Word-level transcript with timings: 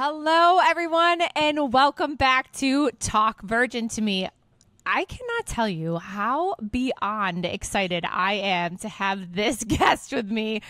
Hello, 0.00 0.60
everyone, 0.64 1.22
and 1.34 1.72
welcome 1.72 2.14
back 2.14 2.52
to 2.52 2.88
Talk 3.00 3.42
Virgin 3.42 3.88
to 3.88 4.00
Me. 4.00 4.28
I 4.86 5.04
cannot 5.04 5.44
tell 5.44 5.68
you 5.68 5.98
how 5.98 6.54
beyond 6.54 7.44
excited 7.44 8.06
I 8.08 8.34
am 8.34 8.76
to 8.78 8.88
have 8.88 9.34
this 9.34 9.64
guest 9.68 10.12
with 10.12 10.30
me. 10.30 10.62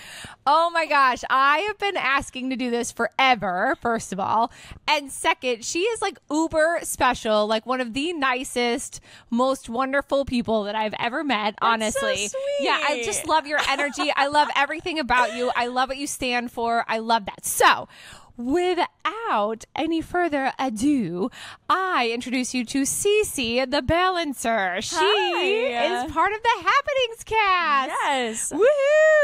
Oh 0.47 0.71
my 0.71 0.87
gosh, 0.87 1.23
I 1.29 1.59
have 1.59 1.79
been 1.79 1.99
asking 1.99 2.49
to 2.51 2.57
do 2.57 2.71
this 2.71 2.91
forever, 2.91 3.77
first 3.83 4.15
of 4.15 4.19
all. 4.19 4.51
And 4.89 5.13
second, 5.13 5.63
she 5.63 5.81
is 5.81 6.01
like 6.01 6.19
uber 6.31 6.81
special, 6.83 7.47
like 7.47 7.67
one 7.67 7.83
of 7.83 7.93
the 7.93 8.15
nicest, 8.15 9.01
most 9.29 9.69
wonderful 9.69 10.25
people 10.25 10.65
that 10.65 10.75
I've 10.75 10.95
ever 10.99 11.23
met, 11.23 11.55
honestly. 11.61 12.29
so 12.29 12.39
Yeah, 12.61 12.81
I 12.83 13.03
just 13.05 13.29
love 13.29 13.47
your 13.47 13.61
energy. 13.69 14.11
I 14.17 14.29
love 14.29 14.49
everything 14.57 14.99
about 14.99 15.37
you. 15.37 15.53
I 15.55 15.67
love 15.67 15.91
what 15.91 15.99
you 15.99 16.07
stand 16.07 16.51
for. 16.51 16.85
I 16.89 16.99
love 16.99 17.27
that. 17.27 17.45
So, 17.45 17.89
Without 18.39 19.65
any 19.75 20.01
further 20.01 20.53
ado, 20.61 21.29
I 21.69 22.11
introduce 22.15 22.55
you 22.55 22.65
to 22.67 22.83
CC, 22.83 23.69
the 23.69 23.83
balancer. 23.83 24.81
She 24.81 24.95
Hi. 24.97 26.05
is 26.07 26.13
part 26.13 26.33
of 26.33 26.41
the 26.41 26.49
Happenings 26.63 27.25
cast. 27.25 27.91
Yes. 28.05 28.53
Woohoo! 28.53 28.61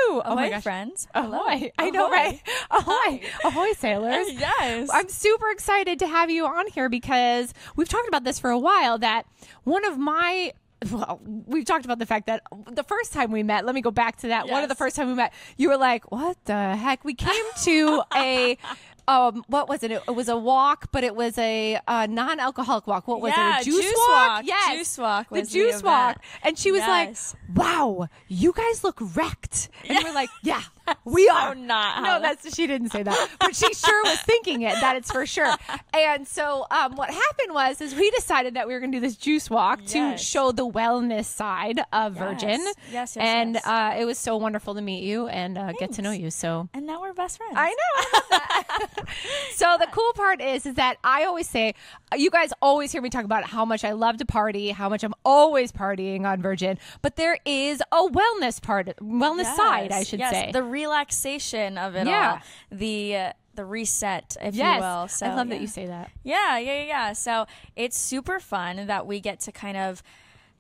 Oh 0.08 0.22
Ahoy, 0.24 0.34
my 0.34 0.50
gosh. 0.50 0.62
friends. 0.64 1.06
Ahoy. 1.14 1.70
I 1.78 1.90
know, 1.90 2.06
Ahoy. 2.06 2.12
right? 2.12 2.40
Ahoy. 2.72 3.20
Ahoy, 3.44 3.72
sailors. 3.74 4.26
Yes. 4.32 4.90
I'm 4.92 5.08
super 5.08 5.48
excited 5.50 6.00
to 6.00 6.08
have 6.08 6.28
you 6.28 6.44
on 6.46 6.66
here 6.66 6.88
because 6.88 7.54
we've 7.76 7.88
talked 7.88 8.08
about 8.08 8.24
this 8.24 8.40
for 8.40 8.50
a 8.50 8.58
while 8.58 8.98
that 8.98 9.26
one 9.62 9.84
of 9.84 9.96
my 9.96 10.52
well, 10.90 11.20
we've 11.46 11.64
talked 11.64 11.84
about 11.86 11.98
the 11.98 12.04
fact 12.04 12.26
that 12.26 12.42
the 12.70 12.82
first 12.82 13.12
time 13.14 13.30
we 13.30 13.42
met, 13.42 13.64
let 13.64 13.74
me 13.74 13.80
go 13.80 13.90
back 13.90 14.16
to 14.18 14.28
that. 14.28 14.48
One 14.50 14.62
of 14.62 14.68
the 14.68 14.74
first 14.74 14.96
time 14.96 15.06
we 15.08 15.14
met, 15.14 15.32
you 15.56 15.70
were 15.70 15.78
like, 15.78 16.10
"What 16.12 16.36
the 16.44 16.76
heck?" 16.76 17.04
We 17.04 17.14
came 17.14 17.44
to 17.62 18.02
a 18.14 18.58
um 19.08 19.44
what 19.48 19.68
was 19.68 19.82
it? 19.82 19.90
It 19.90 20.14
was 20.14 20.28
a 20.28 20.36
walk, 20.36 20.88
but 20.92 21.04
it 21.04 21.14
was 21.14 21.36
a 21.38 21.78
uh, 21.86 22.06
non-alcoholic 22.10 22.86
walk. 22.86 23.06
What 23.08 23.20
was 23.20 23.32
Yeah, 23.36 23.58
it? 23.58 23.62
A 23.62 23.64
juice, 23.64 23.84
juice 23.84 23.94
walk? 24.08 24.28
walk. 24.28 24.42
Yes. 24.46 24.76
Juice 24.78 24.98
walk 24.98 25.28
The 25.28 25.40
was 25.40 25.48
the 25.50 25.54
juice 25.58 25.82
walk. 25.82 26.16
And 26.42 26.58
she 26.58 26.70
was 26.72 26.80
Yes. 26.80 27.34
like, 27.48 27.56
"Wow, 27.56 28.08
you 28.28 28.52
guys 28.52 28.82
look 28.84 28.98
wrecked." 29.00 29.68
And 29.88 29.98
we're 30.04 30.12
like, 30.14 30.30
"Yeah, 30.42 30.62
we 31.04 31.26
so 31.26 31.34
are." 31.34 31.54
not 31.54 32.02
No, 32.02 32.20
that's 32.20 32.54
she 32.54 32.66
didn't 32.66 32.90
say 32.90 33.02
that, 33.02 33.28
but 33.40 33.54
she 33.54 33.72
sure 33.74 34.02
was 34.04 34.20
thinking 34.20 34.62
it. 34.62 34.74
That 34.80 34.96
it's 34.96 35.10
for 35.10 35.26
sure. 35.26 35.54
And 35.94 36.26
so, 36.26 36.66
um, 36.72 36.96
what 36.96 37.08
happened 37.08 37.54
was, 37.54 37.80
is 37.80 37.94
we 37.94 38.10
decided 38.10 38.54
that 38.54 38.66
we 38.66 38.74
were 38.74 38.80
going 38.80 38.90
to 38.90 38.98
do 38.98 39.00
this 39.00 39.14
juice 39.14 39.48
walk 39.48 39.84
to 39.86 40.18
show 40.18 40.50
the 40.50 40.68
wellness 40.68 41.26
side 41.26 41.80
of 41.92 42.14
Virgin. 42.14 42.60
Yes, 42.60 42.76
yes, 42.90 43.16
and 43.16 43.54
yes. 43.54 43.64
Uh, 43.64 43.94
it 43.96 44.04
was 44.04 44.18
so 44.18 44.36
wonderful 44.36 44.74
to 44.74 44.82
meet 44.82 45.04
you 45.04 45.28
and 45.28 45.56
uh, 45.56 45.72
get 45.72 45.92
to 45.92 46.02
know 46.02 46.10
you. 46.10 46.30
So. 46.30 46.68
and 46.74 46.84
now 46.84 47.00
we're 47.00 47.12
best 47.12 47.36
friends. 47.38 47.54
I 47.56 47.68
know. 47.70 48.20
I 48.32 48.86
so 49.54 49.76
the 49.78 49.86
cool 49.92 50.12
part 50.14 50.40
is, 50.40 50.66
is 50.66 50.74
that 50.74 50.96
I 51.04 51.24
always 51.24 51.48
say, 51.48 51.74
you 52.16 52.28
guys 52.30 52.52
always 52.60 52.90
hear 52.90 53.00
me 53.00 53.08
talk 53.08 53.24
about 53.24 53.44
how 53.44 53.64
much 53.64 53.84
I 53.84 53.92
love 53.92 54.16
to 54.16 54.24
party, 54.24 54.70
how 54.70 54.88
much 54.88 55.04
I'm 55.04 55.14
always 55.24 55.70
partying 55.70 56.24
on 56.24 56.42
Virgin, 56.42 56.78
but 57.02 57.14
there 57.16 57.38
is 57.44 57.80
a 57.92 58.08
wellness 58.08 58.60
part, 58.60 58.88
wellness 59.00 59.44
Yes, 59.44 59.56
side, 59.56 59.92
I 59.92 60.02
should 60.02 60.18
yes, 60.20 60.32
say. 60.32 60.50
The 60.52 60.62
relaxation 60.74 61.78
of 61.78 61.94
it 61.96 62.06
Yeah. 62.06 62.32
all. 62.32 62.78
The 62.78 63.16
uh, 63.16 63.32
the 63.54 63.64
reset, 63.64 64.36
if 64.40 64.54
yes, 64.54 64.76
you 64.76 64.80
will. 64.82 65.08
So 65.08 65.26
I 65.26 65.34
love 65.34 65.46
yeah. 65.46 65.54
that 65.54 65.60
you 65.60 65.66
say 65.68 65.86
that. 65.86 66.10
Yeah, 66.24 66.58
yeah, 66.58 66.72
yeah, 66.80 66.84
yeah. 66.84 67.12
So 67.12 67.46
it's 67.76 67.96
super 67.96 68.40
fun 68.40 68.86
that 68.88 69.06
we 69.06 69.20
get 69.20 69.40
to 69.40 69.52
kind 69.52 69.76
of 69.76 70.02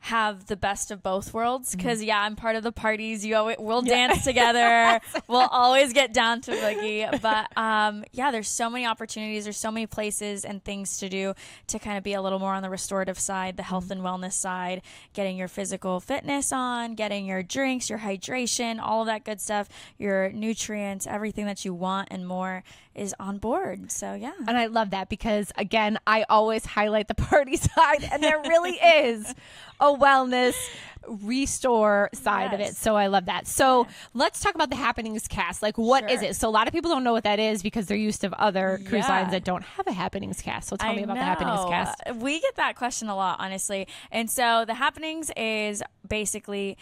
have 0.08 0.46
the 0.46 0.56
best 0.56 0.90
of 0.90 1.02
both 1.02 1.32
worlds 1.32 1.70
Mm-hmm. 1.70 1.78
because 1.78 2.02
yeah 2.02 2.20
i'm 2.20 2.36
part 2.36 2.56
of 2.56 2.62
the 2.62 2.72
parties. 2.72 3.24
You 3.24 3.36
always, 3.36 3.56
we'll 3.58 3.80
dance 3.80 4.22
together. 4.30 5.00
We'll 5.28 5.48
always 5.50 5.94
get 5.94 6.12
down 6.12 6.42
to 6.42 6.50
boogie. 6.50 7.20
But 7.22 7.56
um, 7.56 8.04
yeah 8.12 8.30
there's 8.30 8.48
so 8.48 8.68
many 8.68 8.84
opportunities 8.86 9.44
there's 9.44 9.56
so 9.56 9.70
many 9.70 9.86
places 9.86 10.44
and 10.44 10.62
things 10.62 10.98
to 10.98 11.08
do 11.08 11.32
to 11.68 11.78
kind 11.78 11.96
of 11.96 12.04
be 12.04 12.12
a 12.12 12.20
little 12.20 12.38
more 12.38 12.52
on 12.52 12.62
the 12.62 12.68
restorative 12.70 13.18
side 13.18 13.56
the 13.56 13.62
health 13.62 13.90
and 13.90 14.02
wellness 14.02 14.34
side 14.34 14.82
getting 15.14 15.38
your 15.38 15.48
physical 15.48 16.00
fitness 16.00 16.52
on 16.52 16.94
getting 16.94 17.24
your 17.24 17.42
drinks 17.42 17.88
your 17.88 18.00
hydration 18.00 18.78
all 18.80 19.00
of 19.00 19.06
that 19.06 19.24
good 19.24 19.40
stuff 19.40 19.68
your 19.96 20.30
nutrients 20.32 21.06
everything 21.06 21.46
that 21.46 21.64
you 21.64 21.72
want 21.72 22.08
and 22.10 22.26
more 22.28 22.62
is 22.94 23.14
on 23.18 23.38
board 23.38 23.90
so 23.90 24.14
yeah 24.14 24.32
And 24.46 24.56
I 24.56 24.66
love 24.66 24.90
that 24.90 25.08
because, 25.08 25.50
again, 25.56 25.98
I 26.06 26.24
always 26.28 26.64
highlight 26.64 27.08
the 27.08 27.14
party 27.30 27.56
side, 27.56 28.08
and 28.12 28.22
there 28.22 28.38
really 28.40 28.72
is 28.76 29.34
a 29.80 29.86
wellness 29.92 30.54
restore 31.22 32.10
side 32.14 32.52
of 32.54 32.60
it. 32.60 32.76
So 32.76 32.96
I 32.96 33.08
love 33.08 33.26
that. 33.26 33.46
So 33.46 33.86
let's 34.14 34.40
talk 34.40 34.54
about 34.54 34.70
the 34.70 34.76
Happenings 34.76 35.26
cast. 35.28 35.62
Like, 35.62 35.76
what 35.76 36.10
is 36.10 36.20
Sure. 36.20 36.30
it? 36.30 36.36
So 36.36 36.48
a 36.48 36.50
lot 36.50 36.66
of 36.66 36.72
people 36.72 36.90
don't 36.90 37.04
know 37.04 37.12
what 37.12 37.24
that 37.24 37.38
is 37.38 37.62
because 37.62 37.86
they're 37.86 37.96
used 37.96 38.20
to 38.22 38.40
other 38.40 38.80
cruise 38.86 39.08
lines 39.08 39.30
that 39.32 39.44
don't 39.44 39.62
have 39.62 39.86
a 39.86 39.92
Happenings 39.92 40.40
cast. 40.40 40.68
So 40.68 40.76
tell 40.76 40.90
I 40.90 40.96
me 40.96 41.02
about 41.02 41.14
the 41.14 41.22
Happenings 41.24 41.64
cast. 41.68 42.00
We 42.16 42.40
get 42.40 42.56
that 42.56 42.76
question 42.76 43.08
a 43.08 43.16
lot, 43.16 43.36
honestly. 43.40 43.86
And 44.10 44.30
so 44.30 44.64
the 44.66 44.74
happenings 44.74 45.30
is 45.36 45.82
basically 46.08 46.76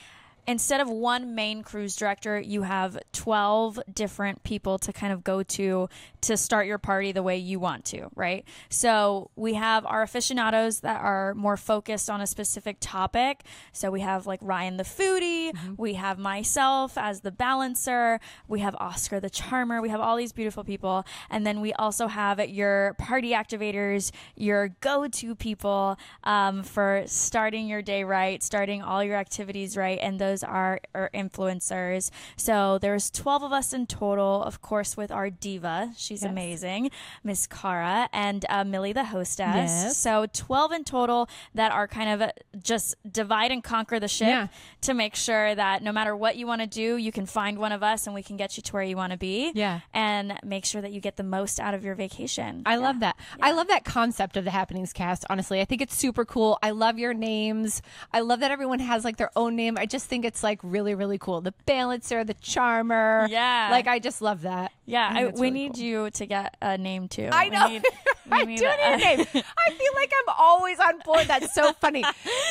instead 0.47 0.81
of 0.81 0.89
one 0.89 1.35
main 1.35 1.63
cruise 1.63 1.95
director, 1.95 2.41
you 2.41 2.63
have 2.63 2.99
12 3.13 3.81
different 3.93 4.43
people 4.43 4.79
to 4.79 4.93
kind 4.93 5.13
of 5.13 5.23
go 5.23 5.43
to 5.43 5.89
to 6.23 6.37
start 6.37 6.67
your 6.67 6.79
party 6.79 7.11
the 7.11 7.23
way 7.23 7.37
you 7.37 7.59
want 7.59 7.85
to, 7.85 8.09
right? 8.15 8.45
So 8.69 9.31
we 9.35 9.55
have 9.55 9.85
our 9.87 10.03
aficionados 10.03 10.81
that 10.81 11.01
are 11.01 11.35
more 11.35 11.57
focused 11.57 12.09
on 12.09 12.21
a 12.21 12.27
specific 12.27 12.77
topic. 12.81 13.43
So 13.73 13.91
we 13.91 14.01
have 14.01 14.27
like 14.27 14.39
Ryan 14.41 14.77
the 14.77 14.85
foodie, 14.85 15.53
we 15.77 15.95
have 15.95 16.19
myself 16.19 16.97
as 16.97 17.21
the 17.21 17.33
balancer, 17.33 18.21
we 18.47 18.61
have 18.61 18.77
Oscar 18.77 19.19
the 19.19 19.31
charmer, 19.31 19.83
we 19.83 19.89
have 19.89 20.01
all 20.01 20.17
these 20.17 20.33
beautiful 20.33 20.65
people. 20.65 21.05
And 21.29 21.45
then 21.45 21.61
we 21.61 21.73
also 21.73 22.07
have 22.07 22.49
your 22.49 22.95
party 22.95 23.33
activators, 23.33 24.13
your 24.37 24.69
go 24.81 25.09
to 25.09 25.35
people 25.35 25.99
um, 26.25 26.63
for 26.63 27.03
starting 27.07 27.67
your 27.67 27.83
day 27.83 28.05
right, 28.05 28.43
starting 28.43 28.81
all 28.81 29.03
your 29.03 29.17
activities 29.17 29.77
right. 29.77 29.99
And 30.01 30.21
those 30.21 30.32
are 30.43 30.81
influencers. 31.13 32.11
So 32.37 32.79
there's 32.79 33.11
12 33.11 33.43
of 33.43 33.53
us 33.53 33.73
in 33.73 33.87
total, 33.87 34.43
of 34.43 34.63
course, 34.63 34.97
with 34.97 35.11
our 35.11 35.31
diva. 35.31 35.93
She's 35.97 36.23
Yes. 36.23 36.31
amazing, 36.31 36.91
Miss 37.25 37.47
Cara, 37.47 38.09
and 38.13 38.45
uh, 38.49 38.65
Millie, 38.65 38.93
the 38.93 39.05
hostess. 39.05 39.41
Yes. 39.71 39.97
So 39.97 40.27
12 40.33 40.73
in 40.73 40.85
total 40.85 41.29
that 41.55 41.73
are 41.73 41.89
kind 41.89 42.11
of 42.11 42.29
uh, 42.29 42.33
just 42.63 42.95
divide 43.11 43.51
and 43.51 43.63
conquer 43.65 43.99
the 43.99 44.09
ship 44.09 44.29
Yeah. 44.29 44.47
to 44.83 44.95
make 44.95 45.15
sure 45.17 45.55
that 45.55 45.83
no 45.83 45.93
matter 45.93 46.15
what 46.15 46.37
you 46.37 46.47
want 46.47 46.61
to 46.61 46.67
do, 46.67 46.97
you 46.97 47.11
can 47.13 47.27
find 47.27 47.59
one 47.59 47.73
of 47.73 47.83
us 47.83 48.07
and 48.07 48.15
we 48.15 48.23
can 48.23 48.37
get 48.37 48.57
you 48.57 48.63
to 48.63 48.73
where 48.73 48.83
you 48.83 48.97
want 48.97 49.13
to 49.13 49.19
be. 49.19 49.51
Yeah. 49.55 49.81
And 49.93 50.39
make 50.45 50.65
sure 50.65 50.81
that 50.81 50.93
you 50.93 51.01
get 51.01 51.17
the 51.17 51.23
most 51.25 51.59
out 51.59 51.75
of 51.75 51.85
your 51.85 51.95
vacation. 51.95 52.63
I 52.67 52.77
love 52.77 53.01
that. 53.01 53.17
I 53.41 53.53
love 53.53 53.69
that 53.69 53.85
concept 53.85 54.37
of 54.37 54.45
the 54.45 54.51
Happenings 54.51 54.93
cast. 54.93 55.25
Honestly, 55.31 55.61
I 55.61 55.65
think 55.65 55.81
it's 55.83 55.95
super 55.97 56.25
cool. 56.25 56.59
I 56.63 56.71
love 56.71 56.99
your 56.99 57.15
names. 57.15 57.83
I 58.13 58.21
love 58.21 58.41
that 58.41 58.51
everyone 58.51 58.79
has 58.81 59.05
like 59.05 59.17
their 59.17 59.31
own 59.35 59.57
name. 59.57 59.77
I 59.79 59.87
just 59.87 60.07
think 60.07 60.22
it's 60.25 60.43
like 60.43 60.59
really, 60.63 60.95
really 60.95 61.19
cool. 61.19 61.41
The 61.41 61.55
balancer, 61.67 62.25
the 62.25 62.35
charmer. 62.35 63.27
Yeah. 63.31 63.69
Like 63.71 63.87
I 63.87 63.99
just 63.99 64.23
love 64.23 64.43
that. 64.43 64.73
Yeah, 64.87 65.13
think 65.15 65.29
I, 65.29 65.33
we 65.33 65.41
really 65.41 65.51
need 65.51 65.75
cool. 65.75 65.83
you 65.83 66.11
to 66.11 66.27
get 66.27 66.57
a 66.61 66.77
name 66.79 67.09
too. 67.09 67.29
I 67.33 67.45
We 67.45 67.51
know. 67.51 67.69
need- 67.69 67.85
I 68.31 68.45
do 68.45 68.51
need 68.51 68.63
a 68.63 68.97
name. 68.97 69.21
I 69.21 69.71
feel 69.71 69.93
like 69.95 70.13
I'm 70.17 70.35
always 70.39 70.79
on 70.81 70.99
board. 71.05 71.27
That's 71.27 71.53
so 71.55 71.73
funny. 71.75 72.05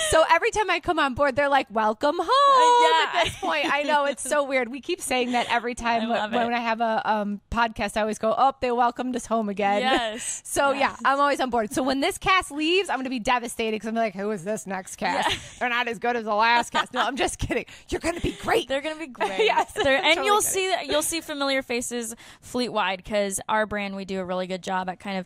So 0.10 0.24
every 0.30 0.52
time 0.52 0.70
I 0.70 0.80
come 0.80 1.00
on 1.00 1.14
board, 1.14 1.36
they're 1.36 1.50
like, 1.50 1.68
"Welcome 1.72 2.18
home." 2.20 2.90
yeah. 3.14 3.20
At 3.20 3.24
this 3.26 3.38
point, 3.38 3.66
I 3.74 3.84
know 3.84 4.06
it's 4.06 4.24
so 4.24 4.44
weird. 4.44 4.70
We 4.70 4.82
keep 4.82 5.02
saying 5.02 5.32
that 5.32 5.48
every 5.50 5.76
time 5.76 6.04
I 6.04 6.06
love 6.06 6.34
when. 6.34 6.54
I 6.54 6.60
have 6.60 6.82
a 6.82 7.02
um, 7.10 7.40
podcast. 7.50 7.96
I 7.98 8.02
always 8.02 8.18
go, 8.20 8.34
"Oh, 8.38 8.54
they 8.60 8.72
welcomed 8.72 9.16
us 9.16 9.26
home 9.26 9.50
again." 9.50 9.82
Yes. 9.82 10.42
So 10.52 10.72
Yes. 10.72 10.98
yeah, 11.02 11.10
I'm 11.10 11.20
always 11.20 11.40
on 11.40 11.50
board. 11.50 11.74
So 11.74 11.82
when 11.84 12.02
this 12.02 12.18
cast 12.18 12.52
leaves, 12.52 12.90
I'm 12.90 12.98
going 12.98 13.06
to 13.06 13.10
be 13.10 13.20
devastated 13.20 13.76
because 13.76 13.88
I'm 13.88 13.96
like, 13.96 14.14
"Who 14.16 14.32
is 14.32 14.44
this 14.44 14.68
next 14.68 14.98
cast? 14.98 15.60
They're 15.60 15.70
not 15.70 15.88
as 15.88 15.98
good 16.00 16.16
as 16.16 16.26
the 16.26 16.34
last 16.36 16.72
cast." 16.72 16.94
No, 16.94 17.02
I'm 17.02 17.16
just 17.16 17.40
kidding. 17.40 17.66
You're 17.90 18.02
going 18.02 18.16
to 18.16 18.22
be 18.22 18.32
great. 18.42 18.68
They're 18.68 18.82
gonna 18.82 19.00
be 19.00 19.08
great. 19.08 19.46
Yes, 19.46 19.74
and 19.76 19.86
totally 19.86 20.26
you'll 20.26 20.42
kidding. 20.42 20.52
see 20.82 20.92
you'll 20.92 21.02
see 21.02 21.22
familiar 21.22 21.62
faces 21.62 22.16
fleet 22.42 22.70
wide 22.70 22.98
because 22.98 23.40
our 23.48 23.66
brand 23.66 23.96
we 23.96 24.04
do 24.06 24.20
a 24.20 24.26
really 24.26 24.48
good 24.48 24.62
job 24.64 24.90
at 24.90 25.00
kind 25.00 25.18
of 25.18 25.26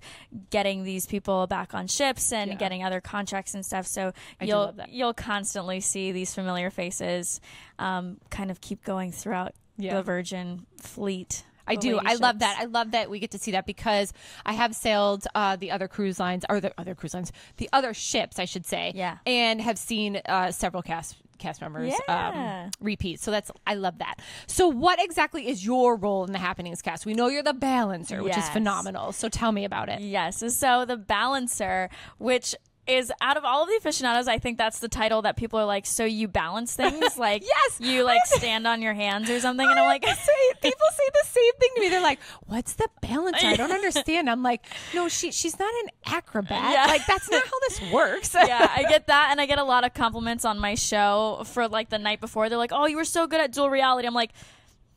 getting 0.50 0.84
these 0.84 1.06
people 1.06 1.48
back 1.48 1.74
on 1.74 1.88
ships 1.88 2.32
and 2.32 2.52
Yeah. 2.52 2.58
getting 2.58 2.84
other 2.84 3.02
contracts 3.02 3.54
and 3.54 3.66
stuff. 3.66 3.86
So 3.88 4.12
I 4.40 4.46
you'll 4.46 4.76
you'll 4.90 5.14
constantly 5.14 5.80
see 5.80 6.12
these 6.12 6.34
familiar 6.34 6.70
faces, 6.70 7.42
um, 7.80 8.18
kind 8.30 8.52
of 8.52 8.62
keep 8.62 8.84
going 8.84 9.12
throughout 9.12 9.54
Yeah. 9.78 9.96
the 9.96 10.04
Virgin 10.04 10.66
fleet. 10.78 11.44
I 11.68 11.76
do. 11.76 11.98
I 11.98 12.14
love 12.14 12.40
that. 12.40 12.58
I 12.60 12.66
love 12.66 12.92
that 12.92 13.10
we 13.10 13.18
get 13.20 13.32
to 13.32 13.40
see 13.40 13.50
that 13.52 13.66
because 13.66 14.14
I 14.46 14.54
have 14.54 14.76
sailed 14.76 15.26
uh, 15.34 15.56
the 15.56 15.72
other 15.72 15.88
cruise 15.88 16.20
lines 16.20 16.46
or 16.48 16.60
the 16.60 16.72
other 16.78 16.94
cruise 16.94 17.16
lines, 17.16 17.32
the 17.58 17.68
other 17.74 17.92
ships, 17.96 18.38
I 18.38 18.46
should 18.46 18.68
say. 18.68 18.92
Yeah. 18.94 19.18
And 19.26 19.60
have 19.62 19.80
seen 19.80 20.22
uh, 20.28 20.52
several 20.52 20.84
cast 20.84 21.16
cast 21.38 21.62
members 21.62 21.94
Yeah. 22.08 22.64
um, 22.66 22.72
repeat. 22.80 23.20
So 23.20 23.32
that's 23.32 23.52
I 23.68 23.76
love 23.76 24.00
that. 24.00 24.16
So 24.48 24.68
what 24.68 25.02
exactly 25.04 25.48
is 25.48 25.66
your 25.66 25.96
role 25.96 26.26
in 26.26 26.32
the 26.32 26.40
Happenings 26.40 26.82
cast? 26.82 27.06
We 27.06 27.14
know 27.14 27.28
you're 27.28 27.44
the 27.44 27.54
balancer, 27.54 28.24
which 28.24 28.38
is 28.38 28.50
phenomenal. 28.50 29.12
So 29.12 29.30
tell 29.30 29.52
me 29.52 29.66
about 29.66 29.90
it. 29.90 30.00
Yes. 30.02 30.44
So 30.56 30.86
the 30.86 30.98
balancer, 30.98 31.90
which 32.18 32.56
is 32.88 33.12
out 33.22 33.38
of 33.38 33.44
all 33.46 33.64
of 33.64 33.70
the 33.70 33.76
aficionados, 33.78 34.28
I 34.28 34.38
think 34.40 34.58
that's 34.58 34.80
the 34.80 34.88
title 34.88 35.22
that 35.24 35.36
people 35.38 35.60
are 35.60 35.66
like, 35.66 35.86
so 35.86 36.06
you 36.06 36.28
balance 36.28 36.76
things? 36.76 37.04
Like, 37.18 37.44
Yes. 37.44 37.80
you 37.80 38.04
like 38.04 38.22
stand 38.26 38.68
on 38.68 38.82
your 38.82 38.94
hands 38.94 39.30
or 39.30 39.40
something? 39.40 39.68
And 39.68 39.80
I'm 39.80 39.86
like, 39.88 40.06
say, 40.06 40.54
people 40.62 40.88
say 40.92 41.04
the 41.14 41.28
same 41.28 41.54
thing 41.60 41.70
to 41.76 41.82
me. 41.82 41.90
They're 41.90 42.02
like, 42.02 42.20
"What's 42.48 42.74
the 42.74 42.88
balance? 43.02 43.38
I 43.44 43.56
don't 43.56 43.72
understand." 43.72 44.30
I'm 44.30 44.44
like, 44.44 44.66
"No, 44.94 45.08
she 45.08 45.32
she's 45.32 45.58
not 45.58 45.74
an 45.84 45.90
acrobat. 46.14 46.72
Yeah. 46.74 46.86
Like 46.88 47.06
that's 47.06 47.30
not 47.32 47.44
how 47.44 47.60
this 47.68 47.82
works." 47.92 48.34
yeah, 48.34 48.70
I 48.76 48.84
get 48.84 49.08
that, 49.08 49.30
and 49.32 49.40
I 49.42 49.46
get 49.46 49.60
a 49.60 49.64
lot 49.64 49.84
of 49.86 49.94
compliments 49.94 50.46
on 50.46 50.60
my 50.60 50.76
show 50.76 51.44
for 51.46 51.68
like 51.68 51.90
the 51.90 52.00
night 52.00 52.20
before. 52.22 52.50
They're 52.50 52.58
like, 52.58 52.72
"Oh, 52.74 52.86
you 52.86 52.98
were 52.98 53.06
so 53.06 53.28
good 53.28 53.40
at 53.42 53.52
Duel 53.52 53.70
Reality." 53.70 54.08
I'm 54.08 54.14
like, 54.14 54.32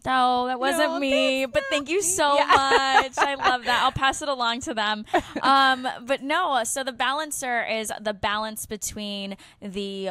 "No, 0.08 0.46
that 0.46 0.58
wasn't 0.58 0.92
No, 0.92 0.98
me." 0.98 1.46
But 1.46 1.62
thank 1.70 1.88
you 1.88 2.02
so 2.02 2.34
Yeah. 2.38 2.46
much. 2.46 3.18
I 3.18 3.34
love 3.36 3.64
that. 3.64 3.82
I'll 3.84 3.92
pass 3.92 4.22
it 4.22 4.28
along 4.28 4.60
to 4.62 4.74
them. 4.74 5.04
Um, 5.42 5.86
but 6.02 6.22
no, 6.22 6.62
so 6.64 6.82
the 6.82 6.92
balancer 6.92 7.64
is 7.64 7.92
the 8.00 8.14
balance 8.14 8.66
between 8.66 9.36
the 9.60 10.10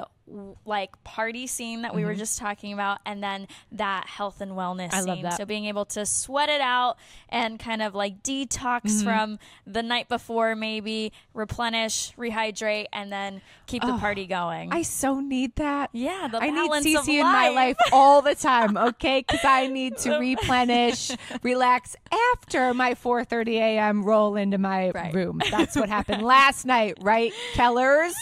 like 0.66 1.02
party 1.06 1.48
scene 1.48 1.84
that 1.84 1.96
we 1.96 2.04
were 2.04 2.14
just 2.14 2.38
talking 2.38 2.74
about 2.74 3.00
and 3.06 3.24
then 3.24 3.48
that 3.72 4.06
health 4.08 4.42
and 4.42 4.52
wellness 4.52 4.90
Mm-hmm. 4.92 5.10
I 5.10 5.16
scene. 5.16 5.32
So 5.32 5.46
being 5.46 5.66
able 5.66 5.86
to 5.86 6.06
sweat 6.06 6.50
it 6.50 6.60
out 6.62 6.98
and 7.30 7.58
kind 7.60 7.82
of 7.82 7.96
like 7.96 8.22
detox 8.24 8.82
Mm-hmm. 8.84 9.04
from 9.04 9.40
the 9.66 9.82
night 9.82 10.10
before 10.10 10.56
maybe 10.56 11.14
replenish, 11.34 12.14
rehydrate 12.18 12.88
and 12.92 13.12
then 13.12 13.42
keep 13.68 13.82
the 13.84 13.98
party 13.98 14.28
going. 14.28 14.72
I 14.74 14.82
so 14.82 15.20
need 15.22 15.56
that. 15.56 15.90
yeah, 15.94 16.28
the 16.30 16.40
I 16.42 16.50
need 16.50 16.72
CC 16.72 17.08
in 17.20 17.24
my 17.24 17.50
life. 17.50 17.78
all 17.94 18.22
the 18.22 18.36
time, 18.36 18.76
okay? 18.78 19.22
Because 19.28 19.46
I 19.46 19.68
need 19.68 19.98
to 20.00 20.18
replenish, 20.20 21.12
relax 21.42 21.96
after 22.34 22.74
my 22.74 22.94
4:30 22.96 23.48
a.m. 23.56 24.04
roll 24.04 24.36
into 24.36 24.58
my 24.58 24.92
Right. 24.92 25.14
room. 25.14 25.42
That's 25.52 25.76
what 25.76 25.90
happened 25.90 26.24
last 26.24 26.66
night, 26.66 26.98
right, 27.02 27.32
Kellers? 27.54 28.14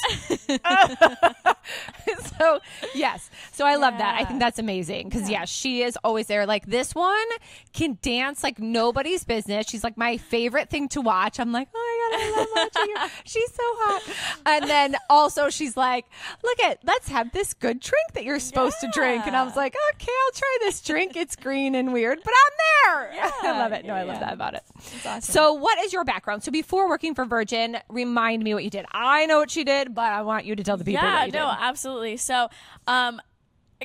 so 2.39 2.59
yes, 2.93 3.29
so 3.51 3.65
I 3.65 3.75
love 3.75 3.97
that. 3.97 4.19
I 4.19 4.25
think 4.25 4.39
that's 4.39 4.59
amazing 4.59 5.09
because 5.09 5.29
yeah. 5.29 5.45
she 5.45 5.81
is 5.81 5.97
always 6.03 6.27
there. 6.27 6.45
Like 6.45 6.65
this 6.65 6.93
one 6.93 7.27
can 7.73 7.97
dance 8.01 8.43
like 8.43 8.59
nobody's 8.59 9.23
business. 9.23 9.67
She's 9.67 9.83
like 9.83 9.97
my 9.97 10.17
favorite 10.17 10.69
thing 10.69 10.87
to 10.89 11.01
watch. 11.01 11.39
I'm 11.39 11.51
like, 11.51 11.67
oh 11.73 12.09
my 12.11 12.17
god, 12.17 12.23
I 12.23 12.37
love 12.37 12.47
watching 12.55 12.95
her. 12.95 13.09
She's 13.25 13.51
so 13.51 13.63
hot. 13.63 14.01
And 14.45 14.69
then 14.69 14.95
also 15.09 15.49
she's 15.49 15.75
like, 15.75 16.05
look 16.43 16.59
at, 16.59 16.79
let's 16.85 17.09
have 17.09 17.31
this 17.31 17.53
good 17.53 17.79
drink 17.79 18.13
that 18.13 18.23
you're 18.23 18.39
supposed 18.39 18.79
to 18.81 18.89
drink. 18.93 19.25
And 19.25 19.35
I 19.35 19.43
was 19.43 19.55
like, 19.55 19.75
okay, 19.93 20.11
I'll 20.25 20.31
try 20.31 20.57
this 20.61 20.81
drink. 20.81 21.15
It's 21.15 21.35
green 21.35 21.75
and 21.75 21.93
weird, 21.93 22.19
but 22.23 22.33
I'm 22.33 22.51
there. 22.57 23.31
I 23.43 23.57
love 23.57 23.71
it. 23.71 23.85
No, 23.85 23.93
I 23.93 24.03
love 24.03 24.15
yeah. 24.15 24.19
that 24.19 24.33
about 24.33 24.53
it. 24.53 24.63
awesome. 25.05 25.21
So, 25.21 25.53
what 25.53 25.79
is 25.79 25.93
your 25.93 26.03
background? 26.03 26.43
So, 26.43 26.51
before 26.51 26.87
working 26.87 27.15
for 27.15 27.25
Virgin, 27.25 27.77
remind 27.89 28.43
me 28.43 28.53
what 28.53 28.63
you 28.63 28.69
did. 28.69 28.85
I 28.91 29.25
know 29.25 29.39
what 29.39 29.51
she 29.51 29.63
did, 29.63 29.93
but 29.95 30.11
I 30.11 30.21
want 30.21 30.45
you 30.45 30.55
to 30.55 30.63
tell 30.63 30.77
the 30.77 30.85
people 30.85 31.03
yeah, 31.03 31.25
you 31.25 31.31
no, 31.31 31.49
did. 31.49 31.57
absolutely. 31.59 31.84
So, 32.17 32.49
um, 32.87 33.21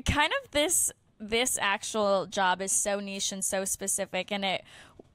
kind 0.04 0.32
of 0.42 0.50
this 0.52 0.90
this 1.22 1.58
actual 1.60 2.24
job 2.26 2.62
is 2.62 2.72
so 2.72 2.98
niche 2.98 3.30
and 3.30 3.44
so 3.44 3.64
specific, 3.66 4.32
and 4.32 4.44
it 4.44 4.64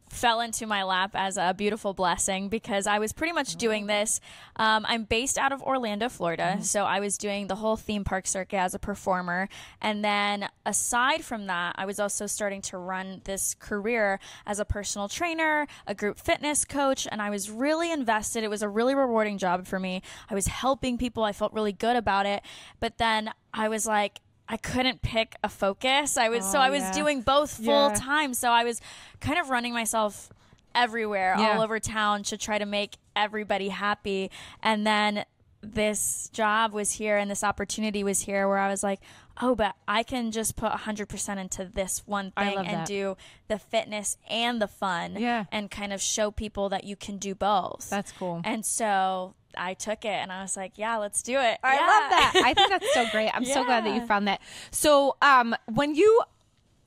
fell 0.10 0.40
into 0.40 0.66
my 0.66 0.84
lap 0.84 1.12
as 1.14 1.38
a 1.38 1.54
beautiful 1.54 1.94
blessing 1.94 2.48
because 2.48 2.88
I 2.88 3.00
was 3.00 3.12
pretty 3.12 3.34
much 3.34 3.56
doing 3.56 3.88
this. 3.88 4.20
Um, 4.56 4.86
I'm 4.88 5.04
based 5.04 5.38
out 5.38 5.52
of 5.52 5.62
Orlando, 5.62 6.10
Florida, 6.10 6.60
so 6.62 6.86
I 6.86 7.00
was 7.00 7.18
doing 7.18 7.48
the 7.48 7.56
whole 7.56 7.76
theme 7.76 8.04
park 8.04 8.28
circuit 8.28 8.58
as 8.58 8.74
a 8.74 8.80
performer. 8.80 9.50
And 9.82 10.04
then 10.04 10.48
aside 10.66 11.26
from 11.26 11.48
that, 11.48 11.76
I 11.78 11.86
was 11.86 12.00
also 12.00 12.28
starting 12.28 12.62
to 12.64 12.78
run 12.78 13.22
this 13.26 13.56
career 13.56 14.20
as 14.46 14.60
a 14.60 14.66
personal 14.66 15.10
trainer, 15.10 15.68
a 15.88 15.96
group 15.96 16.20
fitness 16.20 16.66
coach, 16.66 17.08
and 17.12 17.22
I 17.22 17.30
was 17.30 17.50
really 17.50 17.92
invested. 17.92 18.44
It 18.44 18.50
was 18.50 18.62
a 18.62 18.70
really 18.70 18.96
rewarding 18.96 19.38
job 19.38 19.66
for 19.66 19.80
me. 19.80 20.02
I 20.30 20.36
was 20.36 20.48
helping 20.48 20.98
people, 20.98 21.24
I 21.24 21.32
felt 21.32 21.54
really 21.54 21.74
good 21.74 21.96
about 21.96 22.26
it. 22.26 22.42
But 22.80 22.98
then 22.98 23.32
I 23.54 23.70
was 23.70 23.86
like, 23.86 24.22
I 24.48 24.58
couldn't 24.58 25.02
pick 25.02 25.36
a 25.44 25.50
focus. 25.50 26.18
I 26.18 26.30
was 26.30 26.46
so 26.50 26.60
Oh, 26.60 26.62
I 26.62 26.70
was 26.70 26.82
yeah. 26.82 26.92
doing 26.92 27.22
both 27.22 27.60
Yeah. 27.60 27.66
full 27.90 27.98
time. 27.98 28.34
So 28.34 28.52
I 28.52 28.64
was 28.64 28.80
kind 29.20 29.40
of 29.40 29.50
running 29.50 29.74
myself 29.74 30.30
everywhere, 30.74 31.36
Yeah. 31.38 31.56
all 31.56 31.62
over 31.62 31.80
town 31.80 32.24
to 32.24 32.38
try 32.38 32.58
to 32.58 32.66
make 32.66 32.98
everybody 33.16 33.70
happy. 33.70 34.30
And 34.62 34.86
then 34.86 35.26
this 35.62 36.30
job 36.32 36.74
was 36.74 36.92
here 36.92 37.18
and 37.18 37.32
this 37.32 37.44
opportunity 37.44 38.04
was 38.04 38.22
here 38.22 38.48
where 38.48 38.60
I 38.60 38.70
was 38.70 38.84
like, 38.84 39.00
oh, 39.42 39.56
but 39.56 39.74
I 39.88 40.04
can 40.04 40.32
just 40.32 40.56
put 40.56 40.72
100% 40.72 41.40
into 41.40 41.66
this 41.66 42.04
one 42.06 42.32
thing 42.32 42.58
and 42.60 42.68
that. 42.68 42.86
do 42.86 43.18
the 43.48 43.58
fitness 43.58 44.18
and 44.30 44.62
the 44.62 44.68
fun 44.68 45.16
Yeah. 45.18 45.46
and 45.52 45.72
kind 45.72 45.92
of 45.92 46.02
show 46.02 46.30
people 46.30 46.70
that 46.70 46.84
you 46.84 46.96
can 46.96 47.18
do 47.18 47.34
both. 47.34 47.90
That's 47.90 48.12
cool. 48.12 48.42
and 48.44 48.64
so 48.66 49.34
I 49.58 49.74
took 49.74 50.06
it 50.06 50.10
and 50.10 50.32
I 50.32 50.42
was 50.42 50.56
like, 50.58 50.74
yeah, 50.78 50.98
let's 50.98 51.22
do 51.22 51.34
it. 51.40 51.58
I 51.64 51.76
Yeah. 51.76 51.88
love 51.88 52.10
that. 52.10 52.34
I 52.44 52.54
think 52.54 52.70
that's 52.70 52.94
so 52.94 53.06
great. 53.12 53.30
I'm 53.34 53.46
so 53.46 53.64
glad 53.64 53.86
that 53.86 53.94
you 53.94 54.06
found 54.06 54.28
that. 54.28 54.42
So, 54.72 55.16
um, 55.22 55.56
when 55.66 55.96
you 55.96 56.22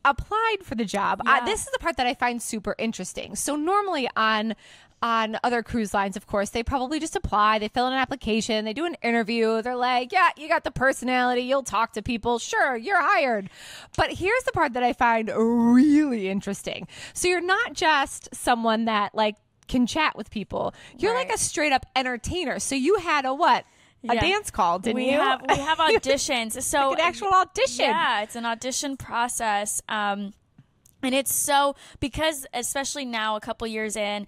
applied 0.05 0.59
for 0.63 0.75
the 0.75 0.85
job, 0.85 1.21
uh, 1.27 1.37
Yeah. 1.41 1.45
this 1.45 1.61
is 1.67 1.73
the 1.73 1.79
part 1.79 1.97
that 1.97 2.07
I 2.07 2.15
find 2.15 2.41
super 2.43 2.75
interesting. 2.79 3.37
So, 3.37 3.57
normally 3.57 4.09
on 4.17 4.55
on 5.01 5.39
other 5.45 5.63
cruise 5.63 5.95
lines, 5.95 6.17
of 6.17 6.27
course, 6.27 6.51
they 6.51 6.61
probably 6.65 6.99
just 6.99 7.15
apply, 7.15 7.57
they 7.61 7.69
fill 7.69 7.87
in 7.87 7.93
an 7.93 8.01
application, 8.01 8.65
they 8.65 8.73
do 8.73 8.85
an 8.85 8.97
interview, 9.01 9.63
they're 9.63 9.77
like, 9.77 10.11
yeah, 10.11 10.31
you 10.37 10.49
got 10.49 10.65
the 10.65 10.73
personality, 10.73 11.43
you'll 11.43 11.63
talk 11.63 11.93
to 11.93 12.03
people, 12.03 12.41
sure, 12.41 12.75
you're 12.77 13.01
hired. 13.01 13.49
But 13.97 14.15
here's 14.15 14.43
the 14.43 14.51
part 14.51 14.73
that 14.73 14.83
I 14.83 14.93
find 14.93 15.31
really 15.37 16.29
interesting. 16.29 16.89
So 17.13 17.29
you're 17.29 17.41
not 17.41 17.75
just 17.75 18.29
someone 18.35 18.87
that 18.87 19.15
like 19.15 19.37
can 19.69 19.87
chat 19.87 20.17
with 20.17 20.31
people. 20.31 20.75
You're 20.99 21.15
like 21.15 21.31
a 21.33 21.39
straight 21.39 21.73
up 21.73 21.87
entertainer. 21.95 22.59
So 22.59 22.75
you 22.75 22.97
had 22.97 23.25
a 23.25 23.35
what? 23.35 23.65
A 24.09 24.15
Yeah. 24.15 24.21
dance 24.21 24.51
call, 24.51 24.79
didn't 24.79 24.97
we 24.97 25.11
you? 25.11 25.19
have 25.19 25.43
we 25.49 25.57
have 25.57 25.79
auditions. 25.79 26.63
So 26.63 26.91
Like 26.91 26.99
an 27.01 27.05
actual 27.05 27.33
audition. 27.35 27.87
Yeah, 27.87 28.23
it's 28.23 28.37
an 28.37 28.47
audition 28.47 28.97
process. 28.97 29.83
Um, 29.89 30.33
and 31.03 31.15
it's 31.15 31.35
so 31.35 31.75
because 32.01 32.47
especially 32.55 33.05
now, 33.05 33.37
a 33.37 33.41
couple 33.41 33.67
years 33.67 33.97
in, 33.97 34.27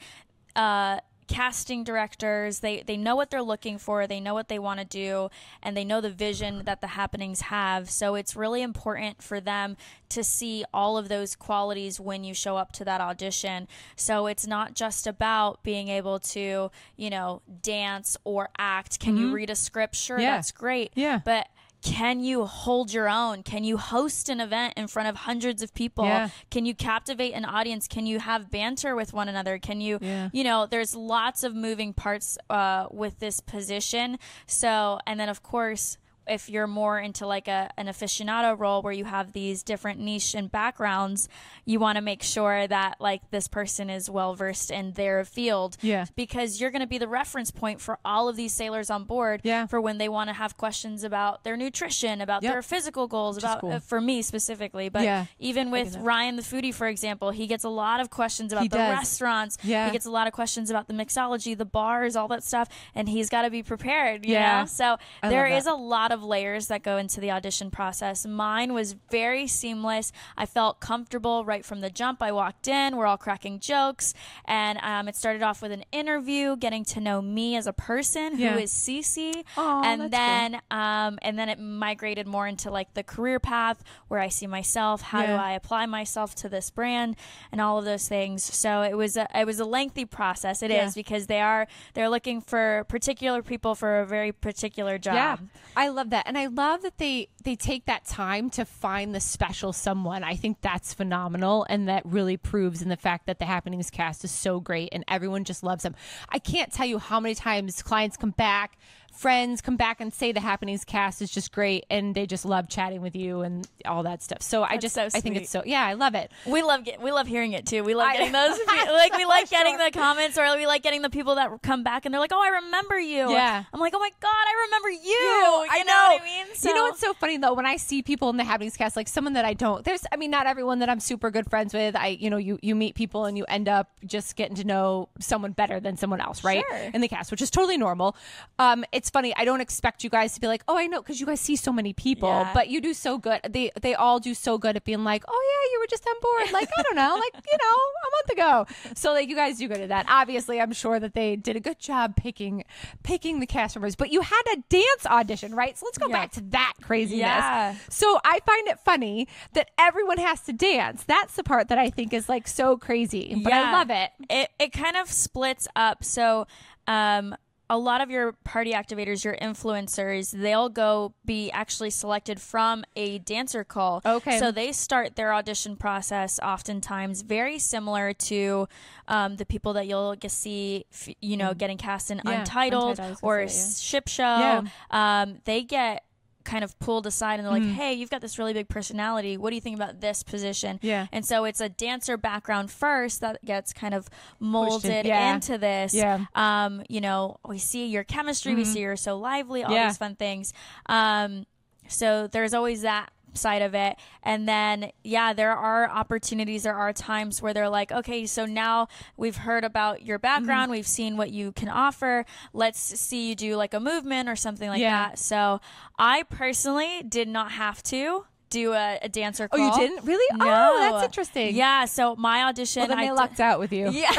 uh, 0.57 0.99
casting 1.31 1.85
directors 1.85 2.59
they 2.59 2.83
they 2.83 2.97
know 2.97 3.15
what 3.15 3.31
they're 3.31 3.41
looking 3.41 3.79
for 3.79 4.05
they 4.09 4.19
know 4.19 4.35
what 4.35 4.49
they 4.49 4.59
want 4.59 4.81
to 4.81 4.85
do 4.85 5.31
and 5.63 5.77
they 5.77 5.85
know 5.85 6.01
the 6.01 6.11
vision 6.11 6.63
that 6.65 6.81
the 6.81 6.89
happenings 6.89 7.43
have 7.43 7.89
so 7.89 8.17
it's 8.17 8.35
really 8.35 8.63
important 8.63 9.23
for 9.23 9.41
them 9.41 9.77
to 10.09 10.25
see 10.25 10.65
all 10.75 10.99
of 10.99 11.09
those 11.09 11.37
qualities 11.37 12.01
when 12.01 12.25
you 12.25 12.35
show 12.35 12.57
up 12.57 12.73
to 12.73 12.85
that 12.85 13.01
audition 13.01 13.69
so 13.95 14.27
it's 14.27 14.45
not 14.45 14.75
just 14.75 15.07
about 15.07 15.63
being 15.63 15.87
able 15.89 16.19
to 16.19 16.69
you 16.97 17.09
know 17.09 17.41
dance 17.63 18.17
or 18.25 18.49
act 18.59 18.99
can 18.99 19.17
you 19.17 19.31
read 19.31 19.51
a 19.51 19.55
script 19.57 19.95
sure 19.95 20.17
Mm-hmm. 20.17 20.23
Yeah. 20.25 20.35
that's 20.35 20.51
great 20.53 20.91
Yeah. 20.97 21.21
but 21.25 21.47
can 21.83 22.21
you 22.21 22.45
hold 22.45 22.93
your 22.93 23.09
own? 23.09 23.43
Can 23.43 23.65
you 23.65 23.77
host 23.77 24.29
an 24.29 24.41
event 24.41 24.75
in 24.77 24.87
front 24.87 25.09
of 25.09 25.17
hundreds 25.17 25.63
of 25.63 25.73
people? 25.75 26.05
Yeah. 26.05 26.29
Can 26.51 26.67
you 26.67 26.75
captivate 26.75 27.33
an 27.33 27.45
audience? 27.45 27.89
Can 27.89 28.07
you 28.07 28.19
have 28.19 28.51
banter 28.51 28.95
with 28.95 29.13
one 29.13 29.29
another? 29.29 29.59
Can 29.59 29.81
you, 29.81 29.99
Yeah. 30.01 30.29
you 30.33 30.45
know, 30.45 30.67
there's 30.67 30.95
lots 30.95 31.43
of 31.43 31.55
moving 31.55 31.93
parts 31.95 32.37
uh, 32.51 32.87
with 32.91 33.19
this 33.19 33.41
position. 33.41 34.19
So, 34.47 34.99
and 35.07 35.19
then 35.19 35.29
of 35.29 35.43
course, 35.43 35.97
if 36.31 36.49
you're 36.49 36.67
more 36.67 36.99
into 36.99 37.27
like 37.27 37.49
a 37.49 37.71
an 37.77 37.87
aficionado 37.87 38.59
role 38.59 38.81
where 38.83 38.93
you 38.93 39.05
have 39.05 39.33
these 39.33 39.63
different 39.63 40.01
niche 40.01 40.35
and 40.35 40.51
backgrounds, 40.51 41.29
you 41.65 41.79
want 41.81 41.97
to 41.97 42.03
make 42.03 42.23
sure 42.23 42.67
that 42.67 42.97
like 43.01 43.21
this 43.31 43.49
person 43.49 43.91
is 43.91 44.09
well 44.09 44.35
versed 44.35 44.71
in 44.71 44.93
their 44.93 45.25
field. 45.25 45.77
Yeah. 45.83 46.07
Because 46.17 46.61
you're 46.61 46.71
going 46.71 46.81
to 46.81 46.87
be 46.87 46.99
the 46.99 47.09
reference 47.09 47.51
point 47.51 47.81
for 47.81 47.99
all 48.05 48.29
of 48.29 48.37
these 48.37 48.53
sailors 48.53 48.91
on 48.91 49.05
board 49.05 49.41
Yeah. 49.45 49.67
for 49.67 49.81
when 49.81 49.99
they 49.99 50.09
want 50.09 50.29
to 50.29 50.35
have 50.35 50.57
questions 50.57 51.05
about 51.05 51.45
their 51.45 51.57
nutrition, 51.57 52.21
about 52.21 52.43
Yep. 52.43 52.53
their 52.53 52.63
physical 52.63 53.09
goals, 53.09 53.37
is 53.37 53.45
about 53.45 53.61
cool. 53.61 53.73
uh, 53.73 53.79
for 53.81 54.01
me 54.01 54.23
specifically. 54.23 54.89
But 54.89 55.03
Yeah. 55.03 55.27
even 55.39 55.71
with 55.71 55.97
Ryan 55.97 56.37
the 56.37 56.43
foodie, 56.43 56.73
for 56.75 56.87
example, 56.87 57.31
he 57.33 57.47
gets 57.47 57.65
a 57.65 57.69
lot 57.69 58.01
of 58.01 58.11
questions 58.11 58.53
about 58.53 58.63
He 58.63 58.69
the 58.69 58.77
does. 58.79 58.91
restaurants. 58.99 59.59
Yeah. 59.63 59.87
He 59.87 59.93
gets 59.93 60.07
a 60.07 60.11
lot 60.11 60.27
of 60.27 60.33
questions 60.33 60.71
about 60.71 60.87
the 60.89 60.95
mixology, 60.95 61.57
the 61.59 61.65
bars, 61.65 62.17
all 62.17 62.29
that 62.29 62.45
stuff, 62.45 62.69
and 62.95 63.09
he's 63.09 63.29
got 63.29 63.43
to 63.43 63.51
be 63.51 63.63
prepared. 63.63 64.25
You 64.25 64.35
Yeah. 64.35 64.61
know, 64.61 64.67
so 64.67 64.97
I 65.23 65.29
there 65.29 65.47
is 65.47 65.67
a 65.67 65.75
lot 65.75 66.13
of 66.13 66.20
layers 66.23 66.69
that 66.69 66.83
go 66.83 66.97
into 66.97 67.21
the 67.21 67.31
audition 67.31 67.71
process. 67.71 68.27
Mine 68.27 68.73
was 68.73 68.95
very 69.11 69.47
seamless. 69.47 70.13
I 70.37 70.47
felt 70.47 70.81
comfortable 70.81 71.45
right 71.45 71.65
from 71.65 71.81
the 71.81 71.91
jump. 71.91 72.23
I 72.23 72.33
walked 72.33 72.69
in, 72.69 72.97
we're 72.97 73.07
all 73.07 73.17
cracking 73.19 73.59
jokes, 73.61 74.15
and 74.45 74.79
um, 74.83 75.09
it 75.09 75.17
started 75.17 75.43
off 75.43 75.63
with 75.63 75.73
an 75.73 75.85
interview, 75.93 76.57
getting 76.57 76.85
to 76.87 77.01
know 77.01 77.23
me 77.23 77.57
as 77.57 77.67
a 77.67 77.73
person, 77.73 78.39
Yeah. 78.39 78.53
who 78.55 78.59
is 78.61 78.73
CC, 78.73 79.45
Aw, 79.57 79.83
and 79.85 80.11
then 80.13 80.61
um, 80.71 81.19
and 81.23 81.39
then 81.39 81.49
it 81.49 81.59
migrated 81.59 82.27
more 82.27 82.47
into 82.47 82.71
like 82.71 82.95
the 82.95 83.03
career 83.03 83.39
path 83.41 83.83
where 84.09 84.21
I 84.21 84.29
see 84.29 84.47
myself. 84.47 85.01
How 85.03 85.25
do 85.27 85.33
I 85.33 85.53
apply 85.53 85.87
myself 85.87 86.35
to 86.37 86.49
this 86.49 86.71
brand 86.71 87.17
and 87.53 87.61
all 87.61 87.79
of 87.79 87.85
those 87.85 88.09
things? 88.09 88.43
So 88.45 88.83
it 88.83 88.97
was 88.97 89.17
a, 89.17 89.27
it 89.35 89.47
was 89.47 89.61
a 89.61 89.65
lengthy 89.65 90.05
process. 90.05 90.63
It 90.63 90.71
is 90.71 90.77
Yeah. 90.97 91.01
because 91.01 91.27
they 91.27 91.41
are 91.41 91.67
they're 91.95 92.09
looking 92.09 92.41
for 92.41 92.85
particular 92.89 93.43
people 93.43 93.75
for 93.75 94.01
a 94.01 94.07
very 94.07 94.33
particular 94.33 94.99
job. 94.99 95.15
Yeah, 95.15 95.37
I 95.77 95.89
love 95.89 96.10
that, 96.11 96.27
and 96.27 96.39
I 96.39 96.47
love 96.47 96.83
that 96.83 96.99
they 96.99 97.29
they 97.43 97.57
take 97.57 97.87
that 97.87 98.05
time 98.05 98.51
to 98.51 98.65
find 98.65 99.15
the 99.15 99.21
special 99.21 99.73
someone. 99.73 100.23
I 100.23 100.37
think 100.37 100.61
that's 100.61 100.93
phenomenal, 100.95 101.67
and 101.69 101.89
that 101.89 102.05
really 102.05 102.37
proves 102.37 102.83
in 102.83 102.89
the 102.89 102.97
fact 102.97 103.27
that 103.27 103.39
the 103.39 103.47
Happenings 103.47 103.91
cast 103.91 104.25
is 104.25 104.31
so 104.31 104.61
great, 104.61 104.91
and 104.93 105.05
everyone 105.09 105.45
just 105.45 105.63
loves 105.63 105.83
them. 105.83 105.95
I 106.29 106.39
can't 106.39 106.73
tell 106.73 106.87
you 106.87 106.99
how 106.99 107.21
many 107.21 107.35
times 107.35 107.83
clients 107.83 108.17
come 108.17 108.31
back. 108.31 108.77
Friends 109.21 109.61
come 109.61 109.77
back 109.77 110.01
and 110.01 110.15
say 110.15 110.33
the 110.33 110.41
happenings 110.41 110.83
cast 110.83 111.21
is 111.21 111.31
just 111.31 111.53
great 111.53 111.85
and 111.91 112.15
they 112.15 112.27
just 112.27 112.47
love 112.47 112.71
chatting 112.71 113.03
with 113.03 113.15
you 113.15 113.43
and 113.43 113.69
all 113.85 114.03
that 114.03 114.23
stuff. 114.23 114.41
So 114.41 114.63
I 114.63 114.79
just 114.79 114.95
so 114.95 115.05
I 115.05 115.21
think 115.21 115.37
it's 115.37 115.51
so 115.51 115.63
yeah, 115.67 115.85
I 115.85 115.93
love 115.93 116.15
it. 116.15 116.33
We 116.47 116.63
love 116.63 116.85
get, 116.85 117.03
we 117.03 117.13
love 117.13 117.27
hearing 117.27 117.53
it 117.53 117.67
too. 117.67 117.85
We 117.85 117.95
love 117.95 118.13
getting 118.13 118.33
those 118.33 118.59
like 118.67 119.15
we 119.15 119.27
like 119.27 119.51
getting 119.51 119.77
the 119.77 119.91
comments 119.93 120.39
or 120.39 120.57
we 120.57 120.67
like 120.67 120.83
getting 120.83 121.03
the 121.03 121.11
people 121.11 121.35
that 121.35 121.51
come 121.63 121.83
back 121.83 122.07
and 122.07 122.15
they're 122.15 122.21
like, 122.21 122.33
"Oh, 122.33 122.43
I 122.43 122.49
remember 122.65 122.99
you." 122.99 123.31
Yeah. 123.31 123.63
I'm 123.73 123.81
like, 123.81 123.93
"Oh 123.95 123.99
my 123.99 124.11
god, 124.21 124.31
I 124.31 124.65
remember 124.67 124.89
you." 124.89 125.11
You, 125.11 125.67
I 125.71 125.77
You 125.79 125.85
know. 125.85 125.93
what 125.93 126.23
I 126.23 126.25
mean? 126.25 126.47
You 126.63 126.75
know 126.75 126.85
what's 126.85 127.01
so 127.01 127.13
funny 127.13 127.37
though? 127.37 127.53
When 127.53 127.67
I 127.67 127.77
see 127.77 128.03
people 128.03 128.31
in 128.31 128.39
the 128.39 128.45
happenings 128.45 128.77
cast, 128.77 128.97
like 128.97 129.09
someone 129.09 129.35
that 129.35 129.45
I 129.45 129.53
don't, 129.53 129.85
there's, 129.85 130.03
I 130.11 130.17
mean, 130.17 130.31
not 130.31 130.47
everyone 130.47 130.79
that 130.79 130.89
I'm 130.89 131.01
super 131.01 131.31
good 131.31 131.49
friends 131.51 131.75
with. 131.75 131.95
I, 131.95 132.09
you 132.09 132.31
know, 132.31 132.39
you 132.39 132.59
you 132.63 132.75
meet 132.75 132.95
people 132.95 133.27
and 133.27 133.37
you 133.37 133.45
end 133.49 133.69
up 133.69 133.91
just 134.07 134.35
getting 134.37 134.57
to 134.57 134.65
know 134.65 135.11
someone 135.19 135.53
better 135.53 135.79
than 135.79 135.99
someone 135.99 136.23
else, 136.23 136.43
right? 136.43 136.65
Sure. 136.67 136.91
In 136.95 137.03
the 137.03 137.09
cast, 137.09 137.31
which 137.31 137.43
is 137.43 137.51
totally 137.51 137.77
normal. 137.77 138.17
Um, 138.59 138.85
it's 138.93 139.10
funny. 139.11 139.35
I 139.37 139.45
don't 139.45 139.61
expect 139.61 140.03
you 140.05 140.11
guys 140.11 140.35
to 140.35 140.41
be 140.41 140.47
like, 140.47 140.63
oh, 140.69 140.77
I 140.79 140.87
know, 140.87 141.01
because 141.03 141.21
you 141.21 141.27
guys 141.27 141.41
see 141.41 141.57
so 141.57 141.73
many 141.73 141.93
people, 141.93 142.29
Yeah. 142.29 142.51
but 142.55 142.69
you 142.69 142.81
do 142.81 142.95
so 142.95 143.19
good. 143.19 143.41
They 143.49 143.71
they 143.81 143.95
all 143.95 144.19
do 144.21 144.35
so 144.35 144.59
good 144.59 144.77
at 144.77 144.85
being 144.85 145.05
like, 145.05 145.25
oh 145.29 145.43
yeah, 145.51 145.73
you 145.73 145.81
were 145.81 145.87
just 145.87 146.07
on 146.07 146.15
board. 146.21 146.53
Like 146.53 146.69
I 146.77 146.83
don't 146.83 146.97
know, 146.97 147.15
like 147.17 147.35
you 147.51 147.59
know, 147.59 147.77
a 147.77 148.11
month 148.17 148.31
ago. 148.31 148.93
So 148.95 149.13
like 149.13 149.29
you 149.29 149.37
guys 149.37 149.59
do 149.59 149.69
good 149.69 149.81
at 149.81 149.89
that. 149.89 150.07
Obviously, 150.09 150.61
I'm 150.61 150.73
sure 150.73 150.99
that 151.01 151.15
they 151.15 151.37
did 151.37 151.57
a 151.57 151.61
good 151.61 151.79
job 151.79 152.17
picking 152.17 152.65
picking 153.03 153.41
the 153.41 153.47
cast 153.47 153.77
members. 153.77 153.97
But 153.97 154.11
you 154.11 154.21
had 154.23 154.43
a 154.53 154.57
dance 154.69 155.07
audition, 155.07 155.55
right? 155.55 155.77
So 155.79 155.87
let's 155.87 155.99
go 155.99 156.09
Yeah. 156.09 156.15
back 156.21 156.33
to 156.33 156.41
that 156.51 156.75
craziness. 156.83 157.21
Yeah. 157.21 157.75
So 157.89 158.19
I 158.25 158.41
find 158.47 158.69
it 158.69 158.79
funny 158.81 159.29
that 159.55 159.71
everyone 159.79 160.19
has 160.19 160.41
to 160.43 160.53
dance. 160.53 161.05
That's 161.05 161.35
the 161.37 161.43
part 161.45 161.69
that 161.69 161.79
I 161.79 161.91
think 161.91 162.13
is 162.13 162.29
like 162.29 162.47
so 162.49 162.77
crazy. 162.77 163.41
But 163.43 163.53
I 163.53 163.73
love 163.73 163.91
it. 163.91 164.11
It 164.29 164.51
it 164.59 164.73
kind 164.73 164.97
of 164.97 165.11
splits 165.11 165.67
up. 165.77 166.05
So, 166.05 166.47
um, 166.87 167.35
a 167.71 167.79
lot 167.79 168.01
of 168.01 168.11
your 168.11 168.33
party 168.45 168.73
activators, 168.73 169.25
your 169.25 169.37
influencers, 169.37 170.33
they'll 170.33 170.69
go 170.69 171.15
be 171.25 171.53
actually 171.53 171.91
selected 171.91 172.41
from 172.41 172.85
a 172.97 173.19
dancer 173.21 173.63
call. 173.63 174.03
Okay. 174.05 174.41
So 174.41 174.51
they 174.51 174.73
start 174.73 175.15
their 175.15 175.33
audition 175.33 175.77
process 175.77 176.41
oftentimes 176.43 177.23
very 177.23 177.61
similar 177.61 178.13
to 178.13 178.67
um, 179.07 179.37
the 179.37 179.47
people 179.47 179.73
that 179.75 179.87
you'll 179.87 180.17
get 180.17 180.33
see, 180.33 180.85
you 181.21 181.37
know, 181.37 181.55
getting 181.55 181.79
cast 181.79 182.11
in 182.11 182.19
Mm. 182.21 182.25
Yeah, 182.25 182.41
Untitled, 182.41 182.91
Untitled, 182.91 183.01
I 183.01 183.11
was 183.11 183.21
gonna 183.21 183.45
or 183.45 183.49
say, 183.49 183.69
yeah. 183.69 183.75
Ship 183.77 184.09
Show. 184.09 184.23
Yeah. 184.23 184.63
Um, 184.91 185.39
they 185.45 185.63
get 185.63 186.05
kind 186.45 186.65
of 186.65 186.79
pulled 186.79 187.07
aside 187.07 187.39
and 187.39 187.47
they're 187.47 187.55
Mm. 187.55 187.67
like, 187.69 187.77
"Hey, 187.77 187.93
you've 187.95 188.11
got 188.11 188.21
this 188.21 188.39
really 188.39 188.53
big 188.53 188.69
personality. 188.69 189.37
What 189.37 189.51
do 189.51 189.57
you 189.57 189.61
think 189.61 189.77
about 189.77 190.01
this 190.01 190.23
position?" 190.23 190.79
Yeah. 190.83 191.07
And 191.13 191.25
so 191.25 191.45
it's 191.45 191.61
a 191.61 191.69
dancer 191.69 192.17
background 192.17 192.71
first 192.71 193.21
that 193.21 193.45
gets 193.45 193.73
kind 193.73 193.95
of 193.95 194.09
molded 194.39 195.07
yeah. 195.07 195.35
into 195.35 195.59
this. 195.59 195.93
Yeah. 195.95 196.19
Mm-hmm. 196.19 196.41
Um, 196.41 196.83
you 196.89 197.01
know, 197.01 197.37
we 197.47 197.59
see 197.59 197.87
your 197.87 198.05
chemistry, 198.05 198.55
we 198.55 198.65
see 198.65 198.81
you're 198.81 198.97
so 198.97 199.19
lively, 199.19 199.63
all 199.65 199.73
Yeah. 199.73 199.89
these 199.89 199.99
fun 199.99 200.17
things. 200.17 200.53
Um, 200.87 201.47
so 201.89 202.27
there's 202.27 202.55
always 202.55 202.83
that 202.83 203.11
side 203.37 203.63
of 203.63 203.75
it. 203.75 203.97
And 204.23 204.49
then 204.49 204.93
yeah, 205.03 205.33
there 205.33 205.53
are 205.53 205.89
opportunities, 205.89 206.63
there 206.63 206.75
are 206.75 206.93
times 206.93 207.41
where 207.43 207.53
they're 207.55 207.69
like, 207.69 207.91
okay, 207.93 208.27
so 208.27 208.47
now 208.47 208.89
we've 209.17 209.37
heard 209.37 209.65
about 209.65 210.03
your 210.05 210.19
background, 210.19 210.65
Mm-hmm. 210.65 210.73
we've 210.73 210.87
seen 210.87 211.17
what 211.17 211.31
you 211.31 211.53
can 211.53 211.69
offer. 211.69 212.25
Let's 212.53 212.79
see 212.81 213.29
you 213.29 213.35
do 213.35 213.57
like 213.57 213.75
a 213.75 213.81
movement 213.81 214.29
or 214.29 214.37
something 214.37 214.69
like 214.69 214.81
Yeah. 214.81 215.09
that. 215.11 215.19
So 215.19 215.61
I 215.99 216.23
personally 216.25 217.03
did 217.09 217.29
not 217.29 217.53
have 217.53 217.83
to 217.85 218.25
do 218.51 218.73
a, 218.73 218.99
a 219.03 219.09
dancer 219.09 219.49
Oh, 219.51 219.57
call. 219.57 219.67
you 219.67 219.89
didn't 219.89 220.05
really? 220.05 220.37
No. 220.37 220.45
Oh, 220.47 220.91
that's 220.93 221.05
interesting. 221.05 221.55
Yeah, 221.55 221.85
so 221.87 222.15
my 222.17 222.45
audition 222.45 222.81
Well, 222.81 222.89
then 222.89 222.99
I 222.99 223.03
they 223.05 223.09
d- 223.09 223.15
lucked 223.15 223.41
out 223.41 223.59
with 223.59 223.73
you. 223.73 223.91
Yeah. 223.91 224.11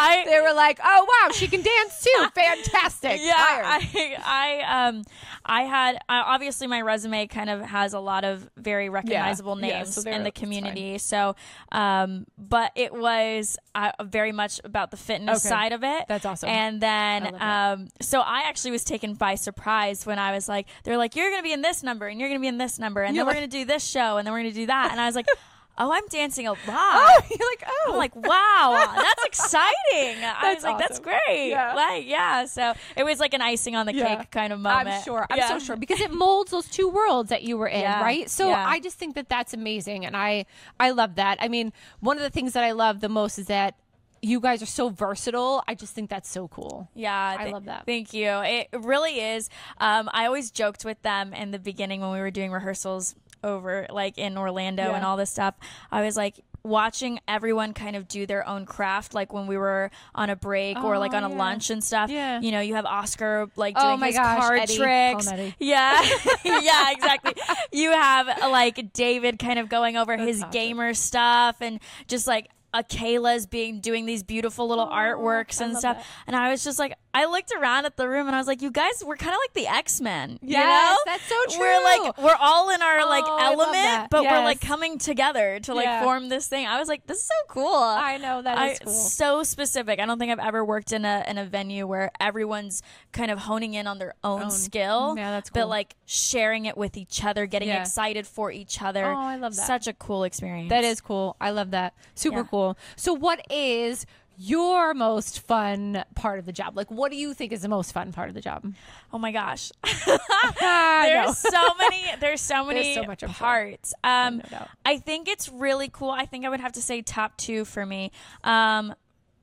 I 0.00 0.24
They 0.26 0.40
were 0.40 0.52
like, 0.54 0.78
"Oh 0.82 1.06
wow, 1.22 1.32
she 1.32 1.48
can 1.48 1.62
dance 1.62 2.02
too! 2.02 2.26
Fantastic!" 2.34 3.20
yeah, 3.22 3.34
I, 3.36 4.16
I 4.24 4.88
um 4.88 5.02
I 5.44 5.62
had 5.62 5.96
uh, 5.96 6.22
obviously 6.26 6.66
my 6.66 6.80
resume 6.82 7.26
kind 7.26 7.50
of 7.50 7.62
has 7.62 7.94
a 7.94 8.00
lot 8.00 8.24
of 8.24 8.48
very 8.56 8.88
recognizable 8.88 9.58
Yeah, 9.60 9.78
names 9.78 9.94
so 10.02 10.08
in 10.10 10.22
the 10.24 10.30
community. 10.30 10.98
So, 10.98 11.34
um, 11.72 12.26
but 12.36 12.72
it 12.74 12.92
was 12.92 13.56
uh, 13.74 13.92
very 14.04 14.32
much 14.32 14.60
about 14.64 14.90
the 14.90 14.96
fitness 14.96 15.44
Okay. 15.44 15.48
side 15.48 15.72
of 15.72 15.82
it. 15.84 16.04
That's 16.08 16.24
awesome. 16.26 16.48
And 16.48 16.80
then, 16.80 17.34
um, 17.40 17.88
so 18.00 18.20
I 18.20 18.42
actually 18.46 18.72
was 18.72 18.84
taken 18.84 19.14
by 19.14 19.34
surprise 19.36 20.04
when 20.06 20.18
I 20.18 20.32
was 20.32 20.48
like, 20.48 20.66
they're 20.84 20.98
like, 20.98 21.16
you're 21.16 21.30
gonna 21.30 21.42
be 21.42 21.52
in 21.52 21.62
this 21.62 21.82
number, 21.82 22.06
and 22.06 22.20
you're 22.20 22.28
gonna 22.28 22.40
be 22.40 22.48
in 22.48 22.58
this 22.58 22.77
number, 22.78 23.02
and 23.02 23.14
You're 23.16 23.24
then 23.24 23.34
we're 23.34 23.40
gonna 23.40 23.48
do 23.48 23.64
this 23.64 23.84
show, 23.84 24.16
and 24.16 24.26
then 24.26 24.32
we're 24.32 24.40
gonna 24.40 24.52
do 24.52 24.66
that, 24.66 24.90
and 24.92 25.00
I 25.00 25.06
was 25.06 25.14
like. 25.16 25.26
Oh, 25.80 25.92
I'm 25.92 26.08
dancing 26.08 26.48
a 26.48 26.50
lot. 26.50 26.58
Oh, 26.68 27.20
you're 27.30 27.48
like, 27.50 27.62
oh, 27.64 27.90
I'm 27.92 27.98
like, 27.98 28.16
wow, 28.16 28.94
that's 28.96 29.24
exciting. 29.24 29.70
I 30.24 30.36
That's 30.42 30.54
was 30.56 30.64
like, 30.64 30.78
that's 30.78 30.98
great. 30.98 31.50
Yeah. 31.50 31.72
Like, 31.72 32.04
yeah. 32.04 32.46
So 32.46 32.72
it 32.96 33.04
was 33.04 33.20
like 33.20 33.32
an 33.32 33.42
icing 33.42 33.76
on 33.76 33.86
the 33.86 33.94
Yeah. 33.94 34.16
cake 34.16 34.32
kind 34.32 34.52
of 34.52 34.58
moment. 34.58 34.88
I'm 34.88 35.02
sure. 35.04 35.24
I'm 35.30 35.38
Yeah. 35.38 35.46
so 35.46 35.60
sure 35.60 35.76
because 35.76 36.00
it 36.00 36.10
molds 36.12 36.50
those 36.50 36.66
two 36.68 36.88
worlds 36.88 37.30
that 37.30 37.44
you 37.44 37.56
were 37.56 37.68
in, 37.68 37.84
right? 37.84 38.28
So. 38.28 38.50
I 38.50 38.80
just 38.80 38.98
think 38.98 39.14
that 39.14 39.28
that's 39.28 39.54
amazing, 39.54 40.04
and 40.04 40.16
I 40.16 40.46
I 40.80 40.90
love 40.90 41.14
that. 41.14 41.38
I 41.40 41.46
mean, 41.46 41.72
one 42.00 42.16
of 42.16 42.24
the 42.24 42.30
things 42.30 42.54
that 42.54 42.64
I 42.64 42.72
love 42.72 42.98
the 42.98 43.08
most 43.08 43.38
is 43.38 43.46
that 43.46 43.76
you 44.22 44.40
guys 44.40 44.62
are 44.62 44.66
so 44.66 44.88
versatile. 44.88 45.62
I 45.68 45.74
just 45.74 45.94
think 45.94 46.10
that's 46.10 46.28
so 46.28 46.48
cool. 46.48 46.88
Yeah, 46.94 47.36
I 47.38 47.50
love 47.50 47.66
that. 47.66 47.86
Thank 47.86 48.12
you. 48.12 48.28
It 48.30 48.68
really 48.72 49.20
is. 49.20 49.48
Um, 49.78 50.08
I 50.12 50.26
always 50.26 50.50
joked 50.50 50.84
with 50.84 51.00
them 51.02 51.32
in 51.34 51.50
the 51.50 51.58
beginning 51.58 52.00
when 52.00 52.10
we 52.12 52.18
were 52.20 52.30
doing 52.30 52.50
rehearsals 52.52 53.14
over 53.44 53.86
like 53.90 54.18
in 54.18 54.36
Orlando 54.36 54.84
Yeah. 54.84 54.96
and 54.96 55.04
all 55.04 55.16
this 55.16 55.30
stuff. 55.30 55.54
I 55.92 56.02
was 56.02 56.16
like 56.16 56.40
watching 56.64 57.20
everyone 57.28 57.72
kind 57.72 57.94
of 57.94 58.08
do 58.08 58.26
their 58.26 58.46
own 58.46 58.66
craft 58.66 59.14
like 59.14 59.32
when 59.32 59.46
we 59.46 59.56
were 59.56 59.90
on 60.14 60.28
a 60.28 60.34
break 60.36 60.76
or 60.82 60.98
like 60.98 61.14
Oh, 61.14 61.18
on 61.18 61.24
a 61.24 61.30
yeah. 61.30 61.36
lunch 61.36 61.70
and 61.70 61.82
stuff 61.82 62.10
Yeah. 62.10 62.40
you 62.40 62.50
know 62.50 62.60
you 62.60 62.74
have 62.74 62.84
oscar 62.84 63.46
like 63.54 63.74
Oh 63.78 63.90
doing 63.90 64.00
my 64.00 64.06
his 64.08 64.16
gosh, 64.16 64.40
card 64.40 64.60
Eddie. 64.60 64.76
Tricks 64.76 65.32
yeah 65.60 66.02
yeah 66.44 66.90
exactly 66.90 67.34
you 67.72 67.92
have 67.92 68.26
like 68.50 68.92
david 68.92 69.38
kind 69.38 69.58
of 69.60 69.68
going 69.68 69.96
over 69.96 70.16
his 70.16 70.40
awesome. 70.42 70.50
gamer 70.50 70.94
stuff 70.94 71.56
and 71.60 71.78
just 72.08 72.26
like 72.26 72.48
Kayla's 72.74 73.46
being 73.46 73.80
doing 73.80 74.06
these 74.06 74.22
beautiful 74.22 74.68
little 74.68 74.86
artworks 74.86 75.60
I 75.60 75.66
and 75.66 75.76
stuff, 75.76 75.96
that. 75.98 76.06
and 76.26 76.36
I 76.36 76.50
was 76.50 76.62
just 76.64 76.78
like, 76.78 76.94
I 77.18 77.24
looked 77.24 77.52
around 77.52 77.84
at 77.84 77.96
the 77.96 78.08
room 78.08 78.26
and 78.28 78.36
I 78.36 78.38
was 78.38 78.46
like, 78.46 78.62
you 78.62 78.70
guys, 78.70 79.02
we're 79.04 79.16
kind 79.16 79.32
of 79.32 79.38
like 79.42 79.52
the 79.54 79.66
X 79.66 80.00
Men. 80.00 80.38
Yes, 80.40 80.60
you 80.62 80.64
know? 80.64 80.96
that's 81.06 81.24
so 81.24 81.56
true. 81.56 81.60
We're 81.66 81.82
like, 81.82 82.18
we're 82.18 82.36
all 82.40 82.70
in 82.70 82.80
our 82.80 83.04
like 83.06 83.24
Oh, 83.26 83.54
love 83.58 83.74
element, 83.74 84.10
but 84.10 84.22
we're 84.22 84.44
like 84.44 84.60
coming 84.60 84.98
together 84.98 85.58
to 85.64 85.74
like 85.74 85.86
Yeah. 85.86 86.02
form 86.04 86.28
this 86.28 86.46
thing. 86.46 86.66
I 86.66 86.78
was 86.78 86.86
like, 86.86 87.06
this 87.08 87.18
is 87.18 87.26
so 87.26 87.34
cool. 87.48 87.74
I 87.74 88.18
know 88.18 88.40
that 88.42 88.56
I, 88.56 88.68
is 88.70 88.78
cool. 88.78 88.92
so 88.92 89.42
specific. 89.42 89.98
I 89.98 90.06
don't 90.06 90.18
think 90.20 90.30
I've 90.30 90.38
ever 90.46 90.64
worked 90.64 90.92
in 90.92 91.04
a 91.04 91.24
in 91.26 91.38
a 91.38 91.44
venue 91.44 91.86
where 91.88 92.10
everyone's 92.20 92.82
kind 93.12 93.30
of 93.32 93.40
honing 93.40 93.74
in 93.74 93.86
on 93.88 93.98
their 93.98 94.14
own, 94.22 94.44
Own. 94.44 94.50
skill. 94.52 95.14
Yeah, 95.16 95.32
that's 95.32 95.50
But 95.50 95.68
like 95.68 95.96
sharing 96.06 96.66
it 96.66 96.76
with 96.76 96.96
each 96.96 97.24
other, 97.24 97.46
getting 97.46 97.68
Yeah. 97.68 97.80
excited 97.80 98.26
for 98.28 98.52
each 98.52 98.80
other. 98.80 99.04
Oh, 99.04 99.16
I 99.16 99.36
love 99.36 99.56
that. 99.56 99.66
Such 99.66 99.88
a 99.88 99.92
cool 99.92 100.22
experience. 100.22 100.68
That 100.70 100.84
is 100.84 101.00
cool. 101.00 101.34
I 101.40 101.50
love 101.50 101.72
that. 101.72 101.94
Super 102.14 102.38
Yeah. 102.38 102.44
cool. 102.50 102.78
So, 102.96 103.12
what 103.12 103.44
is 103.50 104.06
your 104.40 104.94
most 104.94 105.40
fun 105.40 106.04
part 106.14 106.38
of 106.38 106.46
the 106.46 106.52
job? 106.52 106.76
Like, 106.76 106.90
what 106.90 107.10
do 107.10 107.16
you 107.18 107.34
think 107.34 107.52
is 107.52 107.62
the 107.62 107.68
most 107.68 107.92
fun 107.92 108.12
part 108.12 108.28
of 108.28 108.34
the 108.34 108.40
job? 108.40 108.72
Oh 109.12 109.18
my 109.18 109.32
gosh. 109.32 109.72
There's 109.84 111.38
so 111.38 111.74
many 111.80 112.04
there's 112.20 112.40
so 112.40 112.64
many 112.66 112.94
so 112.94 113.02
much, 113.04 113.22
I'm 113.22 113.30
sure. 113.30 113.46
parts 113.46 113.94
um 114.04 114.42
No 114.50 114.66
i 114.84 114.98
think 114.98 115.28
it's 115.28 115.48
really 115.48 115.88
cool 115.88 116.10
i 116.10 116.26
think 116.26 116.44
i 116.44 116.48
would 116.48 116.60
have 116.60 116.72
to 116.72 116.82
say 116.82 117.02
top 117.02 117.36
two 117.36 117.64
for 117.64 117.84
me 117.84 118.12
um 118.44 118.94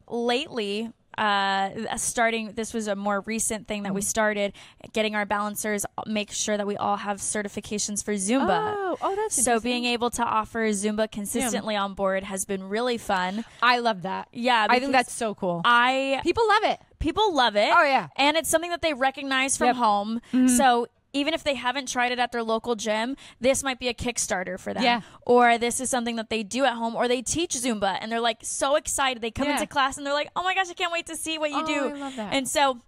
lately 0.07 0.91
uh 1.17 1.69
starting 1.97 2.51
this 2.53 2.73
was 2.73 2.87
a 2.87 2.95
more 2.95 3.21
recent 3.21 3.67
thing 3.67 3.83
that 3.83 3.89
Mm-hmm. 3.89 3.95
we 3.95 4.01
started 4.01 4.53
getting 4.93 5.15
our 5.15 5.25
balancers 5.25 5.85
make 6.05 6.31
sure 6.31 6.57
that 6.57 6.67
we 6.67 6.75
all 6.77 6.97
have 6.97 7.17
certifications 7.19 8.03
for 8.03 8.13
zumba 8.13 8.73
Oh, 8.77 8.97
oh, 9.01 9.15
that's 9.15 9.41
so 9.43 9.59
being 9.59 9.85
able 9.85 10.09
to 10.11 10.23
offer 10.23 10.67
zumba 10.69 11.09
consistently 11.11 11.75
on 11.75 11.93
board 11.93 12.23
has 12.23 12.45
been 12.45 12.63
really 12.67 12.97
fun 12.97 13.45
I 13.61 13.79
love 13.79 14.01
that. 14.03 14.27
yeah 14.33 14.67
I 14.69 14.79
think 14.79 14.91
that's 14.91 15.13
so 15.13 15.35
cool. 15.35 15.61
i 15.65 16.19
People 16.23 16.47
love 16.47 16.63
it. 16.63 16.79
people 16.99 17.33
love 17.33 17.55
it. 17.55 17.71
Oh, 17.75 17.83
yeah. 17.83 18.07
and 18.17 18.35
it's 18.37 18.49
something 18.49 18.71
that 18.71 18.81
they 18.81 18.93
recognize 18.93 19.57
from 19.57 19.67
Yep. 19.67 19.75
Mm-hmm. 19.75 19.83
home. 20.39 20.47
So 20.49 20.87
even 21.15 21.33
if 21.33 21.43
they 21.43 21.55
haven't 21.55 21.87
tried 21.87 22.11
it 22.11 22.19
at 22.19 22.31
their 22.31 22.43
local 22.43 22.75
gym, 22.75 23.15
this 23.39 23.63
might 23.63 23.79
be 23.79 23.87
a 23.87 23.93
Kickstarter 23.93 24.59
for 24.59 24.73
them. 24.73 24.83
Yeah. 24.83 25.01
Or 25.25 25.57
this 25.57 25.79
is 25.79 25.89
something 25.89 26.17
that 26.17 26.29
they 26.29 26.43
do 26.43 26.65
at 26.65 26.73
home, 26.73 26.93
or 26.95 27.07
they 27.07 27.21
teach 27.23 27.51
Zumba, 27.55 27.97
and 28.01 28.11
they're 28.11 28.19
like 28.19 28.39
so 28.43 28.75
excited. 28.75 29.21
They 29.23 29.31
come 29.31 29.47
Yeah. 29.47 29.53
into 29.53 29.65
class 29.67 29.97
and 29.97 30.05
they're 30.05 30.13
like, 30.13 30.29
"Oh 30.35 30.43
my 30.43 30.53
gosh, 30.53 30.69
I 30.69 30.73
can't 30.73 30.91
wait 30.91 31.07
to 31.07 31.15
see 31.15 31.37
what 31.39 31.49
you 31.49 31.63
Oh, 31.63 31.65
do!" 31.65 31.95
I 31.95 31.99
love 31.99 32.15
that. 32.17 32.33
And 32.33 32.47
so. 32.47 32.81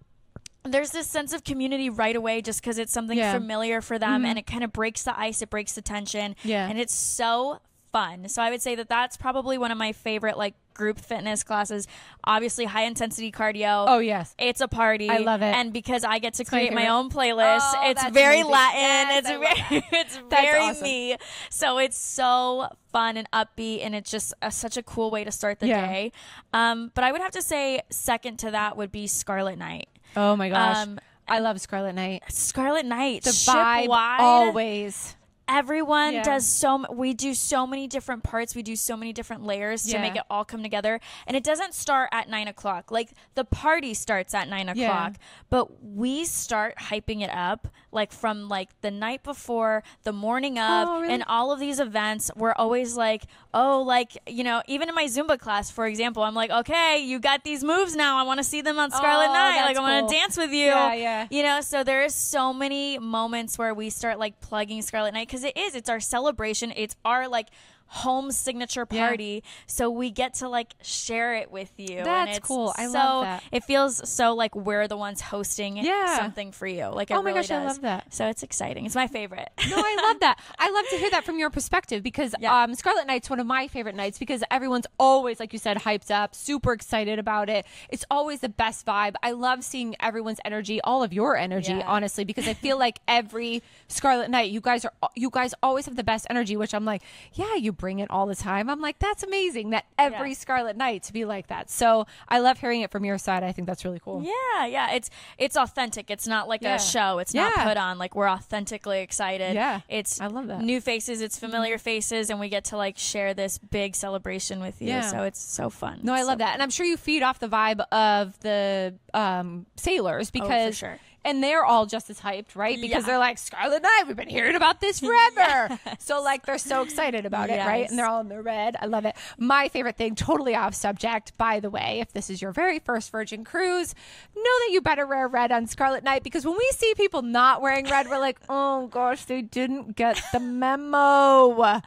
There's 0.64 0.90
this 0.90 1.06
sense 1.08 1.32
of 1.32 1.44
community 1.44 1.88
right 1.88 2.14
away 2.14 2.42
just 2.42 2.60
because 2.60 2.76
it's 2.78 2.92
something 2.92 3.16
Yeah. 3.16 3.32
Mm-hmm. 3.32 3.40
familiar 3.42 3.80
for 3.80 3.98
them 3.98 4.26
and 4.26 4.38
it 4.38 4.46
kind 4.46 4.62
of 4.64 4.70
breaks 4.72 5.02
the 5.04 5.18
ice, 5.18 5.40
it 5.40 5.48
breaks 5.48 5.72
the 5.72 5.80
tension. 5.80 6.36
Yeah. 6.44 6.68
And 6.68 6.78
it's 6.78 6.92
so 6.92 7.60
fun. 7.90 8.28
So 8.28 8.42
I 8.42 8.50
would 8.50 8.60
say 8.60 8.74
that 8.74 8.88
that's 8.88 9.16
probably 9.16 9.56
one 9.56 9.70
of 9.70 9.78
my 9.78 9.92
favorite 9.92 10.36
like 10.36 10.54
group 10.78 10.98
fitness 10.98 11.42
classes. 11.44 11.86
Obviously, 12.24 12.64
high 12.64 12.84
intensity 12.84 13.30
cardio. 13.30 13.84
Oh, 13.86 13.98
yes. 13.98 14.34
It's 14.38 14.62
a 14.62 14.68
party. 14.68 15.10
I 15.10 15.18
love 15.18 15.42
it. 15.42 15.54
And 15.54 15.70
because 15.74 16.04
I 16.04 16.18
get 16.20 16.32
to 16.34 16.44
my 16.44 16.48
create 16.48 16.72
my, 16.72 16.82
favorite. 16.82 16.94
own 16.94 17.10
playlist, 17.10 17.58
Oh, 17.74 17.90
it's 17.90 18.08
very 18.10 18.36
amazing. 18.40 18.50
Latin. 18.52 18.80
Yes, 18.80 19.18
it's 19.18 19.28
very 19.28 19.84
it's 20.00 20.14
That's 20.16 20.30
very 20.30 20.60
awesome. 20.64 20.82
me. 20.84 21.16
So 21.50 21.76
it's 21.78 21.98
so 21.98 22.68
fun 22.92 23.18
and 23.18 23.30
upbeat 23.32 23.84
and 23.84 23.94
it's 23.94 24.10
just 24.10 24.32
a, 24.40 24.50
such 24.50 24.78
a 24.78 24.82
cool 24.82 25.10
way 25.10 25.24
to 25.24 25.30
start 25.30 25.58
the 25.60 25.66
Yeah. 25.68 25.86
day. 25.86 26.12
Um, 26.54 26.90
but 26.94 27.04
I 27.04 27.12
would 27.12 27.20
have 27.20 27.32
to 27.32 27.42
say 27.42 27.82
second 27.90 28.38
to 28.38 28.52
that 28.52 28.76
would 28.78 28.90
be 28.90 29.06
Scarlet 29.06 29.58
Night. 29.58 29.88
Oh, 30.16 30.36
my 30.36 30.48
gosh. 30.48 30.76
Um, 30.78 30.98
I 31.28 31.40
love 31.40 31.60
Scarlet 31.60 31.94
Night. 31.94 32.22
Scarlet 32.30 32.86
Night, 32.86 33.22
The 33.24 33.32
ship 33.32 33.52
vibe 33.54 33.88
wide. 33.88 34.20
always. 34.20 35.14
Everyone 35.48 36.12
Yeah. 36.14 36.22
does 36.22 36.46
so 36.46 36.74
m- 36.74 36.86
we 36.92 37.14
do 37.14 37.32
so 37.34 37.66
many 37.66 37.86
different 37.88 38.22
parts 38.22 38.54
we 38.54 38.62
do 38.62 38.76
so 38.76 38.96
many 38.96 39.12
different 39.12 39.44
layers 39.44 39.84
to 39.84 39.98
make 39.98 40.14
it 40.14 40.22
all 40.30 40.44
come 40.44 40.62
together 40.62 41.00
and 41.26 41.36
it 41.36 41.42
doesn't 41.42 41.74
start 41.74 42.08
at 42.12 42.28
nine 42.28 42.46
o'clock 42.48 42.90
like 42.90 43.10
the 43.34 43.44
party 43.44 43.94
starts 43.94 44.34
at 44.34 44.48
nine 44.48 44.70
Yeah. 44.74 44.84
o'clock 44.90 45.14
but 45.50 45.82
we 45.82 46.24
start 46.24 46.74
hyping 46.76 47.22
it 47.22 47.30
up 47.30 47.68
like 47.90 48.12
from 48.12 48.48
like 48.48 48.68
the 48.82 48.90
night 48.90 49.22
before 49.22 49.82
the 50.02 50.12
morning 50.12 50.58
oh, 50.58 50.62
of 50.82 50.88
Oh, 50.88 51.00
really? 51.00 51.14
and 51.14 51.24
all 51.26 51.50
of 51.52 51.58
these 51.60 51.80
events 51.80 52.30
we're 52.36 52.52
always 52.52 52.96
like 52.96 53.24
oh 53.54 53.80
like 53.82 54.16
you 54.26 54.44
know 54.44 54.62
even 54.68 54.88
in 54.88 54.94
my 54.94 55.04
zumba 55.06 55.38
class 55.38 55.70
for 55.70 55.86
example 55.86 56.22
i'm 56.22 56.34
like 56.34 56.50
okay 56.50 56.98
you 57.02 57.18
got 57.18 57.44
these 57.44 57.64
moves 57.64 57.96
now 57.96 58.18
i 58.18 58.22
want 58.22 58.38
to 58.38 58.44
see 58.44 58.60
them 58.60 58.78
on 58.78 58.90
scarlet 58.90 59.28
Oh, 59.28 59.32
night 59.32 59.62
like 59.64 59.76
i 59.76 59.80
want 59.80 60.00
cool. 60.02 60.08
to 60.10 60.14
dance 60.14 60.36
with 60.36 60.50
you 60.50 60.66
Yeah, 60.66 60.92
yeah. 60.94 61.26
you 61.30 61.42
know 61.42 61.60
so 61.62 61.82
there's 61.82 62.14
so 62.14 62.52
many 62.52 62.98
moments 62.98 63.56
where 63.58 63.72
we 63.72 63.88
start 63.90 64.18
like 64.18 64.38
plugging 64.40 64.82
scarlet 64.82 65.14
night 65.14 65.26
because 65.28 65.37
it 65.44 65.56
is 65.56 65.74
it's 65.74 65.88
our 65.88 66.00
celebration 66.00 66.72
it's 66.76 66.96
our 67.04 67.28
like 67.28 67.48
home 67.88 68.30
signature 68.30 68.86
Yeah. 68.90 69.08
party 69.08 69.42
so 69.66 69.90
we 69.90 70.10
get 70.10 70.34
to 70.34 70.48
like 70.48 70.74
share 70.82 71.34
it 71.36 71.50
with 71.50 71.72
you 71.78 71.98
and 71.98 72.06
That's 72.06 72.38
it's 72.38 72.46
cool. 72.46 72.72
I 72.76 72.86
so 72.86 72.92
love 72.92 73.24
that. 73.24 73.42
it 73.50 73.64
feels 73.64 74.08
so 74.08 74.34
like 74.34 74.54
we're 74.54 74.86
the 74.88 74.96
ones 74.96 75.20
hosting 75.20 75.76
Yeah. 75.78 76.16
something 76.18 76.52
for 76.52 76.66
you 76.66 76.86
like 76.88 77.10
it 77.10 77.14
Oh 77.14 77.22
my 77.22 77.30
really 77.30 77.40
gosh, 77.42 77.50
I 77.50 77.64
love 77.64 77.80
that. 77.82 78.12
so 78.12 78.26
it's 78.28 78.42
exciting 78.42 78.86
it's 78.86 78.94
my 78.94 79.06
favorite 79.06 79.48
No, 79.70 79.76
I 79.76 79.96
love 80.06 80.20
that. 80.20 80.38
I 80.58 80.70
love 80.70 80.84
to 80.90 80.96
hear 80.96 81.10
that 81.10 81.24
from 81.24 81.38
your 81.38 81.50
perspective 81.50 82.02
because 82.02 82.34
Yeah. 82.38 82.62
um, 82.64 82.74
Scarlet 82.74 83.06
Night's 83.06 83.28
one 83.30 83.40
of 83.40 83.46
my 83.46 83.68
favorite 83.68 83.94
nights 83.96 84.18
because 84.18 84.42
everyone's 84.50 84.86
always, 84.98 85.40
like 85.40 85.52
you 85.52 85.58
said, 85.58 85.78
hyped 85.78 86.10
up, 86.10 86.34
super 86.34 86.72
excited 86.72 87.18
about 87.18 87.48
it. 87.48 87.64
It's 87.88 88.04
always 88.10 88.40
the 88.40 88.48
best 88.48 88.84
vibe. 88.86 89.14
I 89.22 89.32
love 89.32 89.64
seeing 89.64 89.96
everyone's 90.00 90.40
energy, 90.44 90.80
all 90.82 91.02
of 91.02 91.12
your 91.12 91.36
energy, 91.36 91.72
Yeah. 91.72 91.86
honestly, 91.86 92.24
because 92.24 92.46
I 92.48 92.54
feel 92.54 92.78
like 92.78 93.00
every 93.08 93.62
Scarlet 93.88 94.30
Night, 94.30 94.50
you 94.50 94.60
guys 94.60 94.84
are, 94.84 94.92
you 95.14 95.30
guys 95.30 95.54
always 95.62 95.86
have 95.86 95.96
the 95.96 96.04
best 96.04 96.26
energy, 96.30 96.56
which 96.56 96.74
I'm 96.74 96.84
like, 96.84 97.02
yeah, 97.34 97.54
you 97.54 97.72
bring 97.78 98.00
it 98.00 98.10
all 98.10 98.26
the 98.26 98.34
time. 98.36 98.68
I'm 98.68 98.80
like, 98.80 98.98
that's 98.98 99.22
amazing 99.22 99.70
that 99.70 99.86
every 99.98 100.30
Yeah. 100.30 100.34
Scarlet 100.34 100.76
Night 100.76 101.04
to 101.04 101.12
be 101.12 101.24
like 101.24 101.46
that. 101.46 101.70
So 101.70 102.06
I 102.28 102.40
love 102.40 102.58
hearing 102.58 102.82
it 102.82 102.90
from 102.90 103.04
your 103.04 103.16
side. 103.18 103.42
I 103.42 103.52
think 103.52 103.66
that's 103.66 103.84
really 103.84 104.00
cool. 104.00 104.22
yeah 104.22 104.66
yeah 104.66 104.90
it's 104.92 105.08
it's 105.38 105.56
authentic 105.56 106.10
it's 106.10 106.26
not 106.26 106.48
like 106.48 106.60
Yeah. 106.62 106.74
a 106.74 106.78
show 106.80 107.18
it's 107.20 107.32
not 107.32 107.54
put 107.54 107.76
on 107.76 107.96
like 107.98 108.14
we're 108.16 108.28
authentically 108.28 109.00
excited 109.00 109.54
Yeah. 109.54 109.80
it's 109.88 110.20
I 110.20 110.26
love 110.26 110.48
that. 110.48 110.60
new 110.62 110.80
faces 110.80 111.20
it's 111.20 111.38
familiar 111.38 111.78
faces 111.78 112.28
and 112.30 112.40
we 112.40 112.48
get 112.48 112.64
to 112.66 112.76
like 112.76 112.98
share 112.98 113.34
this 113.34 113.58
big 113.58 113.94
celebration 113.94 114.60
with 114.60 114.82
you 114.82 114.88
Yeah. 114.88 115.02
so 115.10 115.22
it's 115.22 115.40
so 115.40 115.70
fun 115.70 116.00
No, 116.02 116.12
I 116.12 116.22
So 116.22 116.26
love 116.26 116.38
that, 116.38 116.54
and 116.54 116.62
I'm 116.62 116.70
sure 116.70 116.84
you 116.86 116.96
feed 116.96 117.22
off 117.22 117.38
the 117.38 117.48
vibe 117.48 117.80
of 117.92 118.38
the 118.40 118.94
um, 119.14 119.66
sailors 119.76 120.30
because, 120.30 120.76
sure. 120.76 120.98
And 121.24 121.42
they're 121.42 121.64
all 121.64 121.84
just 121.84 122.08
as 122.10 122.20
hyped, 122.20 122.54
right? 122.54 122.80
Because 122.80 123.02
Yeah. 123.02 123.06
they're 123.08 123.18
like 123.18 123.38
Scarlet 123.38 123.82
Night. 123.82 124.04
We've 124.06 124.16
been 124.16 124.28
hearing 124.28 124.54
about 124.54 124.80
this 124.80 125.00
forever, 125.00 125.78
so 125.98 126.22
like 126.22 126.46
they're 126.46 126.58
so 126.58 126.82
excited 126.82 127.26
about 127.26 127.50
it, 127.50 127.58
right? 127.58 127.88
And 127.88 127.98
they're 127.98 128.06
all 128.06 128.20
in 128.20 128.28
the 128.28 128.40
red. 128.40 128.76
I 128.80 128.86
love 128.86 129.04
it. 129.04 129.14
My 129.36 129.68
favorite 129.68 129.96
thing, 129.96 130.14
totally 130.14 130.54
off 130.54 130.74
subject, 130.74 131.36
by 131.36 131.60
the 131.60 131.70
way. 131.70 131.98
If 132.00 132.12
this 132.12 132.30
is 132.30 132.40
your 132.40 132.52
very 132.52 132.78
first 132.78 133.10
Virgin 133.10 133.44
cruise, 133.44 133.94
know 134.36 134.42
that 134.42 134.68
you 134.70 134.80
better 134.80 135.06
wear 135.06 135.26
red 135.28 135.52
on 135.52 135.66
Scarlet 135.66 136.04
Night 136.04 136.22
because 136.22 136.46
when 136.46 136.56
we 136.56 136.70
see 136.74 136.94
people 136.96 137.22
not 137.22 137.60
wearing 137.60 137.86
red, 137.86 138.08
we're 138.08 138.18
like, 138.20 138.38
oh 138.48 138.86
gosh, 138.86 139.24
they 139.24 139.42
didn't 139.42 139.96
get 139.96 140.20
the 140.32 140.40
memo. 140.40 141.80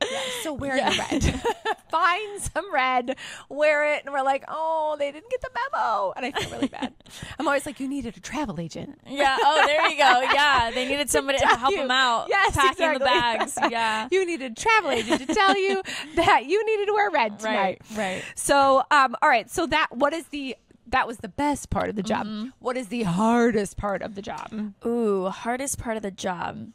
Yeah, 0.00 0.20
so 0.42 0.52
wear 0.52 0.76
your 0.76 0.86
red. 0.86 1.42
Find 1.90 2.40
some 2.40 2.72
red, 2.72 3.16
wear 3.48 3.94
it, 3.94 4.04
and 4.04 4.12
we're 4.12 4.22
like, 4.22 4.44
oh, 4.48 4.96
they 4.98 5.10
didn't 5.10 5.30
get 5.30 5.40
the 5.40 5.50
memo, 5.54 6.12
and 6.16 6.26
I 6.26 6.32
feel 6.32 6.50
really 6.50 6.68
bad. 6.68 6.92
I'm 7.38 7.46
always 7.46 7.66
like, 7.66 7.80
you 7.80 7.88
needed 7.88 8.16
a 8.16 8.20
travel 8.20 8.60
agent. 8.60 9.00
Yeah. 9.06 9.36
Oh, 9.40 9.66
there 9.66 9.88
you 9.88 9.96
go. 9.96 10.22
Yeah, 10.38 10.70
they 10.70 10.86
needed 10.86 11.10
somebody 11.10 11.38
to 11.38 11.44
tell 11.44 11.56
help 11.56 11.72
you. 11.72 11.78
them 11.78 11.90
out. 11.90 12.26
Yes, 12.28 12.54
packing 12.54 12.92
the 12.92 13.00
bags. 13.00 13.56
Yeah. 13.70 14.08
You 14.10 14.24
needed 14.24 14.52
a 14.52 14.54
travel 14.54 14.90
agent 14.90 15.26
to 15.26 15.34
tell 15.34 15.58
you 15.58 15.82
that 16.16 16.46
you 16.46 16.64
needed 16.64 16.86
to 16.86 16.92
wear 16.92 17.10
red 17.10 17.38
tonight. 17.38 17.80
Right. 17.90 17.98
Right. 17.98 18.24
So, 18.34 18.82
um, 18.90 19.16
all 19.20 19.28
right. 19.28 19.50
So 19.50 19.66
that 19.66 19.88
what 19.90 20.12
is 20.12 20.26
the 20.28 20.56
that 20.90 21.06
was 21.06 21.18
the 21.18 21.28
best 21.28 21.70
part 21.70 21.90
of 21.90 21.96
the 21.96 22.02
job. 22.02 22.26
Mm-hmm. 22.26 22.48
What 22.60 22.76
is 22.76 22.88
the 22.88 23.02
hardest 23.02 23.76
part 23.76 24.02
of 24.02 24.14
the 24.14 24.22
job? 24.22 24.74
Ooh, 24.86 25.26
hardest 25.28 25.78
part 25.78 25.96
of 25.96 26.02
the 26.02 26.10
job. 26.10 26.68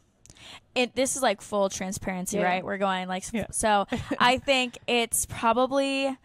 It 0.74 0.94
this 0.94 1.16
is 1.16 1.22
like 1.22 1.40
full 1.40 1.68
transparency, 1.68 2.38
Yeah. 2.38 2.44
right? 2.44 2.64
We're 2.64 2.78
going 2.78 3.08
like 3.08 3.24
Yeah. 3.32 3.46
so. 3.50 3.86
I 4.18 4.38
think 4.44 4.78
it's 4.86 5.26
probably, 5.26 6.16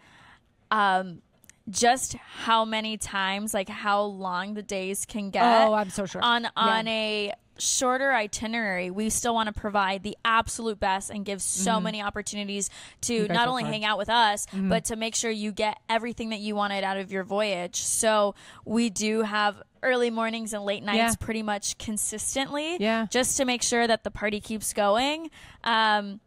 um, 0.70 1.22
just 1.68 2.14
how 2.14 2.64
many 2.64 2.96
times, 2.96 3.54
like 3.54 3.68
how 3.68 4.02
long 4.02 4.54
the 4.54 4.62
days 4.62 5.04
can 5.06 5.30
get. 5.30 5.42
Oh, 5.44 5.72
I'm 5.74 5.90
so 5.90 6.04
sure. 6.06 6.22
on 6.22 6.48
on 6.56 6.88
a 6.88 7.32
shorter 7.60 8.12
itinerary, 8.12 8.90
we 8.90 9.10
still 9.10 9.34
want 9.34 9.46
to 9.46 9.52
provide 9.58 10.02
the 10.02 10.16
absolute 10.24 10.80
best 10.80 11.10
and 11.10 11.24
give 11.24 11.40
so 11.42 11.80
many 11.80 12.02
opportunities 12.02 12.70
to 13.02 13.26
not 13.28 13.48
only 13.48 13.62
hard. 13.62 13.74
hang 13.74 13.84
out 13.84 13.98
with 13.98 14.08
us, 14.08 14.46
but 14.52 14.84
to 14.86 14.96
make 14.96 15.14
sure 15.14 15.30
you 15.30 15.52
get 15.52 15.78
everything 15.88 16.30
that 16.30 16.40
you 16.40 16.54
wanted 16.56 16.82
out 16.84 16.96
of 16.96 17.12
your 17.12 17.24
voyage. 17.24 17.76
So 17.76 18.34
we 18.64 18.90
do 18.90 19.22
have 19.22 19.62
early 19.82 20.10
mornings 20.10 20.52
and 20.52 20.64
late 20.64 20.82
nights 20.82 20.96
Yeah. 20.98 21.14
pretty 21.18 21.42
much 21.42 21.78
consistently, 21.78 22.76
Yeah. 22.80 23.06
just 23.10 23.36
to 23.38 23.44
make 23.44 23.62
sure 23.62 23.86
that 23.86 24.04
the 24.04 24.10
party 24.10 24.40
keeps 24.40 24.72
going. 24.72 25.30
Um, 25.64 26.20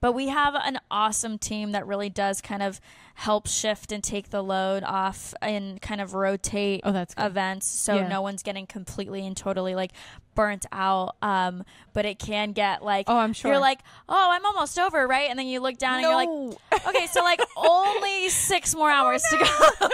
but 0.00 0.12
we 0.12 0.28
have 0.28 0.54
an 0.54 0.78
awesome 0.90 1.38
team 1.38 1.72
that 1.72 1.86
really 1.86 2.08
does 2.10 2.40
kind 2.40 2.62
of 2.62 2.80
help 3.14 3.46
shift 3.46 3.92
and 3.92 4.02
take 4.02 4.30
the 4.30 4.42
load 4.42 4.82
off 4.82 5.34
and 5.42 5.80
kind 5.82 6.00
of 6.00 6.14
rotate 6.14 6.80
Oh, 6.84 7.04
events 7.18 7.66
so 7.66 7.96
Yeah. 7.96 8.08
no 8.08 8.22
one's 8.22 8.42
getting 8.42 8.66
completely 8.66 9.26
and 9.26 9.36
totally 9.36 9.74
like 9.74 9.92
burnt 10.34 10.64
out 10.72 11.16
um 11.20 11.64
but 11.92 12.06
it 12.06 12.18
can 12.18 12.52
get 12.52 12.82
like 12.82 13.06
Oh, 13.08 13.16
I'm 13.18 13.34
sure. 13.34 13.50
you're 13.50 13.60
like 13.60 13.80
oh 14.08 14.28
i'm 14.30 14.46
almost 14.46 14.78
over 14.78 15.06
right? 15.06 15.28
And 15.28 15.38
then 15.38 15.46
you 15.46 15.60
look 15.60 15.76
down 15.76 15.94
and 15.98 16.02
you're 16.04 16.14
like 16.14 16.28
okay 16.88 17.06
so 17.08 17.22
like 17.22 17.40
only 17.58 18.28
six 18.30 18.74
more 18.74 18.90
hours 18.90 19.22
to 19.30 19.36
go. 19.36 19.44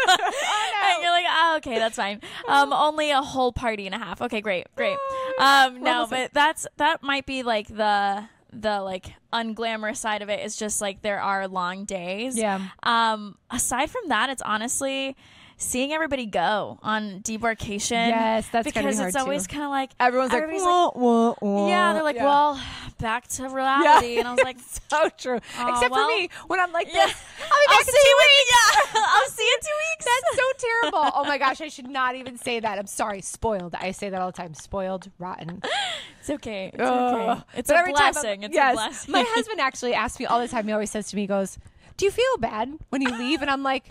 And 0.86 1.02
you're 1.02 1.10
like 1.10 1.24
oh 1.28 1.54
okay 1.58 1.78
that's 1.80 1.96
fine. 1.96 2.20
Um 2.46 2.72
only 2.72 3.10
a 3.10 3.22
whole 3.22 3.50
party 3.52 3.86
and 3.86 3.94
a 3.94 3.98
half. 3.98 4.22
Okay 4.22 4.40
great 4.40 4.66
great. 4.76 4.96
Um 5.40 5.82
no 5.82 6.06
but 6.08 6.32
that's 6.32 6.66
that 6.76 7.02
might 7.02 7.26
be 7.26 7.42
like 7.42 7.66
the 7.66 8.24
the 8.62 8.80
like 8.80 9.12
unglamorous 9.32 9.96
side 9.98 10.22
of 10.22 10.28
it 10.30 10.44
is 10.44 10.56
just 10.56 10.80
like 10.80 11.02
there 11.02 11.20
are 11.20 11.46
long 11.48 11.84
days 11.84 12.36
Yeah. 12.38 12.60
um 12.82 13.36
aside 13.50 13.90
from 13.90 14.08
that 14.08 14.30
it's 14.30 14.42
honestly 14.42 15.16
seeing 15.58 15.92
everybody 15.92 16.26
go 16.26 16.78
on 16.82 17.20
debarkation 17.22 18.08
Yes, 18.08 18.46
that's 18.52 18.64
be 18.64 18.70
because 18.72 18.96
hard, 18.98 19.08
it's 19.08 19.16
always 19.16 19.46
kind 19.46 19.64
of 19.64 19.70
like 19.70 19.90
Everyone's 19.98 20.32
like, 20.32 20.46
wah, 20.52 20.90
wah, 20.94 21.34
wah. 21.40 21.68
yeah 21.68 21.92
they're 21.94 22.02
like 22.02 22.16
Yeah. 22.16 22.24
well 22.24 22.60
back 22.98 23.26
to 23.28 23.48
reality 23.48 24.16
and 24.18 24.26
i 24.26 24.32
was 24.32 24.42
like 24.42 24.56
so 24.90 25.08
true. 25.18 25.36
Except 25.36 25.90
well, 25.90 26.08
for 26.08 26.14
me, 26.16 26.28
when 26.46 26.60
I'm 26.60 26.72
like, 26.72 26.86
yeah. 26.92 27.06
this, 27.06 27.22
I'll 27.40 27.60
be 27.60 27.66
back 27.66 27.74
I'll 27.74 27.80
in 27.80 27.84
see 27.86 27.92
two 27.92 28.08
you 28.08 28.18
weeks. 28.18 28.50
yeah 28.50 29.02
i'll 29.06 29.28
see 29.30 29.42
you 29.44 29.54
in 29.58 29.60
two 29.60 29.78
weeks 29.90 30.04
That's 30.06 30.36
so 30.36 30.68
terrible. 30.82 31.10
Oh 31.14 31.24
my 31.24 31.38
gosh, 31.38 31.60
I 31.60 31.68
should 31.68 31.88
not 31.88 32.14
even 32.16 32.38
say 32.38 32.60
that. 32.60 32.78
I'm 32.78 32.86
sorry. 32.86 33.20
Spoiled. 33.22 33.74
I 33.74 33.90
say 33.92 34.08
that 34.10 34.20
all 34.20 34.30
the 34.30 34.36
time. 34.36 34.54
Spoiled, 34.54 35.10
rotten. 35.18 35.62
it's 36.20 36.30
okay 36.30 36.70
it's 36.72 36.80
okay 36.82 37.42
it's 37.54 37.68
But 37.68 37.76
a 37.76 37.78
every 37.80 37.92
time 37.92 38.02
I'm- 38.04 38.12
blessing 38.12 38.42
it's 38.44 38.54
yes, 38.54 38.72
a 38.72 38.76
blessing 38.76 39.12
My 39.12 39.24
husband 39.26 39.60
actually 39.60 39.94
asks 39.94 40.18
me 40.18 40.26
all 40.26 40.40
the 40.40 40.48
time. 40.48 40.66
He 40.66 40.72
always 40.72 40.90
says 40.90 41.08
to 41.10 41.16
me, 41.16 41.22
he 41.22 41.26
goes, 41.28 41.58
"Do 41.96 42.04
you 42.04 42.10
feel 42.10 42.36
bad 42.38 42.78
when 42.90 43.02
you 43.02 43.10
leave?" 43.10 43.42
And 43.42 43.50
I'm 43.50 43.62
like, 43.62 43.84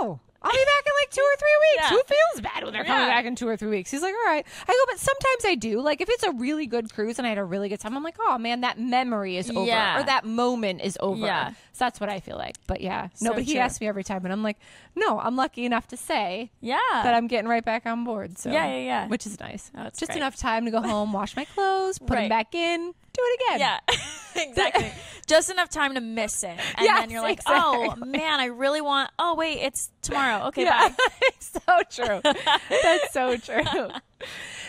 "No." 0.00 0.20
I'll 0.42 0.50
be 0.50 0.56
back 0.56 0.86
in 0.86 0.92
like 1.02 1.10
two 1.10 1.20
or 1.20 1.36
three 1.36 1.58
weeks. 1.60 1.82
Yeah. 1.82 1.88
Who 1.90 2.02
feels 2.06 2.40
bad 2.42 2.64
when 2.64 2.72
they're 2.72 2.84
coming 2.84 3.02
Yeah. 3.08 3.14
back 3.14 3.24
in 3.26 3.36
two 3.36 3.46
or 3.46 3.56
three 3.58 3.68
weeks? 3.68 3.90
He's 3.90 4.00
like, 4.00 4.14
all 4.14 4.32
right. 4.32 4.46
I 4.66 4.72
go, 4.72 4.78
but 4.92 4.98
sometimes 4.98 5.44
I 5.44 5.54
do. 5.54 5.80
Like, 5.82 6.00
if 6.00 6.08
it's 6.08 6.22
a 6.22 6.32
really 6.32 6.66
good 6.66 6.92
cruise 6.92 7.18
and 7.18 7.26
I 7.26 7.28
had 7.30 7.38
a 7.38 7.44
really 7.44 7.68
good 7.68 7.78
time, 7.80 7.94
I'm 7.96 8.02
like, 8.02 8.16
oh 8.20 8.38
man, 8.38 8.62
that 8.62 8.78
memory 8.80 9.36
is 9.36 9.50
over, 9.50 9.66
Yeah. 9.66 10.00
or 10.00 10.04
that 10.04 10.24
moment 10.24 10.80
is 10.82 10.96
over. 11.00 11.26
Yeah. 11.26 11.50
So 11.72 11.84
that's 11.84 12.00
what 12.00 12.08
I 12.08 12.20
feel 12.20 12.36
like. 12.38 12.56
But 12.66 12.80
yeah, 12.80 13.08
no. 13.20 13.30
So 13.30 13.34
But 13.34 13.42
he 13.44 13.58
asks 13.58 13.80
me 13.80 13.86
every 13.88 14.02
time, 14.04 14.24
and 14.24 14.32
I'm 14.32 14.42
like, 14.42 14.56
no. 14.96 15.20
I'm 15.20 15.36
lucky 15.36 15.64
enough 15.66 15.86
to 15.88 15.96
say 15.98 16.50
yeah 16.62 16.78
that 16.92 17.12
I'm 17.14 17.26
getting 17.26 17.48
right 17.48 17.64
back 17.64 17.84
on 17.86 18.04
board. 18.04 18.38
So 18.38 18.50
Yeah, 18.50 18.66
yeah, 18.66 18.76
yeah. 18.78 19.06
which 19.08 19.26
is 19.26 19.38
nice. 19.40 19.70
Oh, 19.76 19.84
Just 19.84 20.06
great. 20.06 20.16
enough 20.16 20.36
time 20.36 20.64
to 20.64 20.70
go 20.70 20.80
home, 20.80 21.12
wash 21.12 21.36
my 21.36 21.44
clothes, 21.44 21.98
put 21.98 22.10
them 22.16 22.28
back 22.30 22.54
in, 22.54 22.94
do 23.20 23.26
it 23.26 23.40
again. 23.56 23.60
Yeah, 23.60 24.42
exactly. 24.42 24.92
Just 25.26 25.48
enough 25.50 25.68
time 25.68 25.94
to 25.94 26.00
miss 26.00 26.42
it, 26.42 26.48
and 26.50 26.84
Yes, 26.84 27.00
then 27.00 27.10
you're 27.10 27.20
like, 27.20 27.40
"Oh 27.46 27.94
man, 27.96 28.40
I 28.40 28.46
really 28.46 28.80
want." 28.80 29.10
Oh 29.18 29.34
wait, 29.36 29.58
it's 29.60 29.92
tomorrow. 30.02 30.46
Okay, 30.48 30.64
Yeah. 30.64 30.88
bye. 30.88 30.94
so 31.38 31.60
true. 31.88 32.20
That's 32.24 33.12
so 33.12 33.36
true. 33.36 33.88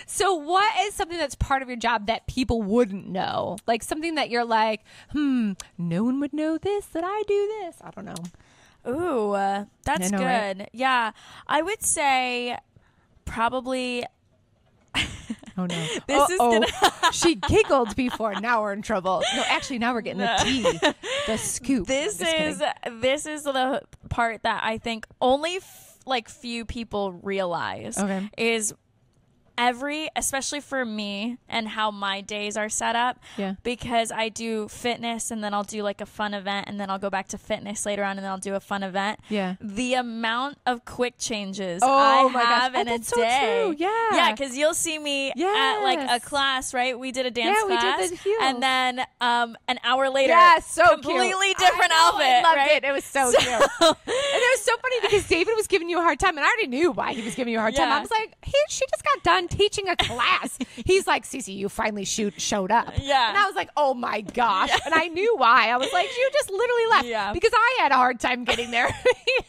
So, 0.05 0.35
what 0.35 0.71
is 0.81 0.93
something 0.93 1.17
that's 1.17 1.35
part 1.35 1.61
of 1.61 1.67
your 1.67 1.77
job 1.77 2.07
that 2.07 2.27
people 2.27 2.61
wouldn't 2.61 3.07
know? 3.07 3.57
Like 3.65 3.81
something 3.81 4.15
that 4.15 4.29
you're 4.29 4.45
like, 4.45 4.81
hmm, 5.11 5.53
no 5.77 6.03
one 6.03 6.19
would 6.19 6.33
know 6.33 6.57
this, 6.59 6.85
that 6.87 7.03
I 7.05 7.23
do 7.27 7.47
this. 7.61 7.77
I 7.81 7.89
don't 7.91 8.05
know. 8.05 8.91
Ooh, 8.91 9.31
uh, 9.31 9.65
that's 9.83 10.11
know, 10.11 10.23
right? 10.23 10.57
good. 10.57 10.67
Yeah, 10.73 11.11
I 11.47 11.61
would 11.61 11.81
say 11.83 12.57
probably. 13.25 14.05
Oh 15.61 15.65
no. 15.65 15.87
This 16.07 16.29
is 16.29 16.39
Uh-oh. 16.39 17.09
she 17.11 17.35
giggled 17.35 17.95
before. 17.95 18.33
Now 18.39 18.61
we're 18.61 18.73
in 18.73 18.81
trouble. 18.81 19.23
No, 19.35 19.43
actually, 19.47 19.79
now 19.79 19.93
we're 19.93 20.01
getting 20.01 20.19
the 20.19 20.39
tea, 20.43 20.93
the 21.27 21.37
scoop. 21.37 21.87
This 21.87 22.19
is 22.21 22.27
kidding. 22.61 22.99
this 23.01 23.25
is 23.25 23.43
the 23.43 23.81
part 24.09 24.43
that 24.43 24.61
I 24.63 24.77
think 24.77 25.05
only 25.21 25.57
f- 25.57 25.99
like 26.05 26.29
few 26.29 26.65
people 26.65 27.11
realize 27.13 27.97
Okay. 27.97 28.29
is 28.37 28.73
every, 29.57 30.09
especially 30.15 30.59
for 30.61 30.85
me 30.85 31.37
and 31.49 31.67
how 31.67 31.91
my 31.91 32.21
days 32.21 32.57
are 32.57 32.69
set 32.69 32.95
up, 32.95 33.19
Yeah. 33.37 33.55
because 33.63 34.11
I 34.11 34.29
do 34.29 34.67
fitness 34.67 35.31
and 35.31 35.43
then 35.43 35.53
I'll 35.53 35.63
do 35.63 35.83
like 35.83 36.01
a 36.01 36.05
fun 36.05 36.33
event 36.33 36.67
and 36.67 36.79
then 36.79 36.89
I'll 36.89 36.99
go 36.99 37.09
back 37.09 37.27
to 37.29 37.37
fitness 37.37 37.85
later 37.85 38.03
on 38.03 38.17
and 38.17 38.19
then 38.25 38.31
I'll 38.31 38.37
do 38.37 38.55
a 38.55 38.59
fun 38.59 38.83
event. 38.83 39.19
Yeah. 39.29 39.55
The 39.61 39.95
amount 39.95 40.57
of 40.65 40.85
quick 40.85 41.15
changes 41.17 41.81
Oh 41.83 41.97
I 41.97 42.23
my 42.31 42.41
gosh. 42.43 42.61
have 42.61 42.75
Oh, 42.75 42.81
in 42.81 42.87
a 42.87 42.91
that's 42.91 43.07
so 43.09 43.17
day. 43.17 43.61
true. 43.65 43.75
Yeah. 43.77 43.89
Yeah, 44.13 44.31
because 44.31 44.55
you'll 44.57 44.73
see 44.73 44.97
me 44.99 45.31
at 45.31 45.79
like 45.83 45.99
a 46.09 46.19
class, 46.25 46.73
right? 46.73 46.97
We 46.97 47.11
did 47.11 47.25
a 47.25 47.31
dance 47.31 47.57
Yeah, 47.61 47.65
we 47.67 47.77
did 47.77 47.95
class. 48.09 48.23
the. 48.23 48.37
And 48.41 48.63
then 48.63 49.01
um, 49.19 49.57
an 49.67 49.79
hour 49.83 50.09
later, 50.09 50.33
Yeah, 50.33 50.59
so 50.59 50.83
cute. 50.83 51.01
completely 51.03 51.53
different 51.55 51.91
I 51.91 51.97
know, 51.97 52.07
outfit. 52.15 52.27
I 52.27 52.41
loved 52.43 52.57
right? 52.57 52.71
it. 52.71 52.83
It 52.85 52.91
was 52.91 53.03
so, 53.05 53.31
cute. 53.31 53.41
And 53.81 53.95
it 54.07 54.57
was 54.57 54.61
so 54.61 54.71
funny 54.77 54.95
because 55.01 55.27
David 55.27 55.53
was 55.55 55.67
giving 55.67 55.89
you 55.89 55.99
a 55.99 56.01
hard 56.01 56.19
time, 56.19 56.37
and 56.37 56.39
I 56.45 56.47
already 56.47 56.67
knew 56.67 56.91
why 56.91 57.13
he 57.13 57.21
was 57.21 57.35
giving 57.35 57.51
you 57.53 57.59
a 57.59 57.61
hard 57.61 57.75
time. 57.75 57.91
I 57.91 57.99
was 57.99 58.11
like, 58.11 58.33
he, 58.43 58.53
she 58.69 58.85
just 58.89 59.03
got 59.03 59.23
done 59.23 59.40
teaching 59.47 59.87
a 59.89 59.95
class. 59.95 60.57
He's 60.85 61.07
like, 61.07 61.23
CC, 61.23 61.55
you 61.55 61.69
finally 61.69 62.05
shoot 62.05 62.39
showed 62.39 62.71
up. 62.71 62.93
Yeah. 63.01 63.29
And 63.29 63.37
I 63.37 63.45
was 63.45 63.55
like, 63.55 63.69
oh 63.77 63.93
my 63.93 64.21
gosh. 64.21 64.69
And 64.85 64.93
I 64.93 65.07
knew 65.07 65.35
why. 65.37 65.69
I 65.69 65.77
was 65.77 65.91
like, 65.93 66.07
you 66.17 66.29
just 66.33 66.49
literally 66.49 66.85
left. 66.91 67.07
Yeah. 67.07 67.33
Because 67.33 67.51
I 67.53 67.77
had 67.81 67.91
a 67.91 67.95
hard 67.95 68.19
time 68.19 68.43
getting 68.43 68.71
there. 68.71 68.89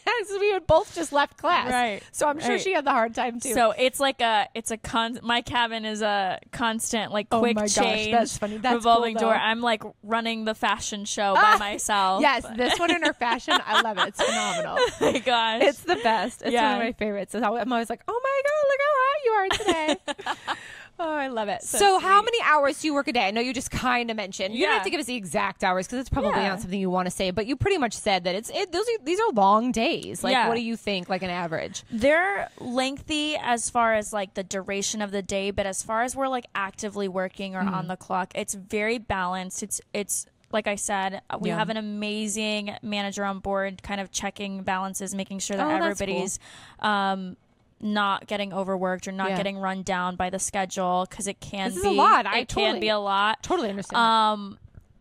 Because 0.05 0.39
we 0.39 0.51
had 0.51 0.65
both 0.67 0.93
just 0.95 1.11
left 1.11 1.37
class. 1.37 1.69
Right. 1.71 2.01
So 2.11 2.27
I'm 2.27 2.39
sure 2.39 2.51
Right. 2.51 2.61
she 2.61 2.73
had 2.73 2.85
the 2.85 2.91
hard 2.91 3.15
time 3.15 3.39
too. 3.39 3.53
So 3.53 3.71
it's 3.71 3.99
like 3.99 4.21
a, 4.21 4.47
it's 4.53 4.69
a 4.71 4.77
con. 4.77 5.19
My 5.23 5.41
cabin 5.41 5.85
is 5.85 6.01
a 6.01 6.39
constant, 6.51 7.11
like 7.11 7.27
Oh 7.31 7.39
quick 7.39 7.55
my 7.55 7.63
gosh, 7.63 7.75
change, 7.75 8.11
that's 8.11 8.37
funny. 8.37 8.57
That's 8.57 8.75
revolving 8.75 9.15
cool, 9.15 9.29
door. 9.29 9.35
I'm 9.35 9.59
like 9.61 9.83
running 10.03 10.45
the 10.45 10.53
fashion 10.55 11.05
show 11.05 11.33
ah, 11.35 11.53
by 11.57 11.71
myself. 11.71 12.21
yes, 12.21 12.45
this 12.55 12.79
one 12.79 12.91
in 12.91 13.01
her 13.01 13.13
fashion, 13.25 13.57
I 13.65 13.81
love 13.81 13.97
it. 13.97 14.09
It's 14.09 14.21
phenomenal. 14.23 14.77
oh 14.79 14.89
my 15.01 15.19
gosh. 15.19 15.63
It's 15.63 15.79
the 15.83 15.95
best. 15.97 16.41
It's 16.43 16.53
one 16.55 16.73
of 16.73 16.79
my 16.79 16.91
favorites. 16.93 17.33
How- 17.33 17.57
I'm 17.57 17.71
always 17.73 17.89
like, 17.89 18.03
oh 18.07 18.21
my 18.23 18.41
god, 18.45 18.63
look 18.69 18.79
how 18.85 18.93
hot 18.99 19.19
you 19.25 19.31
are 19.31 19.49
today. 19.57 19.82
oh, 20.99 21.11
I 21.11 21.27
love 21.27 21.47
it. 21.49 21.63
So, 21.63 21.77
So 21.77 21.99
how 21.99 22.21
many 22.21 22.37
hours 22.43 22.81
do 22.81 22.87
you 22.87 22.93
work 22.93 23.07
a 23.07 23.13
day? 23.13 23.27
I 23.27 23.31
know 23.31 23.41
you 23.41 23.53
just 23.53 23.71
kind 23.71 24.09
of 24.11 24.17
mentioned. 24.17 24.55
You 24.55 24.65
don't 24.65 24.73
have 24.75 24.83
to 24.83 24.89
give 24.89 24.99
us 24.99 25.05
the 25.07 25.15
exact 25.15 25.63
hours 25.63 25.87
because 25.87 25.99
it's 25.99 26.09
probably 26.09 26.31
Yeah. 26.41 26.49
not 26.49 26.61
something 26.61 26.79
you 26.79 26.89
want 26.89 27.07
to 27.07 27.11
say. 27.11 27.31
But 27.31 27.45
you 27.47 27.55
pretty 27.55 27.77
much 27.77 27.93
said 27.93 28.23
that 28.25 28.35
it's 28.35 28.49
it. 28.53 28.71
Those 28.71 28.85
are, 28.87 29.03
these 29.03 29.19
are 29.19 29.29
long 29.31 29.71
days. 29.71 30.23
Like, 30.23 30.33
Yeah. 30.33 30.47
what 30.47 30.55
do 30.55 30.61
you 30.61 30.75
think? 30.75 31.09
Like 31.09 31.23
an 31.23 31.29
average? 31.29 31.83
They're 31.91 32.49
lengthy 32.59 33.35
as 33.37 33.69
far 33.69 33.93
as 33.93 34.13
like 34.13 34.33
the 34.33 34.43
duration 34.43 35.01
of 35.01 35.11
the 35.11 35.21
day, 35.21 35.51
but 35.51 35.65
as 35.65 35.81
far 35.83 36.03
as 36.03 36.15
we're 36.15 36.27
like 36.27 36.45
actively 36.55 37.07
working 37.07 37.55
or 37.55 37.61
Mm-hmm. 37.63 37.73
on 37.73 37.87
the 37.87 37.95
clock, 37.97 38.31
it's 38.35 38.53
very 38.53 38.97
balanced. 38.97 39.63
It's 39.63 39.79
it's 39.93 40.25
like 40.51 40.67
I 40.67 40.75
said, 40.75 41.21
uh, 41.31 41.37
we 41.41 41.49
Yeah. 41.49 41.57
have 41.57 41.69
an 41.69 41.77
amazing 41.77 42.75
manager 42.83 43.25
on 43.25 43.39
board, 43.39 43.81
kind 43.81 43.99
of 43.99 44.11
checking 44.11 44.61
balances, 44.61 45.15
making 45.15 45.39
sure 45.39 45.57
that 45.57 45.65
Oh, 45.65 45.69
everybody's 45.75 46.37
um, 46.79 47.37
not 47.83 48.25
getting 48.27 48.53
overworked 48.53 49.07
or 49.07 49.11
not 49.11 49.29
Yeah. 49.31 49.37
getting 49.37 49.57
run 49.57 49.83
down 49.83 50.15
by 50.15 50.29
the 50.29 50.39
schedule 50.39 51.05
because 51.09 51.27
it 51.27 51.39
can 51.41 51.67
This 51.69 51.77
is 51.77 51.83
be 51.83 51.89
a 51.89 51.91
lot. 51.91 52.25
I 52.25 52.39
it 52.39 52.47
can 52.47 52.63
totally- 52.65 52.79
be 52.79 52.87
a 52.89 52.97
lot. 52.97 53.43
Totally 53.43 53.69
understand. 53.69 53.97
Um, 53.99 54.57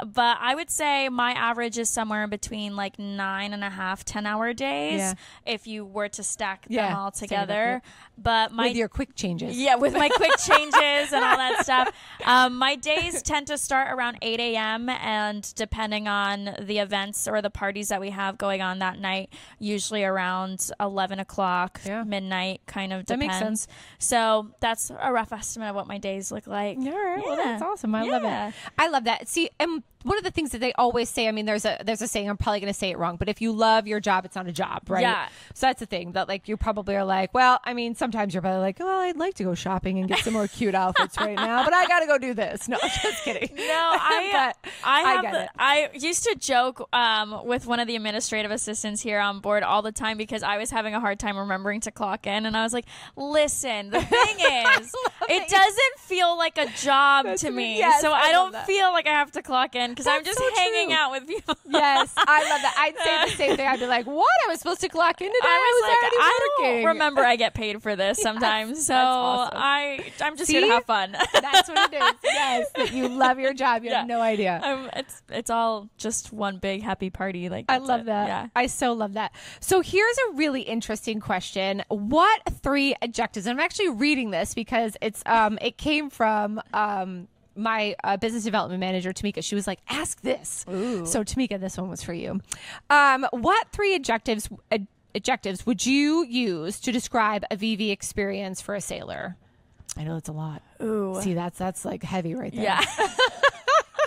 but 0.07 0.39
I 0.41 0.55
would 0.55 0.71
say 0.71 1.09
my 1.09 1.33
average 1.33 1.79
is 1.79 1.89
somewhere 1.91 2.27
between 2.27 2.77
like 2.77 2.99
nine 2.99 3.53
and 3.53 3.63
a 3.65 3.71
half, 3.71 4.05
ten 4.05 4.27
hour 4.27 4.53
days 4.53 4.99
Yeah. 5.01 5.15
if 5.47 5.67
you 5.67 5.85
were 5.85 6.09
to 6.11 6.23
stack 6.23 6.63
them 6.69 6.73
Yeah, 6.77 6.99
all 6.99 7.09
up, 7.09 7.15
together. 7.15 7.83
But 8.19 8.53
my 8.53 8.69
With 8.69 8.77
your 8.77 8.89
quick 8.89 9.15
changes. 9.15 9.59
yeah, 9.59 9.75
with 9.77 9.95
my 9.95 10.09
quick 10.09 10.37
changes 10.45 11.13
and 11.13 11.25
all 11.25 11.37
that 11.37 11.61
stuff. 11.65 11.95
Um, 12.25 12.57
my 12.59 12.77
days 12.77 13.23
tend 13.23 13.47
to 13.49 13.59
start 13.59 13.89
around 13.91 14.19
8 14.23 14.39
a.m. 14.39 14.89
and 14.89 15.53
depending 15.55 16.07
on 16.09 16.57
the 16.61 16.79
events 16.79 17.27
or 17.27 17.43
the 17.43 17.51
parties 17.51 17.89
that 17.89 18.01
we 18.01 18.11
have 18.11 18.39
going 18.39 18.63
on 18.63 18.79
that 18.81 18.99
night, 19.01 19.33
usually 19.59 20.05
around 20.05 20.69
11 20.79 21.19
o'clock, 21.21 21.81
midnight, 22.07 22.61
kind 22.67 22.93
of 22.93 23.07
depends. 23.07 23.09
That 23.09 23.19
makes 23.19 23.39
sense. 23.39 23.67
So 23.99 24.53
that's 24.61 24.91
a 25.01 25.13
rough 25.13 25.33
estimate 25.33 25.71
of 25.71 25.75
what 25.77 25.87
my 25.87 25.99
days 25.99 26.31
look 26.31 26.47
like. 26.47 26.77
All 26.79 26.85
right. 26.85 27.23
Well, 27.25 27.37
that's 27.37 27.63
awesome. 27.63 27.95
I 27.95 28.03
love 28.05 28.25
it. 28.25 28.55
I 28.79 28.89
love 28.89 29.05
that. 29.05 29.29
See, 29.29 29.51
and 29.59 29.83
one 30.05 30.19
of 30.19 30.25
the 30.25 30.31
things 30.31 30.51
that 30.51 30.61
they 30.61 30.73
always 30.75 31.09
say, 31.09 31.29
I 31.29 31.33
mean, 31.33 31.47
there's 31.47 31.65
a 31.65 31.79
there's 31.85 32.03
a 32.03 32.09
saying. 32.09 32.29
I'm 32.29 32.37
probably 32.37 32.61
going 32.61 32.73
to 32.73 32.79
say 32.79 32.91
it 32.91 32.99
wrong, 32.99 33.17
but 33.17 33.29
if 33.29 33.41
you 33.41 33.53
love 33.53 33.87
your 33.87 34.01
job, 34.01 34.25
it's 34.25 34.37
not 34.37 34.47
a 34.47 34.53
job, 34.53 34.83
right? 34.89 35.03
Yeah. 35.03 35.29
So 35.55 35.67
that's 35.67 35.81
the 35.81 35.87
thing 35.87 36.13
that 36.13 36.29
like 36.29 36.49
you 36.49 36.57
probably 36.57 36.97
are 36.97 37.05
like, 37.05 37.33
well, 37.35 37.61
I 37.65 37.75
mean, 37.75 37.95
sometimes 37.95 38.35
you're 38.35 38.43
probably 38.43 38.61
like, 38.61 38.79
oh, 38.81 39.01
I'd 39.01 39.17
like 39.17 39.35
to 39.35 39.45
go 39.45 39.55
shopping 39.55 39.99
and 39.99 40.09
get 40.09 40.19
some 40.21 40.33
more 40.33 40.49
cute 40.49 40.75
outfits 40.75 41.17
right 41.19 41.37
now, 41.37 41.65
but 41.65 41.73
I 41.73 41.87
got 41.87 42.01
to 42.01 42.07
go 42.07 42.19
do 42.19 42.35
this. 42.35 42.69
No, 42.69 42.79
I'm 42.83 42.91
just 43.03 43.25
kidding. 43.25 43.49
No, 43.57 43.65
I 43.95 44.53
But 44.63 44.73
I 44.85 45.03
I 45.03 45.13
have 45.13 45.23
get 45.23 45.33
the- 45.33 45.43
it. 45.45 45.51
I 45.59 45.91
used 45.95 46.25
to 46.25 46.35
joke 46.37 46.89
um, 46.93 47.45
with 47.47 47.67
one 47.67 47.81
of 47.81 47.87
the 47.87 47.97
administrative 47.97 48.51
assistants 48.51 49.01
here 49.03 49.21
on 49.21 49.41
board 49.41 49.63
all 49.63 49.83
the 49.83 49.93
time 49.93 50.17
because 50.17 50.43
I 50.43 50.59
was 50.59 50.71
having 50.71 50.95
a 50.95 51.01
hard 51.01 51.19
time 51.19 51.37
remembering 51.39 51.81
to 51.83 51.91
clock 51.91 52.27
in, 52.27 52.47
and 52.47 52.57
I 52.57 52.63
was 52.63 52.73
like, 52.73 52.85
"Listen, 53.17 53.91
the 53.91 54.01
thing 54.01 54.37
is, 54.39 54.93
it 55.29 55.49
doesn't 55.49 55.99
feel 55.99 56.37
like 56.37 56.59
a 56.59 56.67
job 56.77 57.25
That's 57.27 57.43
to 57.43 57.51
me. 57.51 57.57
me, 57.75 57.79
Yes, 57.79 58.01
so 58.01 58.13
I 58.13 58.23
I, 58.23 58.33
don't 58.33 58.53
that. 58.53 58.67
feel 58.67 58.91
like 58.93 59.07
I 59.07 59.11
have 59.13 59.33
to 59.33 59.43
clock 59.43 59.75
in 59.75 59.92
because 59.93 60.07
I'm 60.07 60.25
just 60.25 60.39
so 60.39 60.49
hanging 60.57 60.89
true. 60.89 60.97
out 60.97 61.11
with 61.13 61.27
people." 61.27 61.57
Yes, 61.69 62.13
I 62.17 62.49
love 62.51 62.63
that. 62.63 62.75
I'd 62.79 62.97
say 62.99 63.31
the 63.31 63.37
same 63.37 63.57
thing. 63.57 63.67
I'd 63.67 63.81
be 63.81 63.87
like, 63.87 64.07
what? 64.07 64.29
I 64.47 64.51
was 64.51 64.59
supposed 64.59 64.81
to 64.83 64.89
clock 64.89 65.21
in 65.21 65.29
today. 65.29 65.39
I 65.43 65.81
was, 65.83 65.91
like, 65.91 66.23
I 66.23 66.49
don't 66.59 66.85
remember 66.87 67.23
I 67.23 67.37
get 67.37 67.55
paid 67.55 67.83
for 67.83 67.97
this 67.97 68.19
sometimes, 68.23 68.87
so 68.87 68.95
awesome. 68.95 69.59
I 69.59 70.05
I'm 70.21 70.37
just 70.37 70.49
See? 70.49 70.55
here 70.55 70.67
to 70.67 70.73
have 70.75 70.85
fun. 70.85 71.13
That's 71.13 71.69
what 71.69 71.93
it 71.93 71.97
is. 72.03 72.15
Yes, 72.25 72.71
that 72.77 72.93
you 72.93 73.09
love 73.09 73.39
your 73.39 73.55
job. 73.55 73.85
You 73.85 73.91
have 73.91 74.07
no 74.07 74.21
idea. 74.21 74.61
Um, 74.63 74.91
it's 74.95 75.23
it's 75.29 75.51
all 75.51 75.89
just 75.97 76.33
one 76.33 76.59
big 76.59 76.83
happy 76.83 77.11
party. 77.11 77.49
Like 77.49 77.67
I 77.69 77.79
love 77.79 78.03
it. 78.03 78.07
that. 78.07 78.29
Yeah. 78.29 78.49
I 78.55 78.67
so 78.67 78.93
love 78.93 79.15
that. 79.15 79.33
So 79.61 79.81
here's 79.81 80.17
a 80.31 80.33
really 80.35 80.63
interesting 80.63 81.21
question. 81.21 81.83
What 81.89 82.43
three 82.63 82.95
adjectives? 83.03 83.47
I'm 83.47 83.61
actually 83.61 83.91
reading 83.91 84.31
this 84.31 84.55
because 84.55 84.97
it's 85.01 85.23
um 85.27 85.59
it 85.61 85.79
came 85.79 86.11
from 86.11 86.61
um 86.73 87.29
my 87.57 87.95
uh, 88.05 88.17
business 88.17 88.45
development 88.45 88.81
manager 88.81 89.13
Tamika. 89.13 89.43
She 89.45 89.55
was 89.55 89.67
like, 89.67 89.81
"Ask 89.89 90.21
this." 90.23 90.65
So 90.69 91.23
Tamika, 91.25 91.59
this 91.61 91.77
one 91.77 91.89
was 91.91 92.03
for 92.03 92.13
you. 92.13 92.41
Um, 92.91 93.27
what 93.33 93.69
three 93.73 93.95
adjectives 93.95 94.49
ad- 94.71 94.87
adjectives 95.15 95.67
would 95.67 95.85
you 95.85 96.25
use 96.25 96.81
to 96.81 96.93
describe 96.93 97.45
a 97.51 97.57
VV 97.57 97.91
experience 97.91 98.61
for 98.61 98.75
a 98.75 98.81
sailor? 98.81 99.37
I 99.97 100.05
know 100.05 100.15
that's 100.15 100.29
a 100.31 100.33
lot. 100.33 100.63
Ooh. 100.83 101.21
See, 101.23 101.35
that's 101.35 101.59
that's 101.59 101.85
like 101.85 102.03
heavy 102.03 102.35
right 102.35 102.55
there. 102.55 102.63
Yeah. 102.65 102.81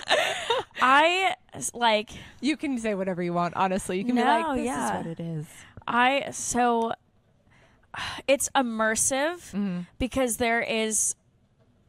I 0.82 1.34
like 1.74 2.10
You 2.40 2.56
can 2.56 2.78
say 2.78 2.94
whatever 2.94 3.22
you 3.22 3.32
want. 3.32 3.54
Honestly, 3.56 3.98
you 3.98 4.04
can 4.04 4.14
be 4.14 4.22
No, 4.22 4.26
like, 4.26 4.56
"This 4.56 4.66
yeah. 4.66 4.98
is 5.00 5.06
what 5.06 5.18
it 5.18 5.20
is." 5.20 5.46
I 5.86 6.28
so 6.32 6.92
it's 8.28 8.48
immersive 8.54 9.36
Mm-hmm. 9.52 9.80
because 9.98 10.36
there 10.36 10.60
is 10.60 11.14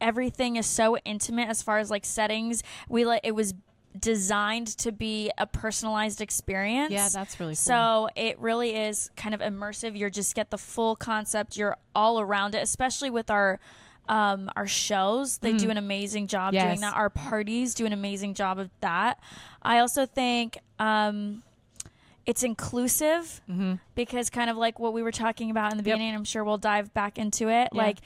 everything 0.00 0.56
is 0.56 0.66
so 0.66 0.96
intimate 1.04 1.48
as 1.48 1.62
far 1.62 1.78
as 1.78 1.90
like 1.90 2.04
settings. 2.04 2.62
We 2.88 3.04
like 3.04 3.20
it 3.24 3.34
was 3.34 3.54
designed 3.98 4.68
to 4.78 4.92
be 4.92 5.30
a 5.38 5.46
personalized 5.46 6.20
experience. 6.20 6.92
Yeah, 6.92 7.08
that's 7.12 7.40
really 7.40 7.52
cool. 7.52 7.56
So 7.56 8.08
it 8.14 8.38
really 8.38 8.76
is 8.76 9.10
kind 9.16 9.34
of 9.34 9.40
immersive. 9.40 9.96
You 9.96 10.08
just 10.10 10.34
get 10.34 10.50
the 10.50 10.58
full 10.58 10.94
concept. 10.94 11.56
You're 11.56 11.76
all 11.94 12.20
around 12.20 12.54
it, 12.54 12.62
especially 12.62 13.10
with 13.10 13.30
our 13.30 13.58
um, 14.08 14.50
our 14.56 14.66
shows. 14.66 15.38
They 15.38 15.52
do 15.54 15.68
an 15.70 15.76
amazing 15.76 16.28
job 16.28 16.52
Mm. 16.52 16.56
Yes. 16.56 16.64
doing 16.66 16.80
that. 16.80 16.94
Our 16.96 17.10
parties 17.10 17.74
do 17.74 17.84
an 17.86 17.92
amazing 17.92 18.34
job 18.34 18.58
of 18.58 18.70
that. 18.80 19.20
I 19.62 19.80
also 19.80 20.06
think 20.06 20.56
um, 20.78 21.42
it's 22.24 22.42
inclusive 22.42 23.40
because 23.94 24.30
kind 24.30 24.48
of 24.48 24.56
like 24.56 24.78
what 24.78 24.92
we 24.94 25.02
were 25.02 25.12
talking 25.12 25.50
about 25.50 25.72
in 25.72 25.76
the 25.78 25.82
Mm-hmm. 25.82 25.88
Yep. 25.88 25.96
beginning. 25.98 26.14
I'm 26.14 26.24
sure 26.24 26.42
we'll 26.44 26.56
dive 26.58 26.94
back 26.94 27.18
into 27.18 27.48
it. 27.50 27.68
Yeah. 27.72 27.82
Like 27.82 27.98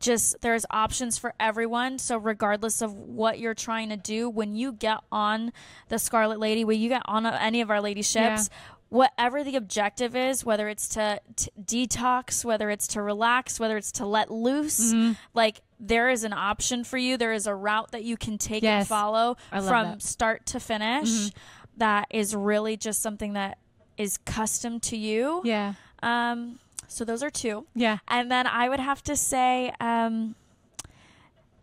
just 0.00 0.40
there's 0.42 0.64
options 0.70 1.18
for 1.18 1.34
everyone. 1.40 1.98
So 1.98 2.16
regardless 2.18 2.82
of 2.82 2.92
what 2.94 3.38
you're 3.38 3.54
trying 3.54 3.88
to 3.90 3.96
do, 3.96 4.28
when 4.28 4.54
you 4.54 4.72
get 4.72 4.98
on 5.10 5.52
the 5.88 5.98
Scarlet 5.98 6.38
Lady, 6.38 6.64
when 6.64 6.80
you 6.80 6.88
get 6.88 7.02
on 7.06 7.24
any 7.26 7.60
of 7.60 7.70
our 7.70 7.80
lady 7.80 8.02
ships, 8.02 8.50
whatever 8.88 9.42
the 9.42 9.56
objective 9.56 10.14
is, 10.14 10.44
whether 10.44 10.68
it's 10.68 10.88
to, 10.90 11.20
to 11.36 11.50
detox, 11.60 12.44
whether 12.44 12.70
it's 12.70 12.86
to 12.88 13.02
relax, 13.02 13.58
whether 13.58 13.76
it's 13.76 13.92
to 13.92 14.06
let 14.06 14.30
loose, 14.30 14.92
Mm-hmm. 14.94 15.12
like 15.34 15.60
there 15.80 16.08
is 16.08 16.24
an 16.24 16.32
option 16.32 16.84
for 16.84 16.96
you. 16.96 17.16
There 17.16 17.32
is 17.32 17.46
a 17.46 17.54
route 17.54 17.90
that 17.92 18.04
you 18.04 18.16
can 18.16 18.38
take 18.38 18.62
Yes. 18.62 18.82
and 18.82 18.88
follow 18.88 19.36
from 19.50 19.62
that. 19.62 19.86
Mm-hmm. 19.86 19.98
start 20.00 20.46
to 20.46 20.60
finish. 20.60 21.30
That 21.78 22.06
is 22.10 22.34
really 22.34 22.76
just 22.76 23.02
something 23.02 23.32
that 23.34 23.58
is 23.98 24.18
custom 24.18 24.78
to 24.80 24.96
you. 24.96 25.42
Yeah. 25.44 25.74
Um, 26.02 26.58
so 26.88 27.04
those 27.04 27.22
are 27.22 27.30
two. 27.30 27.66
Yeah. 27.74 27.98
And 28.08 28.30
then 28.30 28.46
I 28.46 28.68
would 28.68 28.80
have 28.80 29.02
to 29.04 29.16
say, 29.16 29.72
um, 29.80 30.34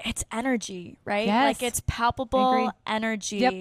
it's 0.05 0.23
energy, 0.31 0.97
right? 1.05 1.27
Yes. 1.27 1.45
Like 1.61 1.63
it's 1.63 1.81
palpable 1.87 2.71
energy. 2.85 3.37
Yep. 3.37 3.53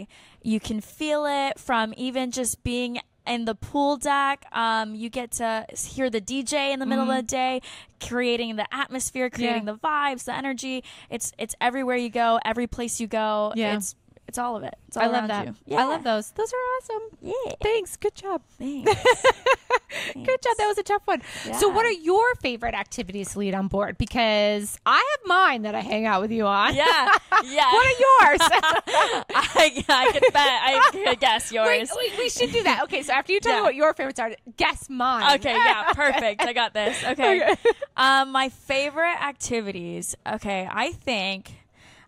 You 0.43 0.59
can 0.61 0.81
feel 0.81 1.25
it 1.27 1.59
from 1.59 1.95
even 1.97 2.31
just 2.33 2.65
being 2.65 2.99
in 3.25 3.45
the 3.45 3.55
pool 3.55 3.97
deck. 3.97 4.45
Um, 4.51 4.97
you 4.97 5.09
get 5.09 5.31
to 5.33 5.65
hear 5.77 6.11
the 6.11 6.21
DJ 6.21 6.73
in 6.73 6.81
the 6.81 6.87
middle 6.87 7.09
of 7.09 7.17
the 7.17 7.23
day, 7.23 7.63
creating 8.01 8.57
the 8.57 8.67
atmosphere, 8.75 9.31
creating 9.31 9.63
Mm-hmm. 9.67 9.69
Yeah. 9.69 10.11
the 10.11 10.17
vibes, 10.17 10.25
the 10.25 10.35
energy. 10.35 10.83
It's 11.11 11.33
it's 11.39 11.55
everywhere 11.61 11.97
you 11.97 12.11
go, 12.11 12.41
every 12.45 12.67
place 12.67 13.01
you 13.01 13.07
go. 13.07 13.53
Yeah. 13.55 13.77
It's 13.77 13.95
it's 14.29 14.39
all 14.39 14.57
of 14.57 14.63
it. 14.63 14.75
It's 14.89 14.97
all 14.97 15.03
I 15.03 15.07
love 15.07 15.29
that. 15.29 15.55
You. 15.67 15.77
I 15.77 15.85
love 15.85 16.05
those. 16.05 16.31
Those 16.31 16.53
are 16.53 16.57
awesome. 16.57 17.19
Yeah. 17.21 17.53
Thanks. 17.61 17.97
Good 17.97 18.15
job. 18.15 18.43
Thanks. 18.59 18.91
Good 20.15 20.43
job. 20.43 20.57
That 20.59 20.67
was 20.67 20.79
a 20.79 20.83
tough 20.83 21.03
one. 21.05 21.23
So, 21.59 21.69
what 21.69 21.85
are 21.85 21.93
your 21.93 22.35
favorite 22.37 22.75
activities 22.75 23.33
to 23.33 23.41
lead 23.41 23.55
on 23.55 23.69
board? 23.69 23.99
Because 23.99 24.79
I 24.87 24.97
have 24.97 25.29
mine 25.29 25.63
that 25.63 25.75
I 25.75 25.81
hang 25.81 26.07
out 26.07 26.23
with 26.23 26.31
you 26.31 26.47
on. 26.47 26.75
Yeah, 26.75 26.85
yeah. 27.45 27.73
what 27.73 27.87
are 27.87 28.31
yours? 28.31 28.41
I, 28.51 29.85
I 29.89 30.11
can 30.13 30.23
bet. 30.33 30.35
I 30.35 30.91
can 30.93 31.15
guess 31.19 31.53
yours. 31.53 31.69
Wait, 31.69 32.13
wait, 32.13 32.19
we 32.19 32.29
should 32.31 32.53
do 32.53 32.63
that. 32.63 32.85
Okay, 32.85 33.03
so 33.03 33.13
after 33.13 33.33
you 33.33 33.41
tell 33.41 33.57
me 33.57 33.63
what 33.63 33.75
your 33.75 33.93
favorites 33.95 34.19
are, 34.19 34.33
guess 34.57 34.89
mine. 34.89 35.39
Okay, 35.39 35.55
yeah, 35.55 35.93
perfect. 35.93 36.41
I 36.43 36.53
got 36.53 36.73
this. 36.75 37.03
Okay. 37.05 37.43
Okay. 37.43 37.57
Um, 37.97 38.33
my 38.33 38.49
favorite 38.49 39.23
activities. 39.23 40.15
Okay, 40.27 40.69
I 40.71 40.93
think 40.93 41.53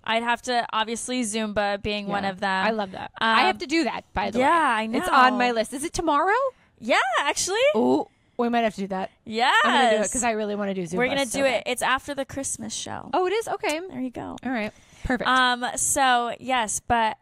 I'd 0.05 0.23
have 0.23 0.43
to 0.43 0.67
obviously 0.73 1.23
Zumba 1.23 1.83
being 1.83 2.07
one 2.07 2.25
of 2.25 2.41
them. 2.41 2.67
I 2.67 2.71
love 2.71 2.93
that. 2.93 3.11
I 3.19 3.43
have 3.43 3.57
Um, 3.57 3.59
to 3.61 3.67
do 3.67 3.85
that, 3.85 4.05
by 4.13 4.31
the 4.31 4.39
way. 4.39 4.45
yeah, 4.45 4.75
I 4.77 4.87
know. 4.87 4.99
It's 4.99 5.09
on 5.09 5.39
my 5.39 5.51
list. 5.51 5.73
Is 5.73 5.85
it 5.85 5.93
tomorrow? 5.93 6.35
Yeah, 6.79 6.99
actually. 7.21 7.57
Oh, 7.75 8.09
we 8.37 8.49
might 8.49 8.61
have 8.65 8.75
to 8.75 8.81
do 8.83 8.87
that. 8.89 9.11
Yeah. 9.25 9.53
I'm 9.65 9.71
going 9.73 9.91
to 9.91 9.97
do 9.97 10.03
it 10.03 10.07
because 10.09 10.25
I 10.25 10.33
really 10.33 10.55
want 10.57 10.71
to 10.71 10.75
do 10.75 10.83
Zumba. 10.83 10.99
We're 10.99 11.09
gonna 11.09 11.27
so 11.27 11.39
do 11.39 11.45
bad. 11.45 11.55
it. 11.55 11.63
It's 11.67 11.83
after 11.83 12.15
the 12.15 12.25
Christmas 12.25 12.75
show. 12.75 13.11
Oh, 13.15 13.27
it 13.27 13.33
is? 13.33 13.49
Okay. 13.49 13.81
There 13.89 14.01
you 14.01 14.11
go. 14.11 14.37
All 14.45 14.51
right. 14.53 14.73
Perfect. 15.05 15.29
Um. 15.29 15.65
So 15.77 16.35
yes, 16.41 16.81
but 16.87 17.17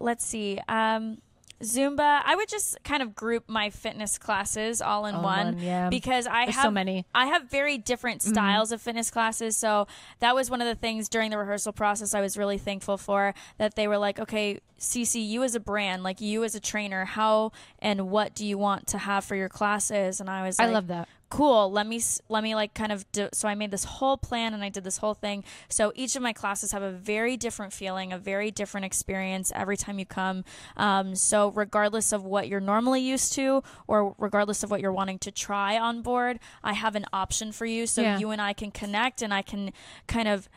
let's 0.00 0.24
see. 0.24 0.60
Um, 0.68 1.18
Zumba. 1.62 2.20
I 2.24 2.36
would 2.36 2.48
just 2.48 2.82
kind 2.84 3.02
of 3.02 3.14
group 3.14 3.48
my 3.48 3.70
fitness 3.70 4.18
classes 4.18 4.82
all 4.82 5.06
in 5.06 5.14
All 5.14 5.22
one, 5.22 5.54
one, 5.54 5.58
yeah. 5.58 5.88
because 5.88 6.26
I 6.26 6.44
There's 6.44 6.56
have 6.56 6.64
so 6.64 6.70
many. 6.70 7.00
Mm-hmm. 7.00 7.16
I 7.16 7.26
have 7.26 7.50
very 7.50 7.78
different 7.78 8.22
styles 8.22 8.72
of 8.72 8.82
fitness 8.82 9.10
classes. 9.10 9.56
So 9.56 9.86
that 10.20 10.34
was 10.34 10.50
one 10.50 10.60
of 10.60 10.66
the 10.66 10.74
things 10.74 11.08
during 11.08 11.30
the 11.30 11.38
rehearsal 11.38 11.72
process 11.72 12.14
I 12.14 12.20
was 12.20 12.36
really 12.36 12.58
thankful 12.58 12.96
for 12.98 13.34
that 13.58 13.74
they 13.74 13.88
were 13.88 13.98
like, 13.98 14.18
okay, 14.18 14.60
CC, 14.78 15.26
you 15.26 15.42
as 15.42 15.54
a 15.54 15.60
brand, 15.60 16.02
like 16.02 16.20
you 16.20 16.44
as 16.44 16.54
a 16.54 16.60
trainer, 16.60 17.04
how 17.04 17.52
and 17.78 18.10
what 18.10 18.34
do 18.34 18.44
you 18.44 18.58
want 18.58 18.86
to 18.88 18.98
have 18.98 19.24
for 19.24 19.34
your 19.34 19.48
classes? 19.48 20.20
And 20.20 20.28
I 20.28 20.46
was 20.46 20.60
I 20.60 20.66
love 20.66 20.88
that. 20.88 21.08
Cool 21.28 21.70
let 21.72 21.86
me 21.86 22.00
let 22.28 22.42
me 22.44 22.54
like 22.54 22.72
kind 22.72 22.92
of 22.92 23.10
do 23.10 23.28
so 23.32 23.48
i 23.48 23.54
made 23.54 23.70
this 23.72 23.82
whole 23.84 24.16
plan 24.16 24.54
and 24.54 24.62
i 24.62 24.68
did 24.68 24.84
this 24.84 24.98
whole 24.98 25.14
thing. 25.14 25.42
So 25.68 25.92
each 25.96 26.14
of 26.14 26.22
my 26.22 26.32
classes 26.32 26.70
have 26.72 26.82
a 26.82 26.92
very 26.92 27.36
different 27.36 27.72
feeling 27.72 28.12
a 28.12 28.18
very 28.18 28.50
different 28.50 28.84
experience 28.86 29.50
every 29.54 29.76
time 29.76 29.98
you 29.98 30.06
come. 30.06 30.44
Um, 30.76 31.16
so 31.16 31.50
regardless 31.50 32.12
of 32.12 32.24
what 32.24 32.48
you're 32.48 32.60
normally 32.60 33.00
used 33.00 33.32
to 33.34 33.62
or 33.88 34.14
regardless 34.18 34.62
of 34.62 34.70
what 34.70 34.80
you're 34.80 34.92
wanting 34.92 35.18
to 35.20 35.30
try 35.32 35.76
on 35.78 36.00
board 36.02 36.38
i 36.62 36.72
have 36.74 36.94
an 36.94 37.06
option 37.12 37.50
for 37.52 37.66
you. 37.66 37.86
So 37.86 38.02
Yeah. 38.02 38.18
you 38.18 38.30
and 38.30 38.40
i 38.40 38.52
can 38.52 38.70
connect 38.70 39.20
and 39.22 39.34
i 39.34 39.42
can 39.42 39.72
kind 40.06 40.28
of 40.28 40.48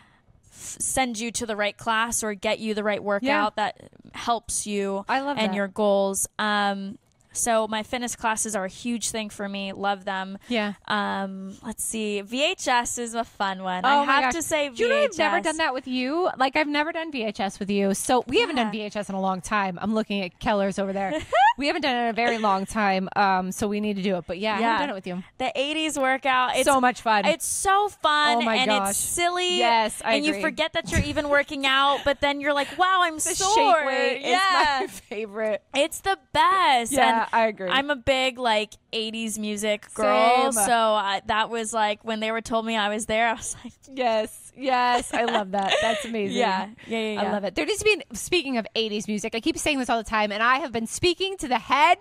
send 0.51 1.17
you 1.19 1.31
to 1.31 1.45
the 1.45 1.55
right 1.55 1.77
class 1.77 2.23
or 2.23 2.33
get 2.33 2.59
you 2.59 2.73
the 2.73 2.83
right 2.83 3.03
workout 3.03 3.55
that 3.55 3.89
helps 4.13 4.67
you 4.67 5.05
I 5.07 5.21
love 5.21 5.37
and 5.39 5.53
that. 5.53 5.55
your 5.55 5.67
goals. 5.67 6.27
Um, 6.37 6.97
so 7.31 7.67
my 7.67 7.83
fitness 7.83 8.15
classes 8.15 8.55
are 8.55 8.65
a 8.65 8.69
huge 8.69 9.09
thing 9.11 9.29
for 9.29 9.47
me 9.47 9.71
love 9.73 10.05
them 10.05 10.37
Yeah. 10.47 10.73
um, 10.87 11.55
let's 11.63 11.83
see. 11.83 12.21
VHS 12.25 12.99
is 12.99 13.13
a 13.13 13.23
fun 13.23 13.63
one. 13.63 13.85
Oh 13.85 13.89
I 14.01 14.03
have 14.05 14.23
gosh. 14.25 14.33
to 14.35 14.41
say 14.41 14.69
VHS. 14.69 14.79
You 14.79 14.89
know 14.89 14.95
I've 15.03 15.17
never 15.17 15.41
done 15.41 15.57
that 15.57 15.73
with 15.73 15.87
you? 15.87 16.29
Like 16.37 16.55
I've 16.55 16.67
never 16.67 16.91
done 16.91 17.11
VHS 17.11 17.59
with 17.59 17.69
you. 17.69 17.93
So 17.93 18.23
we 18.27 18.39
haven't 18.39 18.55
done 18.55 18.71
VHS 18.71 19.09
in 19.09 19.15
a 19.15 19.21
long 19.21 19.41
time. 19.41 19.77
I'm 19.81 19.93
looking 19.93 20.21
at 20.23 20.39
Keller's 20.39 20.79
over 20.79 20.93
there. 20.93 21.13
we 21.57 21.67
haven't 21.67 21.81
done 21.83 21.95
it 21.95 22.01
in 22.03 22.07
a 22.09 22.13
very 22.13 22.37
long 22.37 22.65
time. 22.65 23.09
Um, 23.15 23.51
so 23.51 23.67
we 23.67 23.79
need 23.79 23.95
to 23.97 24.01
do 24.03 24.15
it. 24.17 24.25
But 24.27 24.39
yeah, 24.39 24.55
I 24.55 24.59
Yeah. 24.59 24.65
haven't 24.71 24.79
done 24.87 24.89
it 24.89 24.93
with 24.95 25.07
you. 25.07 25.23
The 25.37 25.51
80s 25.55 26.01
workout. 26.01 26.55
It's 26.55 26.65
so 26.65 26.79
much 26.81 27.01
fun. 27.01 27.25
It's 27.25 27.45
so 27.45 27.89
fun 27.89 28.37
Oh 28.37 28.41
my 28.41 28.55
and 28.55 28.69
gosh. 28.69 28.89
it's 28.91 28.99
silly. 28.99 29.57
Yes, 29.59 30.01
I 30.03 30.15
and 30.15 30.25
you 30.25 30.39
forget 30.41 30.73
that 30.73 30.91
you're 30.91 31.01
even 31.01 31.29
working 31.29 31.65
out, 31.65 31.99
but 32.05 32.21
then 32.21 32.39
you're 32.41 32.53
like, 32.53 32.77
"Wow, 32.77 33.01
I'm 33.03 33.15
the 33.15 33.19
sore." 33.21 33.83
yeah, 33.91 34.77
my 34.81 34.87
favorite. 35.09 35.63
it's 35.75 36.01
the 36.01 36.17
best. 36.33 36.91
Yeah, 36.91 37.09
and 37.09 37.18
I 37.31 37.47
agree. 37.47 37.69
I'm 37.69 37.89
a 37.89 37.95
big 37.95 38.37
like 38.37 38.73
80s 38.93 39.37
music 39.37 39.93
girl, 39.93 40.51
Same. 40.51 40.65
so 40.65 40.73
I, 40.73 41.21
that 41.27 41.49
was 41.49 41.73
like 41.73 42.03
when 42.05 42.19
they 42.19 42.31
were 42.31 42.41
told 42.41 42.65
me 42.65 42.75
I 42.75 42.89
was 42.89 43.05
there, 43.05 43.27
I 43.29 43.33
was 43.33 43.55
like, 43.63 43.73
yes, 43.93 44.51
yes, 44.55 45.13
I 45.13 45.25
love 45.25 45.51
that. 45.51 45.73
That's 45.81 46.05
amazing. 46.11 46.37
"Yeah, 46.37 46.67
yeah, 46.87 46.99
yeah." 46.99 47.11
yeah. 47.13 47.21
I 47.21 47.31
love 47.31 47.43
it. 47.43 47.55
There 47.55 47.65
needs 47.65 47.79
to 47.79 47.85
be, 47.85 48.01
speaking 48.13 48.57
of 48.57 48.67
80s 48.75 49.07
music, 49.07 49.35
I 49.35 49.39
keep 49.39 49.57
saying 49.57 49.79
this 49.79 49.89
all 49.89 49.97
the 49.97 50.09
time, 50.09 50.31
and 50.31 50.41
I 50.43 50.57
have 50.59 50.71
been 50.71 50.87
speaking 50.87 51.37
to 51.37 51.47
the 51.47 51.59
head 51.59 51.97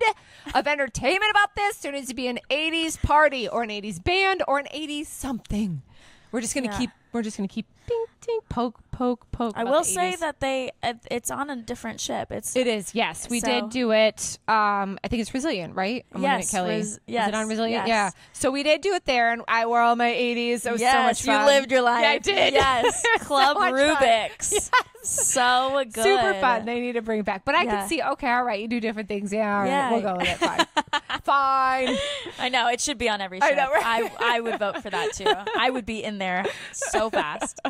of 0.55 0.67
entertainment 0.75 1.31
about 1.31 1.55
this. 1.57 1.79
There 1.79 1.93
needs 1.93 2.09
to 2.09 2.15
be 2.15 2.29
an 2.29 2.39
80s 2.51 3.01
party 3.03 3.49
or 3.49 3.63
an 3.63 3.71
80s 3.71 4.03
band 4.03 4.43
or 4.49 4.59
an 4.59 4.67
80s 4.75 5.07
something. 5.07 5.83
We're 6.31 6.41
just 6.43 6.55
going 6.55 6.65
to 6.65 6.71
Yeah. 6.73 6.79
keep, 6.79 6.91
we're 7.13 7.23
just 7.23 7.37
going 7.39 7.49
to 7.49 7.55
keep 7.55 7.67
ding, 7.87 8.05
ding, 8.27 8.41
poke, 8.51 8.79
poke, 8.99 9.31
poke. 9.31 9.53
I 9.57 9.63
will 9.65 9.85
say 9.85 10.15
80s. 10.15 10.19
that 10.21 10.41
they 10.41 10.73
it's 11.11 11.31
on 11.31 11.51
a 11.51 11.57
different 11.57 12.01
ship. 12.01 12.33
It's 12.33 12.57
It 12.57 12.67
is, 12.67 12.95
yes. 12.95 13.29
We 13.31 13.39
So- 13.41 13.47
did 13.47 13.71
do 13.71 13.93
it. 13.93 14.39
Um, 14.49 14.99
I 15.05 15.09
think 15.09 15.23
it's 15.23 15.33
Resilient, 15.33 15.77
right? 15.77 16.05
I'm 16.13 16.25
at 16.25 16.39
Yes, 16.41 16.51
Kelly. 16.51 16.71
Res- 16.71 16.87
Is 16.95 17.01
yes, 17.07 17.29
it 17.29 17.35
on 17.35 17.49
Resilient? 17.49 17.87
yes. 17.87 18.13
Yeah. 18.15 18.23
So 18.33 18.51
we 18.51 18.63
did 18.65 18.81
do 18.81 18.95
it 18.95 19.05
there, 19.05 19.31
and 19.31 19.43
I 19.47 19.67
wore 19.67 19.81
all 19.81 19.95
my 19.95 20.11
80s. 20.11 20.67
It 20.67 20.73
was 20.73 20.81
so 20.81 20.87
much 21.03 21.25
yes, 21.25 21.25
fun. 21.25 21.41
you 21.41 21.47
lived 21.47 21.71
your 21.71 21.83
life. 21.83 22.03
Yeah, 22.03 22.11
I 22.11 22.19
did. 22.19 22.55
Yes, 22.59 23.03
Club 23.21 23.57
so 23.57 23.61
much 23.61 23.99
fun. 23.99 24.81
So 25.03 25.85
good. 25.85 25.95
Super 26.03 26.35
fun. 26.41 26.65
They 26.65 26.81
need 26.81 26.93
to 26.93 27.03
bring 27.03 27.21
it 27.21 27.25
back. 27.27 27.45
But 27.45 27.55
I 27.55 27.63
Yeah. 27.63 27.79
can 27.81 27.89
see, 27.89 28.03
okay, 28.03 28.31
all 28.31 28.45
right, 28.45 28.61
you 28.61 28.69
do 28.69 28.81
different 28.81 29.09
things. 29.09 29.33
Yeah, 29.33 29.55
all 29.55 29.61
right, 29.63 29.69
Yeah. 29.69 29.91
we'll 29.93 30.01
go 30.03 30.17
with 30.17 30.29
it. 30.29 30.39
Fine. 30.39 30.67
Fine. 31.23 31.97
I 32.39 32.49
know 32.49 32.69
it 32.69 32.81
should 32.81 32.99
be 32.99 33.09
on 33.09 33.21
every 33.21 33.41
I 33.43 33.51
show. 33.51 33.55
know, 33.57 33.71
right? 33.71 33.85
I 34.21 34.37
I 34.37 34.41
would 34.41 34.59
vote 34.59 34.83
for 34.83 34.91
that 34.91 35.13
too. 35.13 35.27
I 35.59 35.71
would 35.71 35.85
be 35.87 36.03
in 36.03 36.19
there 36.19 36.45
so 36.73 37.11
fast. 37.11 37.61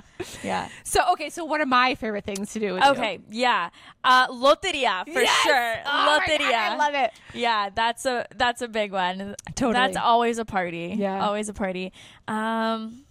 Yeah. 0.42 0.68
So, 0.84 1.00
okay, 1.12 1.28
so 1.30 1.44
what 1.44 1.60
are 1.60 1.66
my 1.66 1.94
favorite 1.94 2.24
things 2.24 2.52
to 2.52 2.60
do 2.60 2.74
with 2.74 2.84
you? 2.84 2.90
Okay. 2.90 3.20
Yeah. 3.30 3.70
Uh, 4.04 4.28
loteria 4.28 5.04
for 5.04 5.20
Yes! 5.20 5.36
sure. 5.42 5.74
Oh 5.86 6.18
my 6.18 6.18
God, 6.26 6.40
loteria. 6.40 6.52
I 6.54 6.76
love 6.76 6.94
it. 6.94 7.10
Yeah, 7.34 7.70
that's 7.74 8.06
a 8.06 8.26
that's 8.36 8.62
a 8.62 8.68
big 8.68 8.92
one. 8.92 9.34
Totally. 9.54 9.72
That's 9.74 9.96
always 9.96 10.38
a 10.38 10.44
party. 10.44 10.94
Yeah. 10.96 11.24
Always 11.26 11.48
a 11.48 11.54
party. 11.54 11.92
Um, 12.28 13.04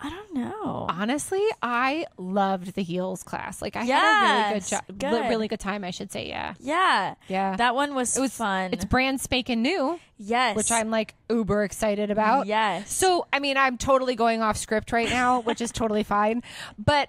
I 0.00 0.10
don't 0.10 0.34
know. 0.34 0.86
Honestly, 0.88 1.42
I 1.60 2.06
loved 2.16 2.74
the 2.74 2.82
heels 2.82 3.22
class. 3.24 3.60
Like 3.60 3.74
I 3.74 3.84
had 3.84 3.88
a 3.90 4.42
really 4.44 4.54
good 4.54 4.54
Yes, 4.62 4.70
job, 4.70 4.82
good. 4.98 5.28
really 5.28 5.48
good 5.48 5.58
time. 5.60 5.82
I 5.82 5.90
should 5.90 6.12
say, 6.12 6.28
yeah, 6.28 6.54
Yeah. 6.60 7.14
yeah. 7.26 7.56
That 7.56 7.74
one 7.74 7.94
was, 7.96 8.16
it 8.16 8.20
was 8.20 8.32
fun. 8.36 8.70
It's 8.72 8.84
brand 8.84 9.20
spanking 9.20 9.60
new, 9.60 9.98
yes. 10.16 10.54
which 10.56 10.70
I'm 10.70 10.90
like 10.90 11.14
uber 11.28 11.64
excited 11.64 12.10
about. 12.12 12.46
Yes. 12.46 12.92
So, 12.92 13.26
I 13.32 13.40
mean, 13.40 13.56
I'm 13.56 13.76
totally 13.76 14.14
going 14.14 14.40
off 14.40 14.56
script 14.56 14.92
right 14.92 15.08
now, 15.10 15.40
which 15.42 15.60
is 15.60 15.72
totally 15.72 16.04
fine. 16.04 16.44
But 16.78 17.08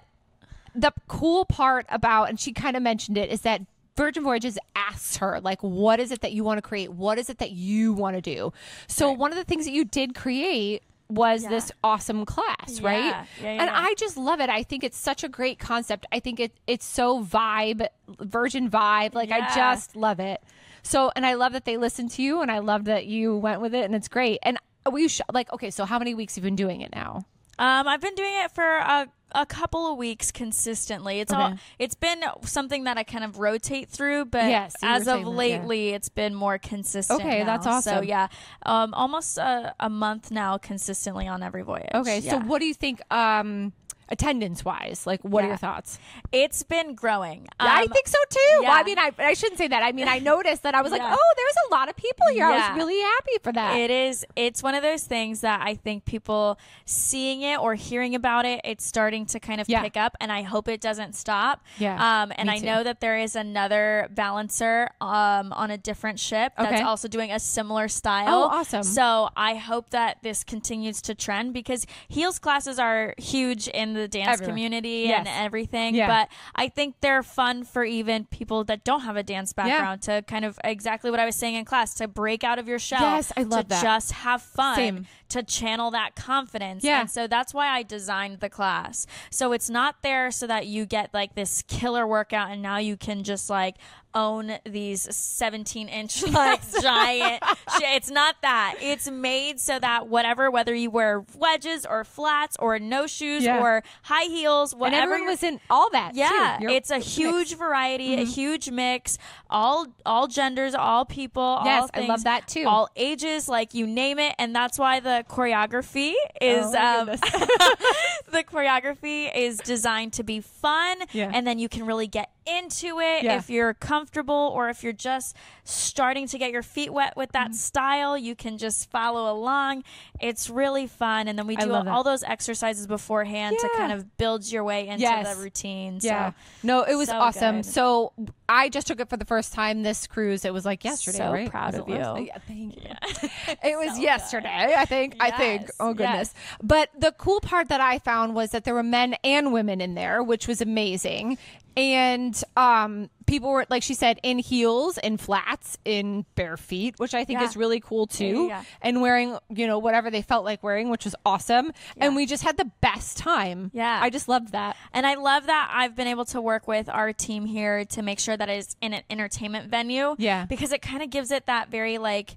the 0.74 0.92
cool 1.06 1.44
part 1.44 1.86
about, 1.90 2.28
and 2.28 2.40
she 2.40 2.52
kind 2.52 2.76
of 2.76 2.82
mentioned 2.82 3.16
it, 3.18 3.30
is 3.30 3.42
that 3.42 3.62
Virgin 3.96 4.24
Voyages 4.24 4.58
asks 4.74 5.18
her, 5.18 5.40
like, 5.40 5.60
what 5.62 6.00
is 6.00 6.10
it 6.10 6.22
that 6.22 6.32
you 6.32 6.42
want 6.42 6.58
to 6.58 6.62
create? 6.62 6.90
What 6.92 7.18
is 7.18 7.28
it 7.30 7.38
that 7.38 7.50
you 7.50 7.92
want 7.92 8.16
to 8.16 8.20
do? 8.22 8.52
So, 8.88 9.12
one 9.12 9.30
of 9.30 9.36
the 9.38 9.44
things 9.44 9.64
that 9.66 9.72
you 9.72 9.84
did 9.84 10.14
create 10.14 10.82
was 11.10 11.42
Yeah. 11.42 11.48
this 11.50 11.72
awesome 11.82 12.24
class, 12.24 12.80
Yeah. 12.80 12.88
right? 12.88 13.26
Yeah, 13.42 13.48
and. 13.48 13.70
I 13.70 13.94
just 13.98 14.16
love 14.16 14.40
it. 14.40 14.48
I 14.48 14.62
think 14.62 14.84
it's 14.84 14.96
such 14.96 15.24
a 15.24 15.28
great 15.28 15.58
concept. 15.58 16.06
I 16.12 16.20
think 16.20 16.38
it 16.40 16.52
it's 16.66 16.86
so 16.86 17.22
vibe, 17.24 17.86
Virgin 18.20 18.70
vibe. 18.70 19.14
Like 19.14 19.30
I 19.32 19.54
just 19.54 19.96
love 19.96 20.20
it. 20.20 20.40
So, 20.82 21.10
and 21.14 21.26
I 21.26 21.34
love 21.34 21.52
that 21.52 21.64
they 21.66 21.76
listened 21.76 22.10
to 22.12 22.22
you, 22.22 22.40
and 22.40 22.50
I 22.50 22.60
love 22.60 22.84
that 22.84 23.06
you 23.06 23.36
went 23.36 23.60
with 23.60 23.74
it, 23.74 23.84
and 23.84 23.94
it's 23.94 24.08
great. 24.08 24.38
And 24.42 24.56
we 24.90 25.08
sh- 25.08 25.20
like, 25.32 25.52
okay, 25.52 25.70
so 25.70 25.84
how 25.84 25.98
many 25.98 26.14
weeks 26.14 26.36
have 26.36 26.44
you 26.44 26.48
been 26.48 26.56
doing 26.56 26.80
it 26.80 26.94
now? 26.94 27.24
Um, 27.60 27.86
I've 27.86 28.00
been 28.00 28.14
doing 28.14 28.32
it 28.44 28.50
for 28.52 28.64
a, 28.64 29.06
a 29.32 29.44
couple 29.44 29.92
of 29.92 29.98
weeks 29.98 30.32
consistently. 30.32 31.20
It's 31.20 31.32
all 31.32 31.54
it's 31.78 31.94
been 31.94 32.22
something 32.42 32.84
that 32.84 32.96
I 32.96 33.02
kind 33.02 33.22
of 33.22 33.38
rotate 33.38 33.90
through, 33.90 34.24
but 34.24 34.44
Yes, 34.48 34.74
as 34.82 35.02
of 35.02 35.06
that, 35.06 35.20
yeah. 35.20 35.26
lately, 35.36 35.90
it's 35.90 36.08
been 36.08 36.34
more 36.34 36.56
consistent. 36.58 37.20
Okay, 37.20 37.44
that's 37.44 37.66
now. 37.66 37.80
So 37.80 37.90
awesome. 37.96 38.04
yeah, 38.04 38.28
um, 38.64 38.94
almost 38.94 39.36
a, 39.36 39.74
a 39.78 39.90
month 39.90 40.30
now 40.30 40.56
consistently 40.56 41.28
on 41.28 41.42
every 41.42 41.62
voyage. 41.62 41.90
Okay, 41.94 42.22
so 42.22 42.38
what 42.38 42.60
do 42.60 42.64
you 42.64 42.74
think, 42.74 43.02
um, 43.12 43.74
attendance 44.10 44.64
wise? 44.64 45.06
Like, 45.06 45.20
what 45.22 45.44
are 45.44 45.48
your 45.48 45.56
thoughts? 45.56 45.98
it's 46.32 46.62
been 46.62 46.94
growing. 46.94 47.46
I 47.58 47.82
Um, 47.82 47.88
think 47.88 48.06
so 48.08 48.18
too. 48.30 48.62
Well, 48.62 48.72
I 48.72 48.82
mean, 48.84 48.98
I, 48.98 49.10
I 49.18 49.34
shouldn't 49.34 49.58
say 49.58 49.68
that. 49.68 49.82
I 49.82 49.92
mean, 49.92 50.06
I 50.08 50.18
noticed 50.32 50.62
that 50.62 50.74
I 50.74 50.82
was 50.82 50.92
like, 50.92 51.00
Yeah. 51.02 51.16
oh, 51.18 51.34
there's 51.36 51.54
a 51.68 51.74
lot 51.74 51.88
of 51.88 51.96
people 51.96 52.26
here. 52.32 52.44
I 52.46 52.56
was 52.70 52.76
really 52.76 53.00
happy 53.00 53.38
for 53.42 53.52
that. 53.52 53.76
It 53.78 53.90
is. 53.90 54.24
It's 54.36 54.62
one 54.62 54.74
of 54.74 54.82
those 54.82 55.02
things 55.04 55.40
that 55.40 55.60
I 55.62 55.74
think 55.74 56.04
people 56.04 56.58
seeing 56.84 57.42
it 57.42 57.58
or 57.58 57.74
hearing 57.74 58.14
about 58.14 58.44
it, 58.44 58.60
it's 58.64 58.84
starting 58.84 59.26
to 59.26 59.40
kind 59.40 59.60
of 59.60 59.68
Yeah. 59.68 59.82
pick 59.82 59.96
up, 59.96 60.16
and 60.20 60.30
I 60.32 60.42
hope 60.42 60.68
it 60.68 60.80
doesn't 60.80 61.14
stop. 61.14 61.62
Yeah, 61.78 61.94
Um, 62.22 62.32
and 62.36 62.50
I 62.50 62.58
too. 62.58 62.66
know 62.66 62.82
that 62.84 63.00
there 63.00 63.18
is 63.18 63.36
another 63.36 64.08
balancer 64.10 64.90
um 65.00 65.52
on 65.52 65.70
a 65.70 65.78
different 65.78 66.18
ship 66.20 66.52
Okay. 66.58 66.70
that's 66.70 66.82
also 66.82 67.08
doing 67.08 67.32
a 67.32 67.40
similar 67.40 67.88
style. 67.88 68.26
Oh, 68.28 68.42
awesome. 68.48 68.82
So 68.82 69.30
I 69.36 69.54
hope 69.56 69.90
that 69.90 70.18
this 70.22 70.44
continues 70.44 71.00
to 71.02 71.14
trend 71.14 71.52
because 71.54 71.86
heels 72.08 72.38
classes 72.38 72.78
are 72.78 73.14
huge 73.18 73.68
in 73.68 73.94
the 73.94 73.99
dance 74.08 74.28
Everywhere. 74.34 74.48
community 74.50 75.04
Yes. 75.08 75.26
and 75.26 75.28
everything. 75.28 75.94
Yeah. 75.94 76.06
But 76.06 76.28
I 76.54 76.68
think 76.68 76.96
they're 77.00 77.22
fun 77.22 77.64
for 77.64 77.84
even 77.84 78.24
people 78.26 78.64
that 78.64 78.84
don't 78.84 79.00
have 79.02 79.16
a 79.16 79.22
dance 79.22 79.52
background 79.52 80.02
to 80.02 80.22
kind 80.26 80.44
of 80.44 80.58
exactly 80.64 81.10
what 81.10 81.20
I 81.20 81.24
was 81.26 81.36
saying 81.36 81.54
in 81.54 81.64
class 81.64 81.94
to 81.94 82.08
break 82.08 82.44
out 82.44 82.58
of 82.58 82.68
your 82.68 82.78
shell. 82.78 83.00
Yes, 83.00 83.32
I 83.36 83.42
love 83.42 83.64
to 83.64 83.68
that. 83.70 83.82
just 83.82 84.12
have 84.12 84.42
fun 84.42 84.76
Same. 84.76 85.06
to 85.30 85.42
channel 85.42 85.90
that 85.92 86.14
confidence. 86.16 86.84
Yeah. 86.84 87.00
And 87.02 87.10
so 87.10 87.26
that's 87.26 87.52
why 87.54 87.68
I 87.68 87.82
designed 87.82 88.40
the 88.40 88.48
class. 88.50 89.06
So 89.30 89.52
it's 89.52 89.70
not 89.70 89.96
there 90.02 90.30
so 90.30 90.46
that 90.46 90.66
you 90.66 90.86
get 90.86 91.12
like 91.14 91.34
this 91.34 91.62
killer 91.68 92.06
workout 92.06 92.50
and 92.50 92.62
now 92.62 92.78
you 92.78 92.96
can 92.96 93.22
just 93.24 93.48
like 93.50 93.76
own 94.14 94.52
these 94.64 95.14
17 95.14 95.88
inch 95.88 96.26
like 96.26 96.60
giant. 96.80 97.42
It's 97.82 98.10
not 98.10 98.36
that. 98.42 98.76
It's 98.80 99.10
made 99.10 99.60
so 99.60 99.78
that 99.78 100.08
whatever, 100.08 100.50
whether 100.50 100.74
you 100.74 100.90
wear 100.90 101.24
wedges 101.36 101.86
or 101.86 102.04
flats 102.04 102.56
or 102.58 102.78
no 102.78 103.06
shoes 103.06 103.44
Yeah. 103.44 103.60
or 103.62 103.82
high 104.02 104.24
heels, 104.24 104.72
and 104.72 104.80
whatever. 104.80 105.02
everyone 105.14 105.28
was 105.28 105.42
in 105.42 105.60
all 105.70 105.90
that. 105.90 106.14
yeah, 106.14 106.58
too. 106.60 106.68
It's 106.68 106.90
a 106.90 106.98
huge 106.98 107.56
variety, 107.56 108.10
Mm-hmm. 108.10 108.22
a 108.22 108.24
huge 108.24 108.70
mix. 108.70 109.18
All 109.48 109.86
all 110.06 110.26
genders, 110.28 110.74
all 110.74 111.04
people. 111.04 111.60
Yes, 111.64 111.88
all 111.94 112.02
I 112.02 112.06
love 112.06 112.24
that 112.24 112.46
too. 112.48 112.64
All 112.66 112.88
ages, 112.96 113.48
like 113.48 113.74
you 113.74 113.86
name 113.86 114.18
it, 114.18 114.34
and 114.38 114.54
that's 114.54 114.78
why 114.78 115.00
the 115.00 115.24
choreography 115.28 116.12
is 116.40 116.66
Oh 116.76 117.00
um, 117.00 117.06
the 118.30 118.44
choreography 118.44 119.30
is 119.34 119.58
designed 119.58 120.12
to 120.14 120.22
be 120.22 120.40
fun, 120.40 120.98
Yeah. 121.12 121.30
and 121.32 121.46
then 121.46 121.58
you 121.58 121.68
can 121.68 121.86
really 121.86 122.06
get 122.06 122.30
into 122.58 122.98
it 123.00 123.22
Yeah. 123.24 123.38
if 123.38 123.48
you're 123.50 123.74
comfortable 123.74 124.50
or 124.54 124.68
if 124.68 124.82
you're 124.82 124.92
just 124.92 125.36
starting 125.64 126.26
to 126.28 126.38
get 126.38 126.50
your 126.50 126.62
feet 126.62 126.92
wet 126.92 127.16
with 127.16 127.30
Mm-hmm. 127.32 127.52
that 127.52 127.54
style. 127.54 128.18
You 128.18 128.34
can 128.34 128.58
just 128.58 128.90
follow 128.90 129.32
along. 129.32 129.84
It's 130.20 130.50
really 130.50 130.86
fun, 130.88 131.28
and 131.28 131.38
then 131.38 131.46
we 131.46 131.54
do 131.56 131.66
love 131.66 131.86
all 131.86 132.02
those 132.02 132.22
exercises 132.24 132.86
beforehand 132.88 133.56
to 133.60 133.68
kind 133.76 133.92
of 133.92 134.16
build 134.16 134.50
your 134.50 134.64
way 134.64 134.88
into 134.88 135.02
Yes. 135.02 135.34
the 135.36 135.40
routine. 135.42 135.98
Yeah. 136.02 136.30
So. 136.30 136.34
No, 136.64 136.82
it 136.82 136.94
was 136.96 137.08
so 137.08 137.16
awesome. 137.18 137.56
good. 137.56 137.66
So 137.66 138.12
I 138.48 138.68
just 138.68 138.86
took 138.88 138.98
it 139.00 139.08
for 139.08 139.16
the 139.16 139.24
first 139.24 139.52
time 139.52 139.82
this 139.82 140.06
cruise. 140.08 140.44
It 140.44 140.52
was 140.52 140.64
like 140.64 140.84
yesterday, 140.84 141.18
So 141.18 141.32
right? 141.32 141.48
proud 141.50 141.74
it 141.74 141.80
of 141.82 141.88
you. 141.88 141.94
Yeah, 142.26 142.38
thank 142.46 142.76
you. 142.76 143.28
It 143.62 143.78
was 143.78 143.94
So 143.96 144.02
yesterday, 144.02 144.74
I 144.76 144.84
think. 144.86 145.16
I 145.20 145.30
think. 145.30 145.70
Oh 145.78 145.94
goodness. 145.94 146.34
But 146.62 146.90
the 146.98 147.12
cool 147.12 147.40
part 147.40 147.68
that 147.68 147.80
I 147.80 147.98
found 147.98 148.34
was 148.34 148.50
that 148.50 148.64
there 148.64 148.74
were 148.74 148.82
men 148.82 149.14
and 149.22 149.52
women 149.52 149.80
in 149.80 149.94
there, 149.94 150.22
which 150.22 150.48
was 150.48 150.60
amazing. 150.60 151.38
And 151.76 152.40
um 152.56 153.10
people 153.26 153.50
were 153.50 153.64
like 153.70 153.82
she 153.82 153.94
said 153.94 154.18
in 154.24 154.38
heels 154.38 154.98
in 154.98 155.16
flats 155.16 155.78
in 155.84 156.24
bare 156.34 156.56
feet, 156.56 156.98
which 156.98 157.14
I 157.14 157.24
think 157.24 157.38
Yeah. 157.40 157.46
is 157.46 157.56
really 157.56 157.78
cool 157.80 158.06
too. 158.08 158.46
yeah. 158.48 158.64
And 158.82 159.00
wearing, 159.00 159.38
you 159.48 159.66
know, 159.68 159.78
whatever 159.78 160.10
they 160.10 160.22
felt 160.22 160.44
like 160.44 160.62
wearing, 160.64 160.90
which 160.90 161.04
was 161.04 161.14
awesome. 161.24 161.72
And 161.96 162.16
we 162.16 162.26
just 162.26 162.42
had 162.42 162.56
the 162.56 162.70
best 162.80 163.18
time. 163.18 163.70
Yeah. 163.72 164.00
I 164.02 164.10
just 164.10 164.28
loved 164.28 164.52
that. 164.52 164.76
And 164.92 165.06
I 165.06 165.14
love 165.14 165.46
that 165.46 165.70
I've 165.72 165.94
been 165.94 166.08
able 166.08 166.24
to 166.26 166.40
work 166.40 166.66
with 166.66 166.88
our 166.88 167.12
team 167.12 167.46
here 167.46 167.84
to 167.84 168.02
make 168.02 168.18
sure 168.18 168.36
that 168.36 168.48
it's 168.48 168.74
in 168.80 168.92
an 168.94 169.02
entertainment 169.08 169.70
venue. 169.70 170.16
Yeah. 170.18 170.46
Because 170.46 170.72
it 170.72 170.82
kind 170.82 171.02
of 171.02 171.10
gives 171.10 171.30
it 171.30 171.46
that 171.46 171.70
very 171.70 171.98
like 171.98 172.36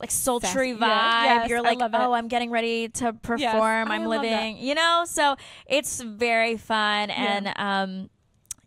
like 0.00 0.10
sultry 0.10 0.72
vibe. 0.74 0.80
Yes, 0.80 1.48
You're 1.48 1.62
like, 1.62 1.78
oh, 1.80 2.12
I'm 2.12 2.26
getting 2.26 2.50
ready 2.50 2.88
to 2.88 3.12
perform. 3.12 3.90
I 3.92 3.94
I'm 3.96 4.06
living, 4.06 4.56
you 4.56 4.74
know? 4.74 5.04
So 5.06 5.36
it's 5.66 6.00
very 6.00 6.56
fun 6.56 7.10
and 7.10 7.52
um 7.56 8.10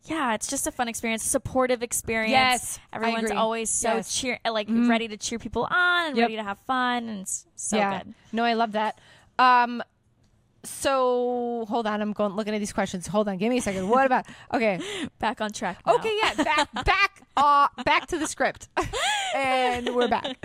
yeah, 0.06 0.34
it's 0.34 0.48
just 0.48 0.68
a 0.68 0.72
fun 0.72 0.88
experience, 0.88 1.24
supportive 1.24 1.84
experience. 1.84 2.32
Yes, 2.32 2.80
everyone's 2.94 3.32
always 3.32 3.70
so 3.70 3.96
Yes. 3.96 4.16
Cheer, 4.16 4.40
like 4.50 4.68
ready 4.70 5.08
to 5.08 5.18
cheer 5.18 5.40
people 5.40 5.68
on 5.70 6.08
and 6.08 6.18
Yep. 6.18 6.24
ready 6.26 6.36
to 6.38 6.44
have 6.44 6.60
fun, 6.68 7.10
and 7.10 7.22
it's 7.22 7.46
so 7.56 7.78
yeah. 7.78 8.04
good. 8.04 8.14
No, 8.32 8.44
I 8.44 8.54
love 8.54 8.74
that. 8.74 9.00
Um, 9.40 9.84
so 10.64 11.66
hold 11.70 11.86
on, 11.88 12.02
I'm 12.02 12.14
going 12.14 12.34
looking 12.36 12.56
at 12.56 12.60
these 12.60 12.74
questions. 12.74 13.08
Hold 13.08 13.28
on, 13.28 13.38
give 13.38 13.50
me 13.50 13.58
a 13.58 13.62
second. 13.62 13.88
What 13.88 14.06
about? 14.06 14.26
Okay, 14.54 14.80
Back 15.20 15.42
on 15.42 15.52
track. 15.52 15.80
now. 15.86 15.96
okay, 15.96 16.18
yeah, 16.24 16.34
back, 16.44 16.74
back, 16.86 17.22
uh, 17.38 17.68
back 17.84 18.08
to 18.08 18.18
the 18.18 18.26
script, 18.28 18.70
and 19.36 19.94
we're 19.94 20.08
back. 20.08 20.38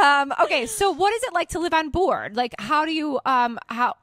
Um, 0.00 0.32
okay, 0.42 0.66
so 0.66 0.90
what 0.92 1.12
is 1.14 1.22
it 1.24 1.32
like 1.34 1.48
to 1.50 1.58
live 1.58 1.74
on 1.74 1.90
board? 1.90 2.36
Like, 2.36 2.54
how 2.58 2.84
do 2.84 2.92
you, 2.92 3.18
um, 3.26 3.58
how? 3.66 3.94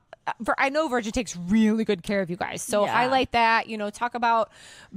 For, 0.43 0.59
I 0.59 0.69
know 0.69 0.88
Virgin 0.88 1.11
takes 1.11 1.35
really 1.35 1.83
good 1.85 2.01
care 2.03 2.21
of 2.21 2.29
you 2.29 2.35
guys, 2.35 2.61
so 2.61 2.85
Yeah. 2.85 2.91
highlight 2.93 3.31
that. 3.33 3.67
You 3.67 3.77
know, 3.77 3.89
talk 3.89 4.15
about 4.15 4.51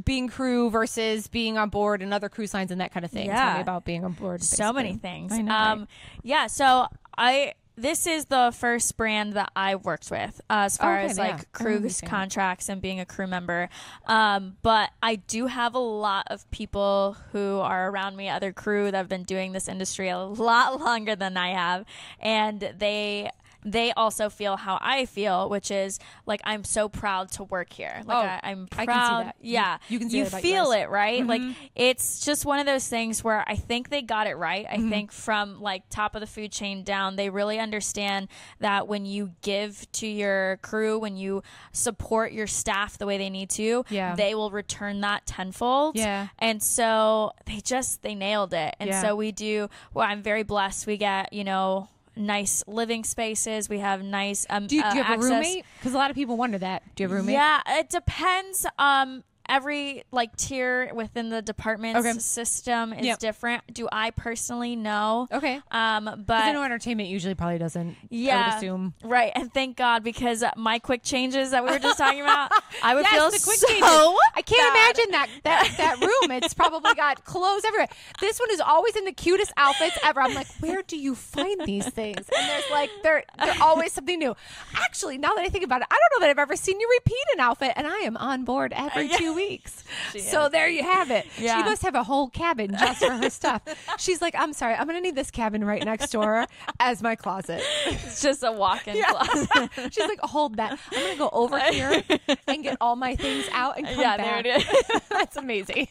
being 0.05 0.29
crew 0.29 0.71
versus 0.71 1.27
being 1.29 1.59
on 1.59 1.69
board 1.69 2.01
and 2.03 2.15
other 2.15 2.29
cruise 2.29 2.55
lines 2.55 2.71
and 2.71 2.81
that 2.81 2.93
kind 2.93 3.05
of 3.05 3.11
thing. 3.11 3.27
Tell 3.29 3.37
Yeah. 3.37 3.55
me 3.57 3.61
about 3.61 3.85
being 3.85 4.05
on 4.05 4.13
board. 4.13 4.43
so 4.43 4.73
many 4.73 4.95
things. 4.95 5.33
I 5.33 5.43
know, 5.43 5.53
um, 5.55 5.79
right? 5.81 5.89
yeah. 6.23 6.47
So 6.47 6.87
I 7.17 7.55
this 7.77 8.09
is 8.09 8.25
the 8.25 8.53
first 8.57 8.97
brand 8.97 9.35
that 9.35 9.53
I 9.55 9.77
worked 9.77 10.11
with 10.11 10.41
uh, 10.51 10.67
as 10.67 10.77
far 10.79 10.97
Okay, 10.99 11.11
as 11.11 11.17
like 11.17 11.27
I 11.27 11.31
remember 11.35 11.47
cruise 11.53 11.83
you 11.85 11.89
saying 11.91 12.11
that. 12.11 12.17
contracts 12.17 12.69
and 12.69 12.83
being 12.83 12.99
a 12.99 13.07
crew 13.07 13.29
member. 13.29 13.69
Um, 14.07 14.57
but 14.63 14.91
I 15.01 15.15
do 15.15 15.47
have 15.47 15.77
a 15.77 15.79
lot 15.79 16.25
of 16.29 16.51
people 16.51 17.17
who 17.31 17.61
are 17.61 17.89
around 17.89 18.17
me, 18.17 18.29
other 18.29 18.53
crew 18.53 18.87
that 18.91 18.97
have 18.97 19.09
been 19.09 19.23
doing 19.23 19.53
this 19.53 19.69
industry 19.69 20.09
a 20.09 20.19
lot 20.19 20.81
longer 20.85 21.15
than 21.15 21.37
I 21.37 21.51
have, 21.51 21.85
and 22.19 22.75
they. 22.79 23.31
They 23.71 23.93
also 23.93 24.29
feel 24.31 24.57
how 24.57 24.79
I 24.81 25.05
feel, 25.07 25.49
which 25.49 25.71
is 25.71 25.99
like 26.27 26.41
I'm 26.45 26.65
so 26.65 26.89
proud 26.89 27.31
to 27.33 27.45
work 27.45 27.73
here. 27.73 28.03
Like 28.05 28.17
Oh, 28.17 28.21
I, 28.21 28.41
I'm 28.51 28.69
I 28.77 28.85
proud. 28.85 28.97
can 28.97 29.19
see 29.21 29.25
that. 29.25 29.37
You- 29.41 29.53
Yeah, 29.53 29.79
you 29.89 29.99
can 29.99 30.11
see 30.11 30.19
you 30.19 30.25
feel 30.27 30.73
it, 30.73 30.89
right? 30.89 31.27
Like 31.27 31.41
Mm-hmm. 31.43 31.53
it's 31.75 32.25
just 32.25 32.45
one 32.45 32.59
of 32.59 32.67
those 32.67 32.87
things 32.89 33.23
where 33.23 33.45
I 33.47 33.57
think 33.57 33.91
they 33.91 34.03
got 34.03 34.27
it 34.27 34.37
right. 34.37 34.67
I 34.71 34.77
Mm-hmm. 34.77 34.91
think 34.91 35.13
from 35.13 35.61
like 35.61 35.83
top 35.91 36.15
of 36.15 36.21
the 36.21 36.27
food 36.27 36.53
chain 36.53 36.83
down, 36.85 37.17
they 37.17 37.31
really 37.31 37.59
understand 37.59 38.29
that 38.61 38.89
when 38.89 39.05
you 39.07 39.33
give 39.43 39.91
to 39.93 40.07
your 40.07 40.59
crew, 40.63 40.99
when 40.99 41.17
you 41.17 41.43
support 41.73 42.33
your 42.33 42.47
staff 42.47 42.99
the 42.99 43.07
way 43.07 43.19
they 43.19 43.31
need 43.31 43.51
to, 43.51 43.85
Yeah. 43.91 44.15
they 44.15 44.35
will 44.35 44.51
return 44.51 45.01
that 45.03 45.27
tenfold. 45.27 45.97
Yeah. 45.97 46.29
And 46.39 46.63
so 46.63 47.33
they 47.47 47.61
just 47.61 48.03
they 48.03 48.15
nailed 48.15 48.55
it. 48.55 48.75
And 48.81 48.89
Yeah. 48.91 49.03
so 49.03 49.17
we 49.17 49.33
do 49.33 49.69
well, 49.95 50.07
I'm 50.07 50.23
very 50.23 50.43
blessed. 50.43 50.87
We 50.87 50.97
get, 50.97 51.33
you 51.33 51.45
know, 51.45 51.89
nice 52.19 52.63
living 52.67 53.05
spaces. 53.05 53.69
We 53.69 53.79
have 53.79 54.03
nice 54.03 54.47
um 54.51 54.67
Do 54.67 54.77
you, 54.77 54.83
uh, 54.83 54.91
do 54.91 54.99
you 54.99 55.05
have 55.05 55.19
access- 55.19 55.31
a 55.31 55.35
roommate? 55.35 55.65
Because 55.79 55.95
a 55.95 55.99
lot 55.99 56.11
of 56.11 56.17
people 56.17 56.37
wonder 56.37 56.59
that. 56.59 56.83
Do 56.95 57.03
you 57.03 57.09
have 57.09 57.13
a 57.13 57.17
roommate? 57.21 57.35
yeah, 57.35 57.61
it 57.67 57.89
depends. 57.89 58.67
Um, 58.79 59.25
every 59.49 60.05
like 60.11 60.37
tier 60.37 60.93
within 60.95 61.31
the 61.31 61.41
department's 61.43 62.01
Okay. 62.09 62.19
system 62.19 62.93
is 62.93 63.05
Yep. 63.07 63.19
different. 63.19 63.63
Do 63.73 63.89
I 63.91 64.11
personally 64.11 64.77
know? 64.77 65.29
Okay. 65.33 65.61
Um, 65.71 66.05
'Cause 66.07 66.15
I 66.29 66.47
but 66.47 66.53
know 66.53 66.63
entertainment 66.63 67.09
usually 67.09 67.35
probably 67.35 67.59
doesn't. 67.59 67.91
I 67.91 68.07
yeah, 68.11 68.45
would 68.45 68.55
assume. 68.55 68.95
right. 69.03 69.33
And 69.35 69.53
thank 69.53 69.77
God 69.77 70.03
because 70.05 70.45
my 70.57 70.79
quick 70.79 71.03
changes 71.03 71.51
that 71.53 71.65
we 71.65 71.71
were 71.71 71.79
just 71.79 71.99
talking 71.99 72.21
about, 72.21 72.51
I 72.83 72.95
would 72.95 73.05
Yes, 73.05 73.13
feel 73.13 73.31
the 73.31 73.41
quick 73.43 73.59
so. 73.59 73.67
changes. 73.69 74.19
I 74.35 74.43
can't 74.43 74.75
bad. 74.75 74.97
imagine 74.97 75.11
that 75.13 75.29
that 75.45 75.69
that 75.79 75.99
room. 75.99 76.31
It's 76.31 76.55
probably 76.55 76.95
got 76.95 77.25
clothes 77.25 77.65
everywhere. 77.65 77.89
This 78.21 78.39
one 78.39 78.51
is 78.51 78.61
always 78.61 78.97
in 78.97 79.05
the 79.05 79.13
cutest 79.13 79.53
outfits 79.57 79.99
ever. 80.03 80.21
I'm 80.21 80.35
like, 80.35 80.49
where 80.61 80.83
do 80.83 80.97
you 80.97 81.15
find 81.15 81.67
these 81.67 81.87
things? 81.89 82.29
And 82.37 82.49
there's 82.49 82.69
like 82.71 82.91
they're 83.03 83.25
they're 83.39 83.55
always 83.61 83.93
something 83.93 84.19
new. 84.19 84.35
Actually, 84.75 85.19
now 85.19 85.35
that 85.35 85.45
I 85.45 85.49
think 85.49 85.65
about 85.65 85.81
it, 85.83 85.89
I 85.91 85.95
don't 85.95 86.21
know 86.21 86.27
that 86.27 86.31
I've 86.31 86.39
ever 86.39 86.57
seen 86.57 86.79
you 86.81 86.89
repeat 86.99 87.17
an 87.35 87.41
outfit, 87.41 87.73
and 87.77 87.87
I 87.87 87.99
am 88.01 88.17
on 88.17 88.45
board 88.45 88.73
every 88.77 89.09
two 89.17 89.35
weeks. 89.39 89.85
so 90.19 90.49
there 90.49 90.69
you 90.69 90.83
have 90.83 91.11
it. 91.11 91.27
Yeah. 91.39 91.57
She 91.59 91.63
must 91.71 91.83
have 91.83 91.95
a 91.95 92.03
whole 92.03 92.29
cabin 92.29 92.73
just 92.79 93.05
for 93.05 93.13
her 93.13 93.31
stuff. 93.31 93.63
She's 93.99 94.21
like, 94.21 94.35
I'm 94.37 94.53
sorry, 94.53 94.75
I'm 94.75 94.87
gonna 94.87 95.01
need 95.01 95.15
this 95.15 95.31
cabin 95.31 95.65
right 95.65 95.85
next 95.85 96.11
door 96.11 96.45
as 96.81 97.03
my 97.03 97.15
closet. 97.15 97.63
It's 97.87 98.21
just 98.21 98.43
a 98.43 98.53
walk-in 98.53 99.03
closet. 99.03 99.49
She's 99.93 100.07
like, 100.07 100.21
hold 100.21 100.57
that. 100.57 100.79
I'm 100.93 101.03
gonna 101.03 101.17
go 101.17 101.31
over 101.33 101.59
here 101.73 102.03
and 102.47 102.63
get 102.63 102.77
all 102.81 102.97
my 102.97 103.15
things 103.17 103.47
out 103.53 103.79
and 103.79 103.87
come 103.87 104.01
Yeah, 104.01 104.17
back. 104.17 104.45
there 104.45 104.57
it 104.57 104.63
is. 104.63 105.01
That's 105.09 105.37
amazing. 105.37 105.89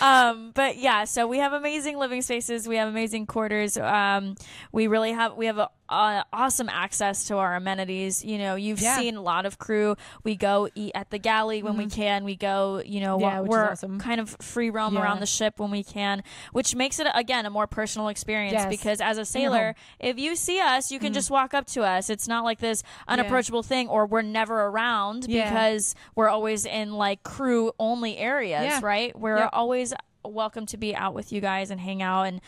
um, 0.00 0.52
but 0.54 0.76
yeah, 0.78 1.04
so 1.04 1.26
we 1.26 1.38
have 1.38 1.52
amazing 1.52 1.98
living 1.98 2.22
spaces. 2.22 2.68
We 2.68 2.76
have 2.76 2.88
amazing 2.88 3.26
quarters. 3.26 3.76
Um, 3.76 4.36
we 4.72 4.86
really 4.86 5.12
have 5.12 5.36
we 5.36 5.46
have 5.46 5.58
a, 5.58 5.68
uh, 5.92 6.24
awesome 6.32 6.68
access 6.70 7.24
to 7.24 7.36
our 7.36 7.54
amenities. 7.54 8.24
You 8.24 8.38
know, 8.38 8.54
you've 8.56 8.80
Yeah. 8.80 8.92
Mm-hmm. 8.94 9.00
seen 9.02 9.16
a 9.16 9.22
lot 9.22 9.44
of 9.46 9.58
crew. 9.58 9.96
We 10.24 10.36
go 10.36 10.68
eat 10.74 10.92
at 10.94 11.10
the 11.10 11.18
galley 11.18 11.62
when 11.62 11.76
we 11.76 11.86
can. 11.86 12.24
We 12.24 12.34
go, 12.34 12.82
you 12.84 13.00
know, 13.00 13.20
Yeah, 13.20 13.40
we're 13.40 13.70
awesome. 13.70 14.00
kind 14.00 14.20
of 14.20 14.30
free 14.40 14.70
roam 14.70 14.94
Yeah. 14.94 15.02
around 15.02 15.20
the 15.20 15.26
ship 15.26 15.60
when 15.60 15.70
we 15.70 15.84
can, 15.84 16.22
which 16.52 16.74
makes 16.74 16.98
it 16.98 17.06
again 17.14 17.44
a 17.46 17.50
more 17.50 17.66
personal 17.66 18.08
experience. 18.08 18.54
Yes. 18.54 18.68
Because 18.70 19.00
as 19.00 19.18
a 19.18 19.24
sailor. 19.24 19.74
Mm-hmm. 20.00 20.06
if 20.08 20.18
you 20.18 20.34
see 20.36 20.58
us, 20.60 20.90
you 20.90 20.98
can 20.98 21.12
just 21.12 21.30
walk 21.30 21.52
up 21.54 21.66
to 21.66 21.82
us. 21.82 22.08
It's 22.10 22.26
not 22.26 22.42
like 22.44 22.58
this 22.58 22.82
unapproachable 23.06 23.62
thing, 23.62 23.88
or 23.88 24.06
we're 24.06 24.22
never 24.22 24.62
around 24.66 25.26
because 25.26 25.94
we're 26.14 26.28
always 26.28 26.64
in 26.64 26.92
like 26.94 27.22
crew 27.22 27.72
only 27.78 28.16
areas, 28.16 28.82
right? 28.82 29.16
We're 29.18 29.48
always 29.52 29.92
welcome 30.24 30.66
to 30.66 30.76
be 30.76 30.94
out 30.94 31.14
with 31.14 31.32
you 31.32 31.40
guys 31.40 31.70
and 31.70 31.80
hang 31.80 32.02
out 32.02 32.22
and 32.24 32.40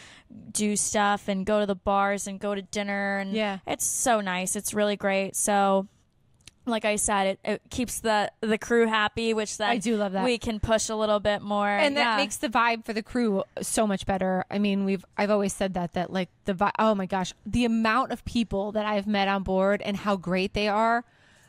do 0.52 0.76
stuff 0.76 1.28
and 1.28 1.44
go 1.46 1.60
to 1.60 1.66
the 1.66 1.74
bars 1.74 2.26
and 2.26 2.38
go 2.40 2.54
to 2.54 2.62
dinner 2.62 3.18
and 3.18 3.32
Yeah. 3.32 3.58
it's 3.66 3.84
so 3.86 4.20
nice 4.20 4.56
it's 4.56 4.72
really 4.74 4.96
great 4.96 5.34
so 5.36 5.86
like 6.66 6.86
i 6.86 6.96
said 6.96 7.26
it, 7.26 7.38
it 7.44 7.62
keeps 7.70 8.00
the 8.00 8.30
the 8.40 8.56
crew 8.56 8.86
happy 8.86 9.34
which 9.34 9.58
then 9.58 9.68
I 9.70 9.76
do 9.78 9.96
love 9.96 10.12
that. 10.12 10.24
we 10.24 10.38
can 10.38 10.60
push 10.60 10.88
a 10.88 10.96
little 10.96 11.20
bit 11.20 11.42
more 11.42 11.68
and 11.68 11.94
that 11.96 12.00
Yeah. 12.00 12.16
makes 12.16 12.36
the 12.38 12.48
vibe 12.48 12.84
for 12.86 12.92
the 12.94 13.02
crew 13.02 13.44
so 13.60 13.86
much 13.86 14.06
better. 14.06 14.44
I 14.50 14.58
mean, 14.58 14.84
we've 14.86 15.04
I've 15.18 15.30
always 15.30 15.52
said 15.52 15.74
that 15.74 15.92
that 15.92 16.10
like 16.10 16.30
the 16.46 16.54
vi- 16.54 16.72
oh 16.78 16.94
my 16.94 17.04
gosh, 17.06 17.34
the 17.44 17.64
amount 17.66 18.12
of 18.12 18.24
people 18.24 18.72
that 18.72 18.86
I've 18.86 19.06
met 19.06 19.28
on 19.28 19.42
board 19.42 19.82
and 19.82 19.96
how 19.98 20.16
great 20.16 20.54
they 20.54 20.68
are. 20.68 21.04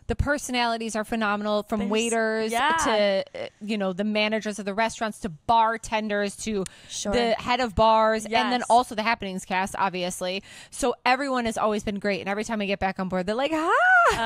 The 0.08 0.16
personalities 0.16 0.95
are 0.95 1.03
phenomenal 1.03 1.64
from 1.64 1.80
There's- 1.80 1.91
waiters 1.91 2.51
yeah. 2.51 2.78
to 2.86 3.24
uh, 3.43 3.47
you 3.62 3.78
know 3.78 3.91
the 3.91 4.03
managers 4.03 4.60
of 4.60 4.66
the 4.66 4.74
restaurants 4.74 5.20
to 5.22 5.30
bartenders 5.30 6.36
to 6.38 6.64
Sure. 6.89 7.12
the 7.12 7.32
head 7.34 7.60
of 7.60 7.74
bars 7.76 8.26
and 8.26 8.51
then 8.51 8.62
also 8.70 8.93
the 8.95 9.01
happenings 9.03 9.45
cast 9.45 9.76
obviously. 9.78 10.43
So 10.70 10.93
everyone 11.06 11.45
has 11.45 11.58
always 11.58 11.84
been 11.84 11.97
great 11.99 12.20
and 12.20 12.30
every 12.30 12.43
time 12.43 12.62
I 12.62 12.66
get 12.68 12.80
back 12.80 12.99
on 12.99 13.10
board 13.10 13.26
they're 13.26 13.36
like, 13.36 13.51
"Ah!" 13.53 13.72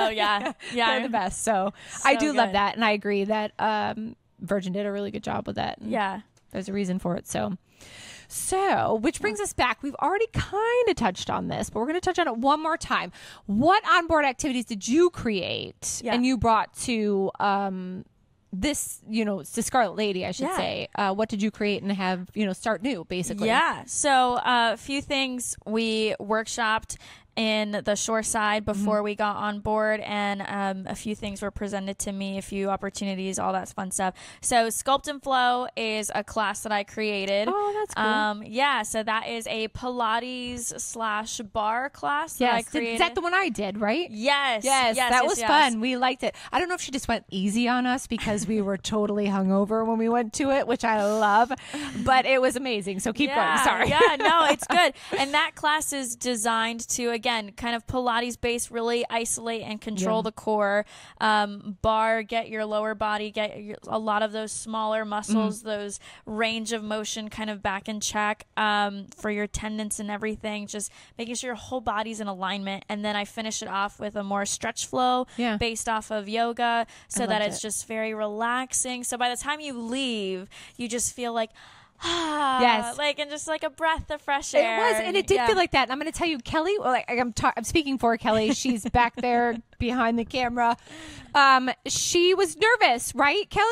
oh 0.06 0.10
yeah 0.10 0.52
yeah 0.74 0.92
they're 0.92 1.04
the 1.04 1.10
best. 1.10 1.44
So, 1.44 1.74
I 2.04 2.16
So 2.16 2.20
do 2.20 2.34
love 2.34 2.52
that, 2.52 2.76
and 2.76 2.84
I 2.84 2.92
agree 2.92 3.24
that 3.24 3.52
um, 3.60 4.16
Virgin 4.40 4.74
did 4.74 4.86
a 4.86 4.92
really 4.92 5.12
good 5.12 5.24
job 5.24 5.48
with 5.48 5.56
that. 5.56 5.78
Yeah 5.82 6.22
There's 6.52 6.68
a 6.68 6.74
reason 6.74 7.00
for 7.00 7.16
it. 7.16 7.26
So, 7.28 7.58
so 8.32 8.94
which 8.96 9.20
brings 9.20 9.40
us 9.40 9.54
back. 9.54 9.82
We've 9.82 9.96
already 9.96 10.28
kind 10.34 10.88
of 10.88 10.96
touched 10.96 11.30
on 11.30 11.48
this, 11.48 11.70
but 11.70 11.80
we're 11.80 11.88
going 11.88 12.00
to 12.00 12.02
touch 12.02 12.20
on 12.20 12.28
it 12.28 12.38
one 12.38 12.62
more 12.62 12.78
time. 12.78 13.12
What 13.48 13.84
onboard 13.90 14.24
activities 14.24 14.66
did 14.66 14.88
you 14.88 15.10
create 15.10 16.02
Yeah. 16.04 16.14
and 16.14 16.24
you 16.26 16.38
brought 16.38 16.74
to 16.82 17.32
um, 17.40 18.06
this, 18.54 19.02
you 19.10 19.26
know, 19.26 19.42
to 19.44 19.64
Scarlet 19.64 19.96
Lady, 19.96 20.26
I 20.26 20.32
should 20.32 20.48
Yeah. 20.48 20.58
say? 20.58 20.88
Uh, 20.96 21.14
what 21.14 21.28
did 21.30 21.42
you 21.42 21.50
create 21.52 21.82
and 21.84 21.92
have, 21.92 22.30
you 22.36 22.46
know, 22.46 22.54
start 22.54 22.82
new, 22.84 23.04
basically? 23.06 23.48
Yeah. 23.48 23.84
So 23.86 24.36
uh, 24.36 24.72
a 24.74 24.78
few 24.78 25.02
things 25.02 25.56
we 25.66 26.16
workshopped 26.20 26.98
in 27.36 27.82
the 27.86 27.96
shore 27.96 28.24
side 28.24 28.66
Mm-hmm. 28.66 28.72
before 28.80 29.04
we 29.04 29.16
got 29.16 29.36
on 29.38 29.60
board, 29.60 30.00
and 30.02 30.42
um, 30.48 30.86
a 30.92 30.96
few 30.96 31.14
things 31.16 31.42
were 31.42 31.52
presented 31.52 32.00
to 32.00 32.12
me, 32.12 32.38
a 32.38 32.42
few 32.42 32.70
opportunities, 32.70 33.38
all 33.40 33.54
that 33.54 33.70
fun 33.70 33.92
stuff. 33.92 34.14
So 34.42 34.68
Sculpt 34.68 35.08
and 35.08 35.22
Flow 35.22 35.68
is 35.76 36.12
a 36.16 36.24
class 36.24 36.62
that 36.64 36.72
I 36.72 36.84
created. 36.84 37.48
Oh, 37.52 37.74
that's 37.80 37.94
cool. 37.94 38.04
Um, 38.06 38.44
yeah. 38.46 38.82
So 38.84 39.04
that 39.04 39.28
is 39.28 39.46
a 39.48 39.68
Pilates 39.70 40.80
slash 40.80 41.38
bar 41.40 41.90
class 41.90 42.34
that 42.36 42.54
I 42.54 42.58
Yes. 42.58 42.70
Created. 42.70 42.94
Is 42.94 43.00
that 43.00 43.16
the 43.16 43.22
one 43.22 43.34
I 43.34 43.50
did, 43.50 43.78
right? 43.80 44.10
yes. 44.10 44.64
Yes, 44.64 44.96
yes, 44.96 45.10
that 45.10 45.24
yes, 45.24 45.30
was 45.30 45.40
yes. 45.40 45.48
fun. 45.48 45.80
We 45.80 45.96
liked 45.98 46.24
it. 46.24 46.36
I 46.52 46.60
don't 46.60 46.70
know 46.70 46.76
if 46.76 46.82
she 46.82 46.92
just 46.92 47.08
went 47.08 47.26
easy 47.30 47.68
on 47.68 47.86
us 47.86 48.08
because 48.08 48.48
we 48.48 48.62
were 48.62 48.78
totally 48.78 49.28
hungover 49.28 49.86
when 49.86 49.98
we 49.98 50.10
went 50.10 50.34
to 50.34 50.52
it, 50.52 50.68
which 50.68 50.84
I 50.84 51.04
love, 51.06 51.52
but 52.04 52.26
it 52.26 52.42
was 52.42 52.56
amazing. 52.56 53.00
So 53.00 53.14
keep 53.14 53.30
yeah, 53.30 53.56
going. 53.56 53.64
Sorry. 53.66 53.90
yeah, 53.90 54.16
no, 54.18 54.46
it's 54.50 54.66
good. 54.68 54.94
And 55.18 55.34
that 55.34 55.52
class 55.56 55.94
is 55.94 56.16
designed 56.16 56.88
to 56.90 57.10
again 57.20 57.52
kind 57.64 57.76
of 57.76 57.86
Pilates 57.86 58.40
based, 58.40 58.72
really 58.72 59.02
isolate 59.10 59.62
and 59.70 59.80
control 59.82 60.20
Yeah. 60.20 60.30
the 60.30 60.32
core. 60.32 60.86
Um, 61.20 61.78
bar, 61.82 62.24
get 62.24 62.50
your 62.50 62.66
lower 62.66 62.96
body, 62.96 63.30
get 63.32 63.62
your, 63.62 63.78
a 63.88 64.00
lot 64.00 64.22
of 64.24 64.32
those 64.32 64.52
smaller 64.52 65.04
muscles, 65.06 65.60
Mm-hmm. 65.60 65.68
those 65.74 66.00
range 66.26 66.72
of 66.74 66.82
motion 66.84 67.30
kind 67.30 67.50
of 67.50 67.62
back 67.62 67.90
in 67.90 68.00
check 68.00 68.46
um, 68.58 69.06
for 69.16 69.30
your 69.30 69.48
tendons 69.48 70.00
and 70.00 70.10
everything. 70.10 70.68
Just 70.68 70.92
making 71.18 71.36
sure 71.36 71.50
your 71.50 71.56
whole 71.56 71.82
body's 71.82 72.20
in 72.22 72.28
alignment. 72.28 72.86
And 72.90 73.04
then 73.06 73.16
I 73.16 73.26
finish 73.26 73.62
it 73.62 73.68
off 73.68 74.00
with 74.00 74.16
a 74.16 74.24
more 74.24 74.46
stretch 74.46 74.86
flow 74.88 75.28
Yeah. 75.38 75.58
based 75.58 75.88
off 75.90 76.12
of 76.12 76.30
yoga, 76.30 76.88
so 77.08 77.28
that 77.28 77.42
it's 77.42 77.58
it. 77.58 77.62
just 77.62 77.86
very 77.88 78.14
relaxing. 78.14 79.04
So 79.04 79.18
by 79.18 79.30
the 79.30 79.36
time 79.38 79.60
you 79.60 79.74
leave, 79.78 80.50
you 80.78 80.88
just 80.88 81.14
feel 81.14 81.34
like. 81.34 81.52
Ah, 82.02 82.62
Yes. 82.62 82.98
like 82.98 83.20
and 83.20 83.30
just 83.30 83.48
like 83.48 83.64
a 83.64 83.70
breath 83.70 84.10
of 84.12 84.22
fresh 84.22 84.54
air. 84.54 84.78
It 84.78 84.82
was, 84.94 85.02
and 85.04 85.18
it 85.18 85.28
did 85.28 85.36
yeah. 85.36 85.48
feel 85.48 85.56
like 85.56 85.72
that. 85.72 85.84
And 85.84 85.92
I'm 85.92 86.00
going 86.00 86.12
to 86.12 86.18
tell 86.18 86.28
you, 86.28 86.38
Kelly. 86.40 86.78
Well, 86.80 86.90
like, 86.92 87.06
I'm, 87.10 87.34
ta- 87.34 87.54
I'm 87.58 87.64
speaking 87.64 87.98
for 87.98 88.16
Kelly. 88.18 88.54
She's 88.54 88.88
back 88.90 89.16
there 89.16 89.58
behind 89.80 90.20
the 90.20 90.26
camera. 90.26 90.78
Um, 91.36 91.70
she 91.86 92.34
was 92.34 92.58
nervous, 92.58 93.14
right, 93.14 93.48
Kelly? 93.52 93.66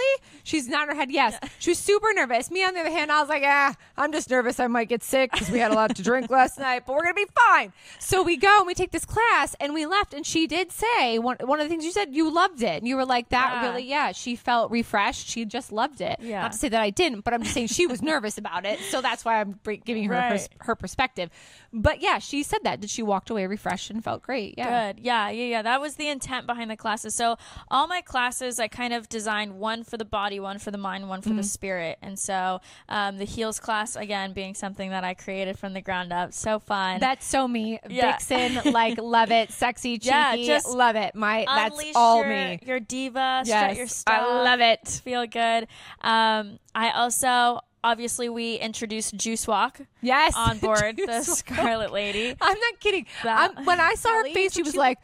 She's 0.43 0.67
nodding 0.67 0.89
her 0.95 0.99
head. 0.99 1.11
Yes, 1.11 1.37
she 1.59 1.71
was 1.71 1.79
super 1.79 2.07
nervous. 2.13 2.51
Me, 2.51 2.63
on 2.63 2.73
the 2.75 2.81
other 2.81 2.91
hand, 2.91 3.11
I 3.11 3.19
was 3.19 3.29
like, 3.29 3.41
ah, 3.45 3.75
I'm 3.97 4.11
just 4.11 4.29
nervous. 4.29 4.59
I 4.59 4.67
might 4.67 4.89
get 4.89 5.01
sick 5.03 5.31
because 5.31 5.49
we 5.49 5.57
had 5.59 5.71
a 5.71 5.73
lot 5.75 5.95
to 5.95 6.03
drink 6.03 6.29
last 6.29 6.59
night, 6.59 6.83
but 6.85 6.93
we're 6.95 7.01
gonna 7.01 7.15
be 7.15 7.25
fine. 7.49 7.73
So 7.99 8.21
we 8.21 8.37
go 8.37 8.57
and 8.59 8.67
we 8.67 8.75
take 8.75 8.91
this 8.91 9.05
class, 9.05 9.55
and 9.59 9.73
we 9.73 9.85
left. 9.87 10.13
And 10.13 10.25
she 10.25 10.45
did 10.45 10.71
say 10.71 11.17
one 11.17 11.37
one 11.41 11.59
of 11.59 11.65
the 11.65 11.69
things 11.69 11.83
you 11.83 11.91
said 11.91 12.13
you 12.13 12.29
loved 12.31 12.61
it, 12.61 12.77
and 12.77 12.87
you 12.87 12.95
were 12.95 13.05
like, 13.05 13.29
that 13.29 13.51
Yeah. 13.61 13.69
really, 13.69 13.83
yeah. 13.89 14.11
She 14.11 14.35
felt 14.35 14.69
refreshed. 14.71 15.27
She 15.27 15.43
just 15.43 15.71
loved 15.71 15.99
it. 15.99 16.17
Yeah. 16.21 16.43
Not 16.43 16.51
to 16.51 16.57
say 16.59 16.69
that 16.69 16.81
I 16.81 16.91
didn't, 16.91 17.21
but 17.21 17.33
I'm 17.33 17.41
just 17.41 17.55
saying 17.55 17.67
she 17.67 17.87
was 17.87 18.01
nervous 18.03 18.37
about 18.37 18.65
it. 18.65 18.79
So 18.91 19.01
that's 19.01 19.25
why 19.25 19.41
I'm 19.41 19.59
giving 19.83 20.03
her 20.05 20.13
her, 20.13 20.29
Right. 20.29 20.49
her 20.59 20.75
perspective. 20.75 21.29
But 21.73 22.01
yeah, 22.01 22.19
she 22.19 22.43
said 22.43 22.59
that. 22.63 22.79
Did 22.81 22.89
she 22.91 23.01
walked 23.03 23.29
away 23.31 23.45
refreshed 23.47 23.89
and 23.89 24.03
felt 24.03 24.21
great? 24.21 24.55
Yeah. 24.57 24.93
Good. 24.93 25.03
Yeah, 25.03 25.29
yeah, 25.31 25.43
yeah. 25.45 25.61
That 25.63 25.81
was 25.81 25.95
the 25.97 26.07
intent 26.09 26.47
behind 26.47 26.69
the 26.71 26.77
classes. 26.77 27.13
So 27.15 27.37
all 27.69 27.87
my 27.87 28.01
classes, 28.01 28.59
I 28.59 28.67
kind 28.67 28.93
of 28.93 29.09
designed 29.09 29.59
one 29.59 29.83
for 29.83 29.97
the 29.97 30.05
body, 30.05 30.39
one 30.39 30.59
for 30.59 30.71
the 30.71 30.77
mind, 30.77 31.09
one 31.09 31.21
for 31.21 31.29
Mm-hmm. 31.29 31.37
the 31.37 31.43
spirit. 31.43 31.97
And 32.01 32.17
so 32.17 32.61
um, 32.89 33.17
the 33.17 33.25
heels 33.25 33.59
class, 33.59 33.95
again, 33.95 34.33
being 34.33 34.53
something 34.53 34.89
that 34.91 35.03
I 35.03 35.13
created 35.13 35.59
from 35.59 35.73
the 35.73 35.81
ground 35.81 36.13
up. 36.13 36.33
So 36.33 36.59
fun. 36.59 36.99
That's 36.99 37.25
so 37.25 37.47
me. 37.47 37.79
Yeah. 37.89 38.13
Vixen, 38.17 38.71
like 38.71 38.97
love 39.01 39.31
it. 39.31 39.51
Sexy, 39.51 39.97
cheeky, 39.97 40.07
Yeah, 40.09 40.35
just 40.37 40.67
love 40.67 40.95
it. 40.95 41.15
My 41.15 41.45
that's 41.47 41.81
all 41.95 42.19
your, 42.19 42.27
me. 42.29 42.59
Your 42.65 42.79
diva, 42.79 43.43
Yes, 43.45 43.47
strut 43.47 43.75
your 43.77 43.87
stuff. 43.87 44.13
I 44.21 44.43
love 44.43 44.59
it. 44.61 44.87
Feel 44.87 45.25
good. 45.27 45.67
Um, 46.01 46.59
I 46.73 46.91
also 46.91 47.59
obviously 47.83 48.27
we 48.27 48.55
introduced 48.55 49.15
Juice 49.15 49.47
Walk 49.47 49.79
Yes, 50.01 50.33
on 50.35 50.57
board 50.59 50.97
the 50.97 51.21
Scarlet 51.23 51.91
Lady. 51.93 52.35
I'm 52.41 52.59
not 52.59 52.79
kidding. 52.79 53.05
That- 53.23 53.53
I'm, 53.57 53.65
when 53.65 53.79
I 53.79 53.93
saw 53.95 54.09
her 54.09 54.23
face, 54.33 54.53
she 54.53 54.63
was 54.63 54.75
like, 54.75 54.97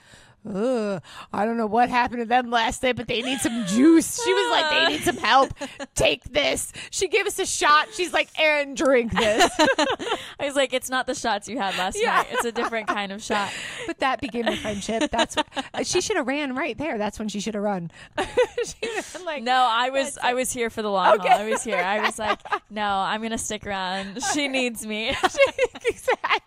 Ugh, 0.48 1.02
I 1.32 1.46
don't 1.46 1.56
know 1.58 1.66
what 1.68 1.90
happened 1.90 2.20
to 2.22 2.26
them 2.26 2.50
last 2.50 2.84
night, 2.84 2.96
but 2.98 3.08
they 3.08 3.22
need 3.22 3.40
some 3.40 3.66
juice. 3.66 4.22
She 4.24 4.34
was 4.34 4.52
like, 4.52 4.70
they 4.70 4.94
need 4.98 5.04
some 5.04 5.18
help. 5.18 5.54
Take 5.96 6.24
this. 6.26 6.72
She 6.92 7.08
gave 7.08 7.26
us 7.26 7.40
a 7.40 7.46
shot. 7.46 7.88
She's 7.94 8.12
like, 8.12 8.30
Aaron, 8.38 8.74
drink 8.74 9.14
this. 9.14 9.50
I 9.60 10.18
was 10.46 10.56
like, 10.56 10.74
it's 10.74 10.90
not 10.90 11.08
the 11.08 11.16
shots 11.16 11.48
you 11.48 11.58
had 11.60 11.78
last 11.78 11.98
Yeah. 12.02 12.16
night. 12.18 12.28
It's 12.32 12.46
a 12.46 12.52
different 12.52 12.88
kind 12.88 13.12
of 13.12 13.24
shot. 13.24 13.52
but 13.88 14.00
that 14.00 14.20
became 14.22 14.48
a 14.48 14.58
friendship. 14.58 15.10
That's 15.12 15.36
what, 15.36 15.48
uh, 15.74 15.84
she 15.84 16.02
should 16.02 16.18
have 16.18 16.28
ran 16.28 16.56
right 16.56 16.78
there. 16.78 16.98
That's 16.98 17.20
when 17.20 17.30
she 17.30 17.40
should 17.40 17.54
have 17.54 17.64
run. 17.64 17.90
she 18.18 18.76
would 18.82 18.96
have 18.96 19.14
been 19.14 19.26
like, 19.26 19.44
No, 19.44 19.66
I 19.70 19.90
was 19.92 20.18
I 20.22 20.34
was 20.34 20.52
here 20.52 20.70
for 20.70 20.82
the 20.82 20.90
long 20.92 21.20
Okay. 21.20 21.30
haul. 21.30 21.40
I 21.40 21.50
was 21.50 21.64
here. 21.64 21.78
I 21.78 22.02
was 22.02 22.20
like, 22.20 22.40
no, 22.70 22.84
I'm 22.86 23.22
gonna 23.22 23.38
stick 23.38 23.66
around. 23.66 24.22
She 24.34 24.48
needs 24.48 24.86
me. 24.86 25.10
exactly. 25.10 26.43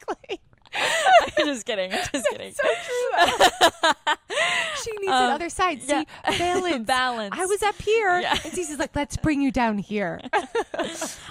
I'm 0.77 1.47
just 1.47 1.67
kidding. 1.67 1.93
I'm 1.93 1.99
just 2.13 2.29
kidding. 2.31 2.53
So 2.53 2.63
true. 2.63 3.91
she 4.85 4.91
needs 4.93 5.07
the 5.07 5.13
Um, 5.13 5.33
other 5.33 5.49
side. 5.49 5.83
See, 5.83 5.89
yeah. 5.93 6.05
balance. 6.39 6.87
Balance. 6.87 7.35
I 7.39 7.47
was 7.47 7.63
up 7.63 7.81
here, 7.81 8.21
Yeah. 8.21 8.33
and 8.33 8.53
CC's 8.53 8.79
like, 8.79 8.95
"Let's 8.95 9.17
bring 9.17 9.41
you 9.41 9.51
down 9.51 9.79
here." 9.79 10.21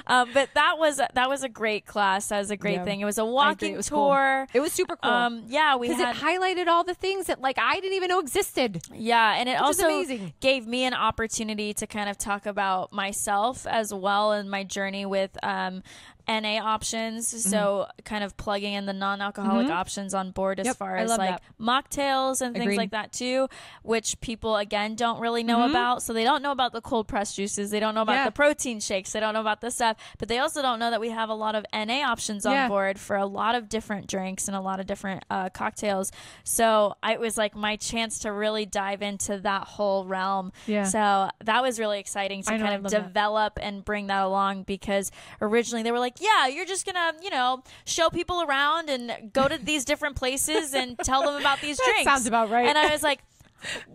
Um, 0.08 0.30
but 0.34 0.50
that 0.56 0.76
was 0.78 0.98
that 0.98 1.30
was 1.30 1.44
a 1.44 1.50
great 1.50 1.86
class. 1.86 2.28
That 2.28 2.40
was 2.40 2.52
a 2.52 2.58
great 2.58 2.76
Yeah. 2.76 2.84
thing. 2.86 3.02
It 3.02 3.06
was 3.06 3.18
a 3.18 3.26
walking 3.26 3.74
It 3.74 3.78
was 3.78 3.90
cool. 3.90 4.10
tour. 4.10 4.48
It 4.54 4.60
was 4.60 4.72
super 4.74 4.96
cool. 4.96 5.12
Um, 5.12 5.44
yeah, 5.48 5.76
we 5.76 5.88
because 5.88 6.04
had 6.04 6.16
it 6.16 6.22
highlighted 6.22 6.68
all 6.68 6.84
the 6.84 6.94
things 6.94 7.28
that 7.28 7.42
like 7.42 7.58
I 7.60 7.76
didn't 7.76 7.94
even 7.94 8.10
know 8.10 8.20
existed. 8.20 8.82
Yeah, 8.94 9.36
and 9.36 9.50
it 9.50 9.60
also 9.60 10.04
gave 10.40 10.68
me 10.68 10.84
an 10.86 10.94
opportunity 10.94 11.74
to 11.76 11.88
kind 11.88 12.10
of 12.10 12.18
talk 12.18 12.46
about 12.46 12.92
myself 12.92 13.66
as 13.68 13.94
well 13.94 14.32
and 14.32 14.50
my 14.50 14.64
journey 14.64 15.06
with 15.06 15.32
um, 15.44 15.84
NA 16.28 16.60
options. 16.64 17.28
Mm-hmm. 17.34 17.50
So, 17.50 17.88
kind 18.04 18.24
of 18.24 18.36
plugging 18.38 18.74
in 18.74 18.86
the 18.86 18.94
non-alcoholic 18.94 19.70
options 19.70 20.14
on 20.14 20.32
board 20.32 20.60
as 20.60 20.66
Yep, 20.68 20.78
far 20.78 20.96
as 20.98 21.10
like 21.10 21.30
that. 21.30 21.42
mocktails 21.60 22.42
and 22.42 22.54
things 22.54 22.66
Agreed. 22.66 22.78
like 22.78 22.92
that 22.92 23.12
too, 23.12 23.48
which 23.84 24.20
people 24.22 24.56
again 24.58 24.96
don't 24.96 25.20
really 25.20 25.44
know 25.44 25.60
Mm-hmm. 25.60 25.70
about. 25.72 26.04
So 26.04 26.14
they 26.14 26.24
don't 26.24 26.42
know 26.42 26.52
about 26.52 26.74
the 26.74 26.82
cold 26.82 27.08
pressed 27.08 27.36
juices. 27.36 27.72
They 27.72 27.80
don't 27.80 27.96
know 27.96 28.02
about 28.02 28.14
Yeah. 28.14 28.26
the 28.26 28.32
protein 28.32 28.80
shakes. 28.80 29.12
They 29.12 29.20
don't 29.20 29.34
know 29.34 29.42
about 29.42 29.62
this 29.62 29.76
stuff. 29.76 29.98
But 30.18 30.28
they 30.28 30.40
also 30.40 30.62
don't 30.62 30.80
know 30.80 30.92
that 30.92 31.00
we 31.02 31.10
have 31.10 31.30
a 31.30 31.34
lot 31.34 31.56
of 31.56 31.66
NA 31.74 32.02
options 32.04 32.46
on 32.46 32.54
Yeah. 32.54 32.68
board 32.68 33.00
for 33.00 33.16
a 33.16 33.26
lot 33.26 33.56
of 33.56 33.70
different 33.70 34.08
drinks 34.08 34.48
and 34.48 34.56
a 34.56 34.62
lot 34.62 34.80
of 34.80 34.86
different 34.86 35.24
uh, 35.30 35.50
cocktails. 35.50 36.12
So 36.44 36.96
I, 37.02 37.14
it 37.14 37.20
was 37.20 37.38
like 37.38 37.56
my 37.56 37.76
chance 37.78 38.20
to 38.20 38.32
really 38.32 38.66
dive 38.66 39.02
into 39.02 39.40
that 39.40 39.64
whole 39.64 40.06
realm. 40.06 40.52
Yeah. 40.68 40.84
So 40.84 41.30
that 41.44 41.62
was 41.62 41.80
really 41.80 42.00
exciting 42.00 42.44
to 42.44 42.54
I 42.54 42.58
kind 42.58 42.70
I 42.70 42.74
of 42.74 42.84
love 42.84 42.92
that. 42.92 43.04
develop 43.08 43.60
and 43.62 43.84
bring 43.84 44.08
that 44.08 44.24
along 44.24 44.64
because 44.64 45.12
originally 45.42 45.84
they 45.84 45.92
were 45.92 46.00
like, 46.00 46.15
yeah, 46.20 46.48
you're 46.48 46.66
just 46.66 46.86
to, 46.86 47.14
you 47.22 47.30
know, 47.30 47.64
show 47.86 48.10
people 48.10 48.42
around 48.42 48.90
and 48.90 49.32
go 49.34 49.48
to 49.48 49.58
these 49.58 49.86
different 49.86 50.16
places 50.16 50.74
and 50.74 50.98
tell 51.00 51.24
them 51.24 51.36
about 51.40 51.62
these 51.62 51.78
That 51.78 51.86
drinks. 51.94 52.04
sounds 52.04 52.28
about 52.28 52.50
right. 52.50 52.68
And 52.68 52.78
I 52.78 52.92
was 52.92 53.04
like, 53.04 53.20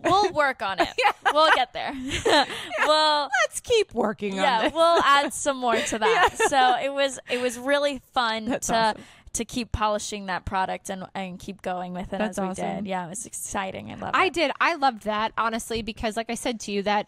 we'll 0.03 0.31
work 0.33 0.61
on 0.61 0.79
it. 0.79 0.87
Yeah. 0.97 1.11
We'll 1.33 1.51
get 1.55 1.71
there. 1.73 1.93
we'll 2.85 3.29
Let's 3.47 3.61
keep 3.61 3.93
working 3.93 4.33
on 4.33 4.43
yeah, 4.43 4.69
we'll 4.73 5.01
add 5.03 5.33
some 5.33 5.57
more 5.57 5.75
to 5.77 5.99
that. 5.99 6.35
So 6.49 6.75
it 6.83 6.91
was 6.93 7.19
it 7.29 7.41
was 7.41 7.57
really 7.57 8.01
fun 8.13 8.45
That's 8.45 8.67
to 8.67 8.75
awesome. 8.75 9.01
to 9.33 9.45
keep 9.45 9.71
polishing 9.71 10.25
that 10.25 10.43
product 10.43 10.89
and 10.89 11.05
and 11.15 11.39
keep 11.39 11.61
going 11.61 11.93
with 11.93 12.11
it 12.11 12.17
That's 12.19 12.37
as 12.37 12.43
we 12.43 12.49
awesome. 12.49 12.75
did. 12.83 12.87
Yeah, 12.87 13.05
it 13.05 13.09
was 13.09 13.25
exciting. 13.25 13.91
I 13.91 13.95
love 13.95 14.11
I 14.13 14.25
it. 14.25 14.33
did. 14.33 14.51
I 14.59 14.75
loved 14.75 15.03
that, 15.03 15.31
honestly, 15.37 15.81
because 15.83 16.17
like 16.17 16.29
I 16.29 16.35
said 16.35 16.59
to 16.61 16.71
you 16.73 16.83
that 16.83 17.07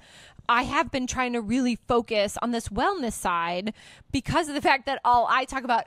I 0.50 0.64
have 0.64 0.92
been 0.92 1.08
trying 1.08 1.34
to 1.34 1.42
really 1.42 1.78
focus 1.88 2.38
on 2.42 2.52
this 2.52 2.70
wellness 2.70 3.14
side 3.14 3.74
because 4.12 4.50
of 4.50 4.56
the 4.56 4.62
fact 4.62 4.86
that 4.86 5.00
all 5.06 5.28
I 5.30 5.46
talk 5.46 5.64
about 5.64 5.86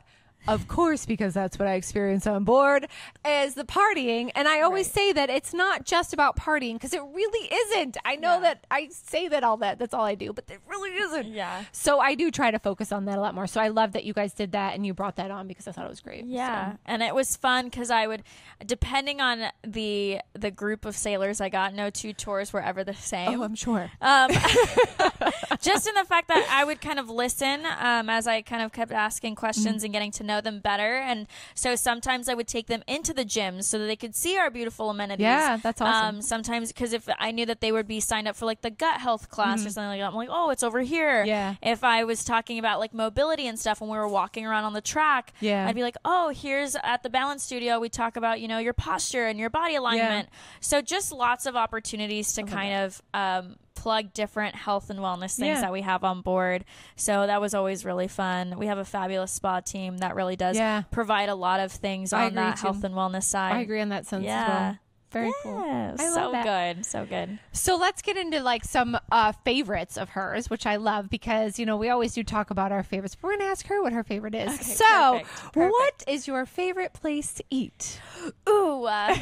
of 0.49 0.69
course, 0.69 1.07
because 1.07 1.35
that's 1.35 1.59
what 1.59 1.69
I 1.69 1.75
experience 1.75 2.27
on 2.27 2.45
board, 2.45 2.87
is 3.27 3.55
the 3.55 3.65
partying. 3.65 4.31
And 4.35 4.47
I 4.49 4.61
always 4.63 4.87
Right. 4.89 4.95
say 4.95 5.13
that 5.13 5.31
it's 5.31 5.53
not 5.55 5.85
just 5.85 6.13
about 6.13 6.37
partying 6.37 6.75
because 6.75 6.93
it 6.95 7.03
really 7.03 7.49
isn't. 7.53 7.97
I 8.05 8.17
know 8.17 8.35
Yeah. 8.35 8.41
that 8.41 8.67
I 8.71 8.89
say 8.91 9.29
that 9.29 9.43
all 9.45 9.57
that, 9.59 9.79
that's 9.79 9.95
all 9.95 10.05
I 10.05 10.15
do, 10.15 10.33
but 10.33 10.45
it 10.51 10.61
really 10.69 10.91
isn't. 10.91 11.27
Yeah. 11.27 11.65
So 11.73 11.99
I 12.01 12.15
do 12.15 12.31
try 12.31 12.51
to 12.51 12.59
focus 12.59 12.93
on 12.93 13.05
that 13.07 13.19
a 13.19 13.21
lot 13.21 13.35
more. 13.35 13.47
So 13.47 13.61
I 13.61 13.69
love 13.69 13.93
that 13.93 14.05
you 14.05 14.13
guys 14.13 14.33
did 14.33 14.53
that 14.53 14.75
and 14.75 14.87
you 14.87 14.95
brought 14.95 15.17
that 15.17 15.31
on 15.31 15.47
because 15.49 15.67
I 15.69 15.73
thought 15.73 15.87
it 15.87 15.91
was 15.91 16.01
great. 16.01 16.25
Yeah, 16.25 16.73
So- 16.73 16.79
and 16.87 17.03
it 17.03 17.15
was 17.15 17.37
fun 17.37 17.67
because 17.67 17.91
I 17.91 18.07
would, 18.07 18.23
depending 18.65 19.21
on 19.21 19.47
the 19.63 20.21
the 20.35 20.51
group 20.51 20.85
of 20.85 20.95
sailors 20.97 21.41
I 21.41 21.49
got, 21.49 21.73
no 21.75 21.91
two 21.91 22.13
tours 22.13 22.53
were 22.53 22.63
ever 22.63 22.85
the 22.85 22.95
same. 22.95 23.41
Oh, 23.41 23.45
I'm 23.45 23.55
sure. 23.55 23.91
Um, 24.01 24.31
just 25.61 25.87
in 25.87 25.95
the 25.95 26.05
fact 26.05 26.29
that 26.29 26.47
I 26.51 26.65
would 26.65 26.81
kind 26.81 26.99
of 26.99 27.09
listen 27.11 27.65
um, 27.81 28.09
as 28.11 28.27
I 28.27 28.43
kind 28.43 28.63
of 28.63 28.73
kept 28.73 28.93
asking 28.93 29.35
questions 29.35 29.83
and 29.85 29.93
getting 29.93 30.11
to 30.13 30.23
know 30.25 30.36
know 30.37 30.41
them 30.41 30.61
better. 30.61 30.97
And 30.97 31.27
so 31.55 31.75
sometimes 31.77 32.29
I 32.29 32.35
would 32.35 32.47
take 32.47 32.67
them 32.67 32.83
into 32.87 33.13
the 33.13 33.25
gyms 33.25 33.65
so 33.65 33.79
that 33.79 33.87
they 33.87 33.97
could 33.97 34.15
see 34.15 34.37
our 34.37 34.51
beautiful 34.51 34.91
amenities. 34.91 35.25
Yeah, 35.25 35.57
that's 35.63 35.81
awesome. 35.81 36.17
Um, 36.17 36.23
sometimes 36.23 36.73
because 36.73 36.93
if 36.93 37.09
I 37.19 37.31
knew 37.31 37.47
that 37.47 37.61
they 37.61 37.73
would 37.73 37.87
be 37.89 38.01
signed 38.01 38.29
up 38.29 38.37
for 38.37 38.47
like 38.47 38.61
the 38.63 38.71
gut 38.71 39.01
health 39.01 39.29
class 39.29 39.65
or 39.67 39.71
something 39.71 39.89
like 39.89 40.01
that, 40.01 40.09
I'm 40.09 40.15
like, 40.15 40.29
oh, 40.31 40.51
it's 40.51 40.63
over 40.63 40.81
here. 40.81 41.21
Mm-hmm. 41.21 41.29
Yeah. 41.29 41.55
If 41.63 41.85
I 41.85 42.05
was 42.05 42.25
talking 42.25 42.59
about 42.59 42.79
like 42.79 42.93
mobility 42.95 43.47
and 43.47 43.59
stuff 43.59 43.81
when 43.81 43.91
we 43.91 43.97
were 43.97 44.09
walking 44.09 44.47
around 44.47 44.65
on 44.65 44.73
the 44.73 44.81
track, 44.81 45.33
Yeah. 45.41 45.67
I'd 45.67 45.75
be 45.75 45.83
like, 45.83 45.97
oh, 46.05 46.29
here's 46.31 46.77
at 46.83 47.03
the 47.03 47.11
balance 47.11 47.43
studio, 47.43 47.81
we 47.81 47.89
talk 47.89 48.17
about, 48.17 48.41
you 48.41 48.49
know, 48.49 48.59
your 48.59 48.73
posture 48.75 49.27
and 49.27 49.39
your 49.39 49.51
body 49.51 49.75
alignment. 49.77 50.29
Yeah. 50.31 50.39
So 50.61 50.83
just 50.83 51.13
lots 51.13 51.47
of 51.47 51.57
opportunities 51.57 52.33
to 52.35 52.43
kind 52.43 52.85
of 52.85 53.03
um, 53.15 53.57
plug 53.77 54.13
different 54.13 54.57
health 54.57 54.91
and 54.91 54.99
wellness 54.99 55.37
things 55.37 55.57
Yeah. 55.57 55.61
that 55.61 55.73
we 55.73 55.83
have 55.83 56.03
on 56.03 56.23
board. 56.23 56.65
So 56.97 57.27
that 57.27 57.41
was 57.41 57.55
always 57.55 57.85
really 57.85 58.09
fun. 58.09 58.59
We 58.59 58.67
have 58.67 58.79
a 58.79 58.85
fabulous 58.85 59.31
spa 59.31 59.61
team 59.61 59.99
that 59.99 60.17
really 60.17 60.35
does 60.35 60.57
Yeah. 60.57 60.83
provide 60.91 61.29
a 61.29 61.35
lot 61.37 61.61
of 61.61 61.71
things 61.71 62.13
I 62.13 62.27
on 62.27 62.35
that 62.35 62.57
too. 62.57 62.63
health 62.63 62.83
and 62.83 62.95
wellness 62.95 63.25
side. 63.25 63.53
I 63.55 63.61
agree 63.61 63.81
on 63.81 63.91
that 63.91 64.07
sense 64.07 64.23
as 64.23 64.27
Yeah. 64.27 64.49
well. 64.49 64.79
Very 65.17 65.33
cool. 65.43 65.65
Yeah, 65.67 65.95
I 65.99 66.09
love 66.09 66.15
so 66.15 66.33
that. 66.33 66.75
good, 66.75 66.87
so 66.87 67.07
good. 67.07 67.39
So 67.53 67.77
let's 67.77 68.03
get 68.03 68.17
into 68.17 68.41
like 68.43 68.65
some 68.65 68.99
uh, 69.11 69.33
favorites 69.33 69.97
of 69.97 70.11
hers, 70.11 70.51
which 70.51 70.67
I 70.67 70.77
love 70.77 71.09
because 71.09 71.59
you 71.59 71.67
know 71.67 71.77
we 71.77 71.89
always 71.89 72.15
do 72.15 72.23
talk 72.23 72.51
about 72.51 72.73
our 72.73 72.83
favorites. 72.83 73.15
But 73.15 73.29
we're 73.29 73.39
gonna 73.39 73.51
ask 73.51 73.67
her 73.67 73.83
what 73.83 73.93
her 73.93 74.05
favorite 74.05 74.35
is. 74.35 74.53
Okay, 74.55 74.63
so, 74.63 74.85
perfect, 74.85 75.53
perfect. 75.53 75.73
what 75.73 76.05
is 76.07 76.27
your 76.27 76.47
favorite 76.47 76.93
place 76.93 77.33
to 77.35 77.45
eat? 77.51 78.01
Ooh, 78.49 78.85
uh, 78.85 79.17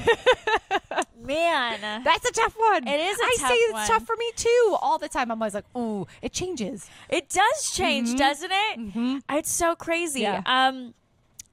man, 1.20 2.03
That's 2.05 2.28
a 2.28 2.32
tough 2.32 2.55
one. 2.57 2.88
It 2.88 3.01
is 3.01 3.18
a 3.18 3.24
I 3.24 3.36
say 3.49 3.55
it's 3.55 3.88
tough 3.88 4.07
for 4.07 4.16
me 4.16 4.30
too. 4.36 4.76
All 4.80 4.99
the 4.99 5.09
time, 5.09 5.30
I'm 5.30 5.40
always 5.40 5.55
like, 5.55 5.64
ooh, 5.76 6.07
it 6.22 6.32
changes. 6.32 6.88
it 7.09 7.28
does 7.28 7.72
change, 7.72 8.16
doesn't 8.16 8.53
it? 8.53 9.22
It's 9.30 9.53
so 9.53 9.74
crazy. 9.74 10.22
Yeah. 10.22 10.42
Um, 10.47 10.95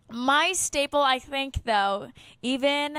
my 0.10 0.52
staple, 0.54 1.02
I 1.02 1.20
think, 1.20 1.64
though, 1.64 2.10
even 2.42 2.98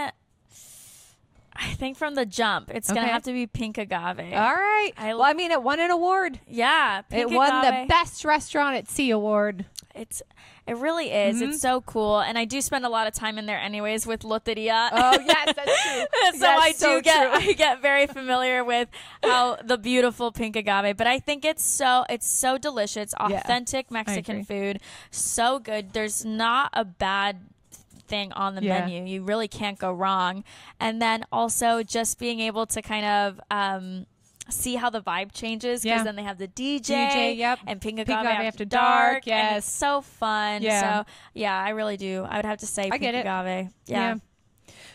I 1.54 1.74
think 1.74 1.96
from 1.96 2.14
the 2.14 2.24
jump, 2.26 2.70
it's 2.74 2.90
Okay. 2.90 3.00
gonna 3.00 3.12
have 3.12 3.22
to 3.24 3.32
be 3.32 3.46
pink 3.46 3.76
agave. 3.78 4.18
All 4.18 4.54
right. 4.54 4.92
I- 4.96 5.14
well, 5.14 5.22
I 5.22 5.32
mean, 5.34 5.50
it 5.50 5.62
won 5.62 5.80
an 5.80 5.90
award. 5.90 6.40
yeah, 6.48 7.02
pink 7.02 7.30
it 7.30 7.34
won 7.34 7.62
the 7.62 7.86
best 7.88 8.24
restaurant 8.24 8.76
at 8.76 8.88
sea 8.88 9.10
award. 9.10 9.66
It's 9.94 10.22
it 10.66 10.76
really 10.76 11.10
is. 11.10 11.36
Mm-hmm. 11.42 11.50
It's 11.50 11.60
so 11.60 11.80
cool, 11.82 12.20
and 12.20 12.38
I 12.38 12.44
do 12.46 12.60
spend 12.62 12.86
a 12.86 12.88
lot 12.88 13.06
of 13.08 13.14
time 13.14 13.36
in 13.36 13.46
there, 13.46 13.58
anyways, 13.58 14.06
with 14.06 14.22
Loteria. 14.22 14.88
Oh 14.92 15.18
yes, 15.20 15.52
that's 15.54 15.82
true. 15.82 16.38
so 16.38 16.46
Yes, 16.46 16.60
I 16.62 16.70
do 16.72 16.78
so 16.78 17.00
get 17.02 17.40
true. 17.40 17.48
I 17.50 17.52
get 17.52 17.82
very 17.82 18.06
familiar 18.06 18.64
with 18.64 18.88
how 19.22 19.56
the 19.62 19.76
beautiful 19.76 20.32
pink 20.32 20.56
agave, 20.56 20.96
but 20.96 21.06
I 21.06 21.18
think 21.18 21.44
it's 21.44 21.62
so 21.64 22.06
it's 22.08 22.26
so 22.26 22.56
delicious, 22.56 23.12
authentic 23.14 23.86
agree. 23.88 23.94
Mexican 23.98 24.44
food, 24.44 24.80
so 25.10 25.58
good. 25.58 25.92
There's 25.92 26.24
not 26.24 26.70
a 26.72 26.84
bad 26.84 27.40
thing 28.12 28.30
on 28.32 28.54
the 28.54 28.62
Yeah. 28.62 28.80
menu. 28.80 29.04
You 29.04 29.22
really 29.24 29.48
can't 29.48 29.78
go 29.78 29.90
wrong. 29.90 30.44
And 30.78 31.00
then 31.00 31.24
also 31.32 31.82
just 31.82 32.18
being 32.18 32.40
able 32.40 32.66
to 32.66 32.82
kind 32.82 33.06
of 33.06 33.40
um 33.50 34.06
see 34.50 34.74
how 34.74 34.90
the 34.90 35.00
vibe 35.00 35.32
changes 35.32 35.82
because 35.82 36.00
Yeah. 36.00 36.04
then 36.04 36.16
they 36.16 36.24
have 36.24 36.36
the 36.36 36.48
DJ, 36.48 36.80
DJ, 37.08 37.36
yep. 37.36 37.58
and 37.66 37.80
Pink 37.80 37.98
Agave 38.00 38.26
after, 38.26 38.44
After 38.50 38.64
dark. 38.66 39.24
Dark, 39.24 39.28
and 39.28 39.56
it's 39.56 39.70
so 39.70 40.00
fun. 40.02 40.62
Yeah. 40.62 40.80
So 41.04 41.10
yeah, 41.32 41.56
I 41.58 41.70
really 41.70 41.96
do. 41.96 42.26
I 42.28 42.36
would 42.36 42.44
have 42.44 42.58
to 42.58 42.66
say 42.66 42.90
I 42.92 42.98
get 42.98 43.14
it. 43.14 43.24
Agave. 43.26 43.70
Yeah. 43.86 44.16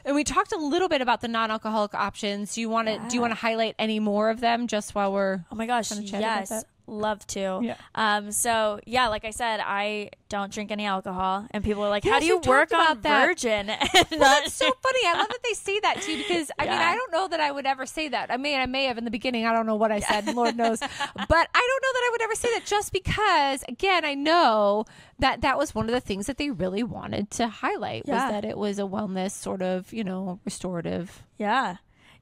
And 0.05 0.15
we 0.15 0.23
talked 0.23 0.51
a 0.53 0.57
little 0.57 0.87
bit 0.89 1.01
about 1.01 1.19
the 1.21 1.27
non-alcoholic 1.27 1.93
options. 1.93 2.53
Do 2.55 2.61
you 2.61 2.69
want 2.69 2.87
to 2.87 2.99
do 3.09 3.15
you 3.15 3.21
want 3.21 3.31
to 3.31 3.39
highlight 3.39 3.75
any 3.79 3.99
more 3.99 4.29
of 4.29 4.39
them 4.41 4.67
just 4.67 4.93
while 4.95 5.11
we're 5.11 5.45
Oh 5.51 5.55
my 5.55 5.65
gosh, 5.65 5.89
Wanna 5.91 6.03
chat 6.05 6.21
about 6.21 6.49
yes. 6.49 6.63
Love 6.89 7.27
to. 7.27 7.59
Yeah. 7.63 7.75
Um. 7.95 8.31
So 8.31 8.79
yeah, 8.85 9.09
like 9.09 9.25
I 9.25 9.31
said, 9.31 9.59
I 9.61 10.09
don't 10.29 10.51
drink 10.51 10.71
any 10.71 10.85
alcohol, 10.85 11.45
and 11.51 11.63
people 11.63 11.83
are 11.83 11.89
like, 11.89 12.05
"How 12.05 12.19
do 12.19 12.25
you 12.25 12.39
work 12.39 12.73
on 12.73 13.01
that. 13.01 13.25
virgin?" 13.27 13.67
Well, 13.93 14.19
that's 14.41 14.53
so 14.53 14.65
funny. 14.65 14.99
I 15.05 15.13
love 15.17 15.27
that 15.27 15.39
they 15.43 15.53
say 15.53 15.79
that 15.81 16.01
too 16.01 16.17
because 16.17 16.49
I 16.57 16.63
mean 16.65 16.73
I 16.73 16.95
don't 16.95 17.11
know 17.11 17.27
that 17.27 17.39
I 17.41 17.51
would 17.51 17.65
ever 17.65 17.85
say 17.85 18.07
that. 18.07 18.31
I 18.31 18.37
mean 18.37 18.59
I 18.59 18.65
may 18.65 18.85
have 18.85 18.97
in 18.97 19.03
the 19.05 19.11
beginning. 19.11 19.45
I 19.45 19.51
don't 19.53 19.65
know 19.65 19.75
what 19.75 19.91
I 19.91 19.99
said. 19.99 20.33
Lord 20.33 20.55
knows, 20.55 20.79
but 20.79 20.89
I 20.89 21.25
don't 21.25 21.83
know 21.83 21.93
that 21.93 22.03
I 22.05 22.09
would 22.11 22.21
ever 22.23 22.35
say 22.35 22.53
that 22.53 22.65
just 22.65 22.93
because 22.93 23.63
again 23.67 24.05
I 24.05 24.13
know 24.15 24.85
that 25.19 25.41
that 25.41 25.57
was 25.57 25.75
one 25.75 25.85
of 25.87 25.91
the 25.91 25.99
things 25.99 26.25
that 26.27 26.37
they 26.37 26.49
really 26.51 26.83
wanted 26.83 27.29
to 27.31 27.47
highlight 27.47 28.03
Yeah. 28.05 28.13
was 28.23 28.31
that 28.31 28.45
it 28.45 28.57
was 28.57 28.79
a 28.79 28.83
wellness 28.83 29.31
sort 29.31 29.61
of 29.61 29.91
you 29.93 30.03
know 30.05 30.39
restorative. 30.45 31.23
Yeah. 31.37 31.77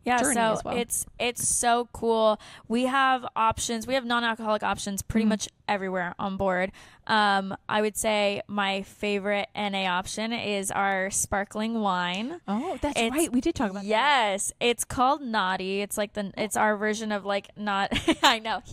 Yeah, 0.06 0.22
so 0.22 0.60
well. 0.64 0.78
it's 0.78 1.06
it's 1.20 1.48
so 1.48 1.90
cool. 1.92 2.40
We 2.68 2.84
have 2.86 3.26
options. 3.36 3.88
We 3.88 3.96
have 3.96 4.06
non-alcoholic 4.06 4.62
options 4.64 5.02
pretty 5.02 5.24
Mm-hmm. 5.26 5.30
much 5.30 5.50
everywhere 5.68 6.14
on 6.20 6.38
board. 6.38 6.72
Um, 7.08 7.56
I 7.68 7.82
would 7.82 7.98
say 7.98 8.42
my 8.48 8.84
favorite 8.84 9.50
NA 9.56 9.86
option 9.88 10.32
is 10.32 10.70
our 10.72 11.10
sparkling 11.10 11.80
wine. 11.80 12.40
Oh, 12.48 12.78
that's 12.82 12.98
It's- 13.00 13.12
right. 13.12 13.32
We 13.32 13.42
did 13.42 13.56
talk 13.56 13.72
about 13.72 13.82
that. 13.84 13.90
Yes, 13.90 14.54
it's 14.60 14.84
called 14.86 15.22
Noughty. 15.22 15.80
It's 15.82 15.98
like 15.98 16.14
the 16.14 16.32
it's 16.38 16.56
our 16.56 16.78
version 16.78 17.12
of 17.12 17.26
like 17.26 17.50
not. 17.58 17.92
I 18.24 18.40
know. 18.40 18.62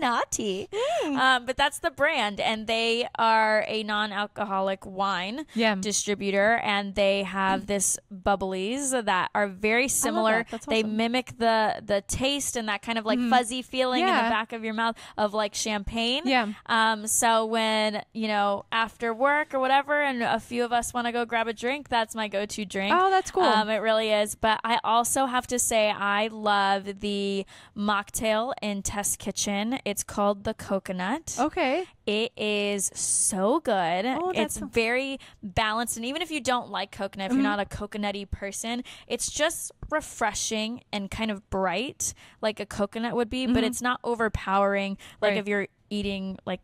Noughty, 0.00 0.68
Hmm. 0.74 1.16
um, 1.16 1.46
but 1.46 1.56
that's 1.56 1.78
the 1.80 1.90
brand, 1.90 2.40
and 2.40 2.66
they 2.66 3.08
are 3.18 3.64
a 3.66 3.82
non-alcoholic 3.82 4.84
wine 4.86 5.46
Yeah. 5.54 5.74
distributor, 5.74 6.56
and 6.62 6.94
they 6.94 7.22
have 7.24 7.66
this 7.66 7.98
bubblies 8.12 9.04
that 9.04 9.30
are 9.34 9.46
very 9.48 9.88
similar. 9.88 10.38
that. 10.38 10.50
That's 10.50 10.66
They 10.66 10.82
mimic 10.82 11.38
the 11.38 11.82
the 11.84 12.02
taste 12.02 12.56
and 12.56 12.68
that 12.68 12.82
kind 12.82 12.98
of 12.98 13.04
like 13.06 13.18
fuzzy 13.30 13.62
feeling 13.62 14.02
in 14.02 14.08
Mm-hmm. 14.08 14.24
The 14.24 14.30
back 14.30 14.52
of 14.52 14.64
your 14.64 14.74
mouth 14.74 14.96
of 15.16 15.34
like 15.34 15.54
champagne. 15.54 16.22
Yeah. 16.26 16.48
Um, 16.66 17.06
so 17.06 17.44
when 17.46 18.02
you 18.12 18.26
know 18.28 18.64
after 18.72 19.12
work 19.14 19.54
or 19.54 19.58
whatever, 19.60 20.00
and 20.02 20.22
a 20.22 20.40
few 20.40 20.64
of 20.64 20.72
us 20.72 20.92
want 20.94 21.06
to 21.06 21.12
go 21.12 21.24
grab 21.24 21.46
a 21.48 21.52
drink, 21.52 21.88
that's 21.88 22.14
my 22.14 22.28
go-to 22.28 22.64
drink. 22.64 22.94
Oh, 22.96 23.10
that's 23.10 23.30
cool. 23.30 23.42
Um, 23.42 23.68
it 23.68 23.78
really 23.78 24.10
is. 24.10 24.34
But 24.34 24.60
I 24.64 24.78
also 24.84 25.26
have 25.26 25.46
to 25.48 25.58
say 25.58 25.90
I 25.90 26.28
love 26.28 27.00
the 27.00 27.44
mocktail 27.76 28.52
in 28.62 28.82
Test 28.82 29.18
Kitchen. 29.18 29.78
It's 29.88 30.04
called 30.04 30.44
the 30.44 30.54
coconut. 30.54 31.36
Okay. 31.38 31.84
It 32.06 32.32
is 32.36 32.90
so 32.94 33.60
good. 33.60 34.04
Oh, 34.06 34.32
that's 34.34 34.56
it's 34.58 34.66
very 34.72 35.18
balanced. 35.42 35.96
And 35.96 36.04
even 36.06 36.20
if 36.22 36.30
you 36.30 36.40
don't 36.40 36.70
like 36.70 36.90
coconut, 36.92 37.26
if 37.26 37.32
you're 37.32 37.38
Mm-hmm. 37.42 37.56
not 37.56 37.60
a 37.60 37.64
coconutty 37.64 38.30
person, 38.30 38.84
it's 39.06 39.30
just 39.30 39.72
refreshing 39.90 40.82
and 40.92 41.10
kind 41.10 41.30
of 41.30 41.48
bright 41.50 42.12
like 42.42 42.60
a 42.60 42.66
coconut 42.66 43.14
would 43.16 43.30
be, 43.30 43.46
but 43.46 43.64
it's 43.64 43.80
not 43.82 44.00
overpowering 44.04 44.98
like 45.22 45.30
Mm-hmm. 45.30 45.36
Right. 45.36 45.40
if 45.40 45.48
you're 45.48 45.68
eating 45.90 46.38
like 46.44 46.60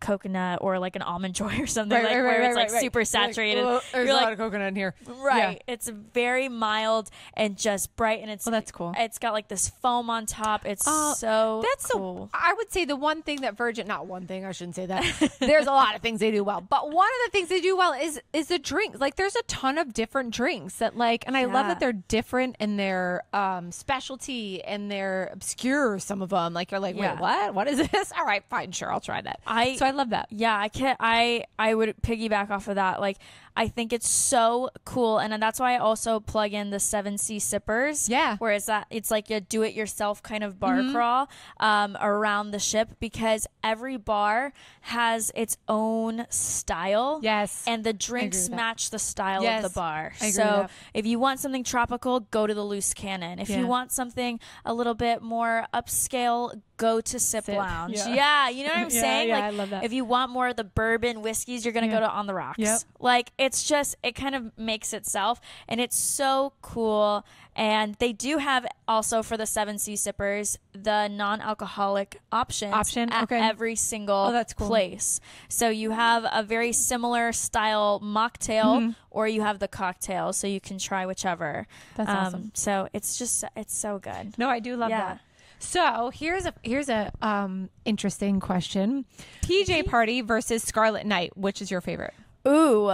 coconut 0.00 0.58
or 0.62 0.78
like 0.78 0.96
an 0.96 1.02
almond 1.02 1.34
joy 1.34 1.58
or 1.60 1.66
something 1.66 1.96
Right, 1.96 2.04
like 2.04 2.14
right, 2.16 2.22
where 2.22 2.40
right, 2.40 2.46
it's 2.48 2.56
like 2.56 2.70
super 2.82 3.00
like, 3.00 3.06
saturated. 3.06 3.62
"Oh, 3.64 3.80
there's 3.92 4.06
You're 4.06 4.14
a 4.14 4.16
like, 4.16 4.24
lot 4.24 4.32
of 4.32 4.38
coconut 4.38 4.68
in 4.68 4.76
here. 4.76 4.94
Right. 5.06 5.62
It's 5.66 5.88
very 5.88 6.48
mild 6.48 7.10
and 7.34 7.56
just 7.56 7.94
bright, 7.96 8.20
and 8.22 8.30
it's 8.30 8.46
Well, 8.46 8.52
that's 8.52 8.70
cool. 8.72 8.94
It's 8.96 9.18
got 9.18 9.32
like 9.32 9.48
this 9.48 9.68
foam 9.68 10.10
on 10.10 10.26
top. 10.26 10.66
It's 10.66 10.84
Oh, 10.86 11.14
so 11.16 11.62
That's 11.62 11.86
cool. 11.90 12.28
so. 12.32 12.38
I 12.38 12.54
would 12.54 12.70
say 12.72 12.84
the 12.84 12.96
one 12.96 13.22
thing 13.22 13.40
that 13.42 13.56
Virgin, 13.56 13.86
not 13.86 14.06
one 14.06 14.26
thing, 14.26 14.44
I 14.44 14.52
shouldn't 14.52 14.76
say 14.76 14.86
that. 14.86 15.04
there's 15.40 15.66
a 15.66 15.70
lot 15.72 15.94
of 15.94 16.00
things 16.02 16.20
they 16.20 16.30
do 16.30 16.44
well, 16.44 16.60
but 16.60 16.90
one 16.90 17.06
of 17.08 17.26
the 17.26 17.30
things 17.32 17.48
they 17.48 17.60
do 17.60 17.76
well 17.76 17.92
is 17.92 18.20
is 18.32 18.48
the 18.48 18.58
drinks. 18.58 19.00
Like, 19.00 19.16
there's 19.16 19.36
a 19.36 19.42
ton 19.42 19.78
of 19.78 19.92
different 19.92 20.32
drinks 20.32 20.76
that 20.76 20.96
like, 20.96 21.24
and 21.26 21.36
I 21.36 21.44
love 21.44 21.66
that 21.66 21.80
they're 21.80 21.92
different 21.92 22.56
in 22.60 22.76
their 22.76 23.22
um 23.32 23.72
specialty 23.72 24.62
and 24.62 24.90
they're 24.90 25.30
obscure. 25.32 25.98
Some 25.98 26.22
of 26.22 26.30
them, 26.30 26.54
like 26.54 26.70
you're 26.70 26.80
like, 26.80 26.96
Yeah. 26.96 27.12
wait, 27.14 27.20
what? 27.20 27.54
What 27.54 27.68
is 27.68 27.88
this? 27.90 28.12
All 28.18 28.24
right, 28.24 28.42
fine, 28.48 28.72
sure, 28.72 28.92
I'll 28.92 29.00
try 29.00 29.20
that. 29.20 29.40
I- 29.46 29.76
so 29.76 29.86
I 29.88 29.92
love 29.92 30.10
that. 30.10 30.26
yeah, 30.30 30.54
I 30.58 30.68
can 30.68 30.96
I 31.00 31.44
I 31.58 31.74
would 31.74 31.94
piggyback 32.02 32.50
off 32.50 32.68
of 32.68 32.74
that. 32.74 33.00
Like 33.00 33.16
I 33.56 33.68
think 33.68 33.92
it's 33.92 34.08
so 34.08 34.70
cool, 34.84 35.18
and 35.18 35.42
that's 35.42 35.58
why 35.60 35.74
I 35.74 35.78
also 35.78 36.20
plug 36.20 36.52
in 36.52 36.70
the 36.70 36.78
Seven 36.80 37.18
C 37.18 37.38
sippers. 37.38 38.08
Yeah. 38.08 38.36
where 38.38 38.52
it's 38.52 38.66
that 38.66 38.86
it's 38.90 39.10
like 39.10 39.30
a 39.30 39.40
do 39.40 39.62
it 39.62 39.74
yourself 39.74 40.22
kind 40.22 40.44
of 40.44 40.58
bar 40.60 40.82
crawl 40.92 41.28
um, 41.58 41.96
around 42.00 42.50
the 42.52 42.58
ship 42.58 42.90
because 43.00 43.46
every 43.64 43.96
bar 43.96 44.52
has 44.82 45.32
its 45.34 45.56
own 45.68 46.26
style. 46.30 47.20
Yes. 47.22 47.64
and 47.66 47.84
the 47.84 47.92
drinks 47.92 48.48
match 48.48 48.90
the 48.90 48.98
style 48.98 49.42
Yes, 49.42 49.64
of 49.64 49.72
the 49.72 49.74
bar. 49.78 50.12
I 50.20 50.26
agree 50.26 50.26
with 50.28 50.34
so 50.34 50.66
if 50.94 51.06
you 51.06 51.18
want 51.18 51.40
something 51.40 51.64
tropical, 51.64 52.20
go 52.20 52.46
to 52.46 52.54
the 52.54 52.64
Loose 52.64 52.94
Cannon. 52.94 53.38
If 53.38 53.48
Yeah. 53.50 53.60
you 53.60 53.66
want 53.66 53.92
something 53.92 54.38
a 54.64 54.72
little 54.74 54.94
bit 54.94 55.22
more 55.22 55.66
upscale, 55.74 56.60
go 56.76 57.00
to 57.00 57.18
Sip, 57.18 57.44
Sip, 57.44 57.56
Lounge. 57.56 57.96
yeah. 57.96 58.08
Yeah. 58.14 58.48
you 58.50 58.62
know 58.64 58.70
what 58.70 58.78
I'm 58.78 58.82
Yeah, 58.90 59.00
saying? 59.00 59.28
yeah, 59.28 59.34
like 59.36 59.44
I 59.44 59.50
love 59.50 59.70
that. 59.70 59.84
if 59.84 59.92
you 59.92 60.04
want 60.04 60.30
more 60.30 60.48
of 60.48 60.56
the 60.56 60.64
bourbon 60.64 61.22
whiskeys, 61.22 61.64
you're 61.64 61.72
gonna 61.74 61.88
go 61.88 62.00
to 62.00 62.08
On 62.08 62.26
the 62.26 62.34
Rocks. 62.34 62.58
Yep. 62.58 62.80
Like 63.00 63.30
it's 63.38 63.47
just 63.68 63.96
it 64.02 64.12
kind 64.14 64.34
of 64.34 64.56
makes 64.58 64.92
itself 64.92 65.40
and 65.68 65.80
it's 65.80 65.96
so 65.96 66.52
cool. 66.62 67.24
And 67.56 67.94
they 67.96 68.12
do 68.12 68.38
have 68.38 68.66
also 68.86 69.22
for 69.22 69.36
the 69.36 69.46
seven 69.46 69.78
C 69.78 69.96
sippers 69.96 70.58
the 70.72 71.08
non-alcoholic 71.08 72.20
options 72.30 72.72
Option? 72.72 73.10
at 73.12 73.24
Okay. 73.24 73.40
every 73.40 73.74
single 73.74 74.26
Oh, 74.28 74.32
that's 74.32 74.52
cool. 74.54 74.68
place. 74.68 75.20
So 75.48 75.68
you 75.68 75.90
have 75.90 76.24
a 76.30 76.42
very 76.44 76.72
similar 76.72 77.32
style 77.32 78.00
mocktail 78.00 78.64
Mm-hmm. 78.78 78.90
or 79.10 79.26
you 79.26 79.42
have 79.42 79.58
the 79.58 79.66
cocktail, 79.68 80.32
so 80.32 80.46
you 80.46 80.60
can 80.60 80.78
try 80.78 81.04
whichever. 81.06 81.66
That's 81.96 82.10
um, 82.10 82.16
awesome. 82.16 82.50
So 82.54 82.88
it's 82.92 83.18
just 83.18 83.42
it's 83.56 83.76
so 83.76 83.98
good. 83.98 84.38
No, 84.38 84.48
I 84.48 84.60
do 84.60 84.76
love 84.76 84.90
Yeah. 84.90 85.00
that. 85.14 85.20
So 85.60 86.10
here's 86.14 86.46
a 86.46 86.54
here's 86.62 86.88
a 86.88 87.10
um 87.20 87.70
interesting 87.84 88.38
question: 88.38 89.04
PJ 89.42 89.86
Party 89.86 90.20
versus 90.20 90.62
Scarlet 90.62 91.04
Night. 91.06 91.36
Which 91.36 91.60
is 91.60 91.70
your 91.72 91.80
favorite? 91.80 92.14
Ooh. 92.46 92.88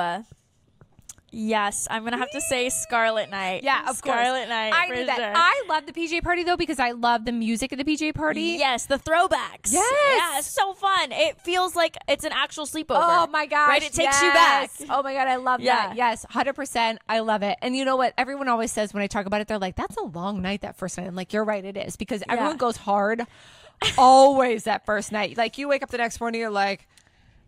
Yes, 1.35 1.89
I'm 1.91 2.05
gonna 2.05 2.17
have 2.19 2.31
to 2.31 2.41
say 2.41 2.69
Scarlet 2.71 3.29
Night. 3.29 3.65
Yeah, 3.65 3.81
of 3.81 4.01
course. 4.01 4.15
Scarlet 4.17 4.49
Night. 4.49 4.73
I 4.73 4.87
knew 4.89 5.05
that. 5.07 5.17
sure. 5.17 5.33
I 5.35 5.65
love 5.69 5.85
the 5.87 5.93
PJ 5.93 6.23
party 6.23 6.45
though 6.45 6.57
because 6.57 6.79
I 6.79 6.93
love 6.93 7.25
the 7.25 7.33
music 7.33 7.73
of 7.73 7.79
the 7.79 7.85
PJ 7.85 8.15
party. 8.15 8.57
Yes, 8.59 8.87
the 8.87 8.99
throwbacks. 8.99 9.73
Yes. 9.73 9.93
Yeah, 10.17 10.39
it's 10.39 10.47
so 10.49 10.75
fun. 10.75 11.11
It 11.11 11.41
feels 11.41 11.75
like 11.75 11.97
it's 12.09 12.25
an 12.25 12.31
actual 12.33 12.67
sleepover. 12.67 13.01
Oh 13.03 13.27
my 13.27 13.47
gosh. 13.47 13.69
Right? 13.69 13.83
It 13.83 13.93
takes 13.93 14.23
you 14.23 14.31
back. 14.33 14.71
Oh 14.89 15.03
my 15.03 15.13
god, 15.13 15.27
I 15.27 15.37
love 15.37 15.61
Yeah. 15.61 15.89
that. 15.89 15.97
Yes, 15.97 16.25
100%. 16.31 16.99
I 17.09 17.19
love 17.19 17.43
it. 17.43 17.59
And 17.63 17.77
you 17.77 17.85
know 17.85 17.97
what? 17.97 18.15
Everyone 18.17 18.49
always 18.49 18.71
says 18.71 18.95
when 18.95 19.03
I 19.03 19.09
talk 19.09 19.27
about 19.27 19.41
it, 19.41 19.49
they're 19.49 19.59
like, 19.59 19.75
that's 19.77 19.97
a 19.97 20.05
long 20.05 20.41
night 20.41 20.61
that 20.61 20.77
first 20.77 20.97
night. 20.99 21.07
I'm 21.09 21.17
like, 21.17 21.33
you're 21.33 21.45
right, 21.45 21.65
it 21.65 21.77
is 21.77 21.97
because 21.97 22.23
everyone 22.29 22.59
goes 22.59 22.77
hard 22.77 23.23
always 23.99 24.65
that 24.65 24.87
first 24.87 25.13
night. 25.13 25.37
Like 25.37 25.59
you 25.59 25.69
wake 25.69 25.83
up 25.83 25.91
the 25.91 25.99
next 25.99 26.21
morning, 26.21 26.41
you're 26.41 26.51
like, 26.51 26.87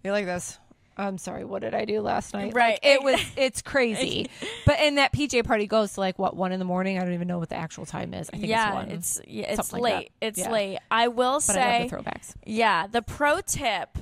you're 0.03 0.13
like 0.13 0.27
this. 0.27 0.59
I'm 0.99 1.19
sorry, 1.19 1.45
what 1.45 1.61
did 1.63 1.75
I 1.75 1.85
do 1.85 2.01
last 2.01 2.33
night? 2.33 2.55
Right. 2.55 2.79
Like, 2.83 2.85
it 2.85 3.03
was, 3.03 3.21
it's 3.37 3.61
crazy. 3.63 4.31
but 4.65 4.79
and 4.79 4.99
that 4.99 5.13
PJ 5.13 5.45
party 5.45 5.67
goes 5.67 5.93
to 5.95 6.01
like, 6.01 6.19
what, 6.19 6.35
one 6.37 6.53
in 6.53 6.59
the 6.59 6.65
morning? 6.65 6.99
I 6.99 7.05
don't 7.05 7.13
even 7.15 7.29
know 7.29 7.39
what 7.39 7.49
the 7.51 7.57
actual 7.57 7.85
time 7.87 8.15
is. 8.15 8.31
I 8.33 8.37
think 8.39 8.49
yeah, 8.49 8.69
it's 8.69 8.75
one. 8.75 8.91
it's 8.91 9.21
yeah, 9.27 9.45
it's 9.49 9.57
Something 9.57 9.83
like 9.83 9.95
late. 9.95 10.13
that. 10.21 10.27
It's 10.29 10.39
Yeah. 10.39 10.51
late. 10.51 10.79
I 10.91 11.09
will 11.09 11.35
but 11.35 11.41
say 11.43 11.61
I 11.63 11.79
love 11.81 11.91
the 11.91 11.97
throwbacks. 11.97 12.35
Yeah, 12.47 12.87
the 12.87 13.03
pro 13.03 13.41
tip 13.43 13.99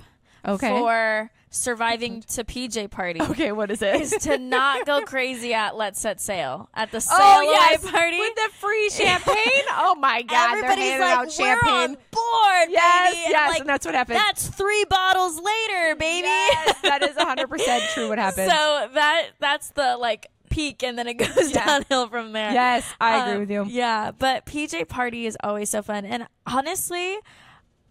Okay. 0.47 0.69
for 0.79 1.31
surviving 1.51 2.21
to 2.29 2.43
PJ 2.45 2.91
party 2.91 3.21
okay, 3.23 3.53
what 3.53 3.71
is 3.71 3.81
it? 3.81 4.01
is 4.01 4.11
to 4.23 4.37
not 4.57 4.85
go 4.87 5.03
crazy 5.03 5.55
at 5.55 5.77
Let's 5.77 6.01
Set 6.01 6.21
Sail 6.21 6.69
at 6.75 6.91
the 6.91 7.01
sail 7.01 7.17
Oh 7.19 7.43
yes, 7.43 7.89
party. 7.91 8.19
with 8.19 8.35
the 8.35 8.49
free 8.55 8.91
champagne. 8.91 9.65
Oh 9.71 9.95
my 9.99 10.23
god, 10.23 10.59
Everybody's 10.59 10.99
like, 11.01 11.13
out 11.17 11.29
"We're 11.39 11.71
on 11.73 11.95
board, 12.11 12.69
Yes, 12.71 13.13
baby!" 13.15 13.25
And 13.25 13.31
yes, 13.31 13.41
I'm 13.41 13.49
like, 13.51 13.61
and 13.61 13.69
that's 13.69 13.87
what 13.87 13.95
happened. 13.95 14.19
That's 14.19 14.49
three 14.49 14.85
bottles 14.91 15.37
later, 15.41 15.95
baby. 15.97 16.27
Yes, 16.27 16.81
that 16.83 17.03
is 17.03 17.17
100 17.17 17.49
percent 17.49 17.85
true. 17.95 18.09
What 18.09 18.19
happened? 18.19 18.51
So 18.51 18.89
that 18.95 19.29
that's 19.39 19.71
the 19.71 19.97
like 19.97 20.27
peak, 20.51 20.83
and 20.83 20.99
then 20.99 21.07
it 21.07 21.15
goes 21.15 21.51
Yeah. 21.53 21.67
downhill 21.67 22.09
from 22.09 22.33
there. 22.33 22.53
yes, 22.53 22.85
I 23.01 23.21
agree 23.23 23.33
Um, 23.35 23.41
with 23.41 23.51
you. 23.51 23.65
Yeah, 23.69 24.11
but 24.17 24.45
PJ 24.45 24.89
party 24.89 25.27
is 25.27 25.37
always 25.43 25.71
so 25.71 25.83
fun, 25.83 26.05
and 26.05 26.27
honestly. 26.47 27.17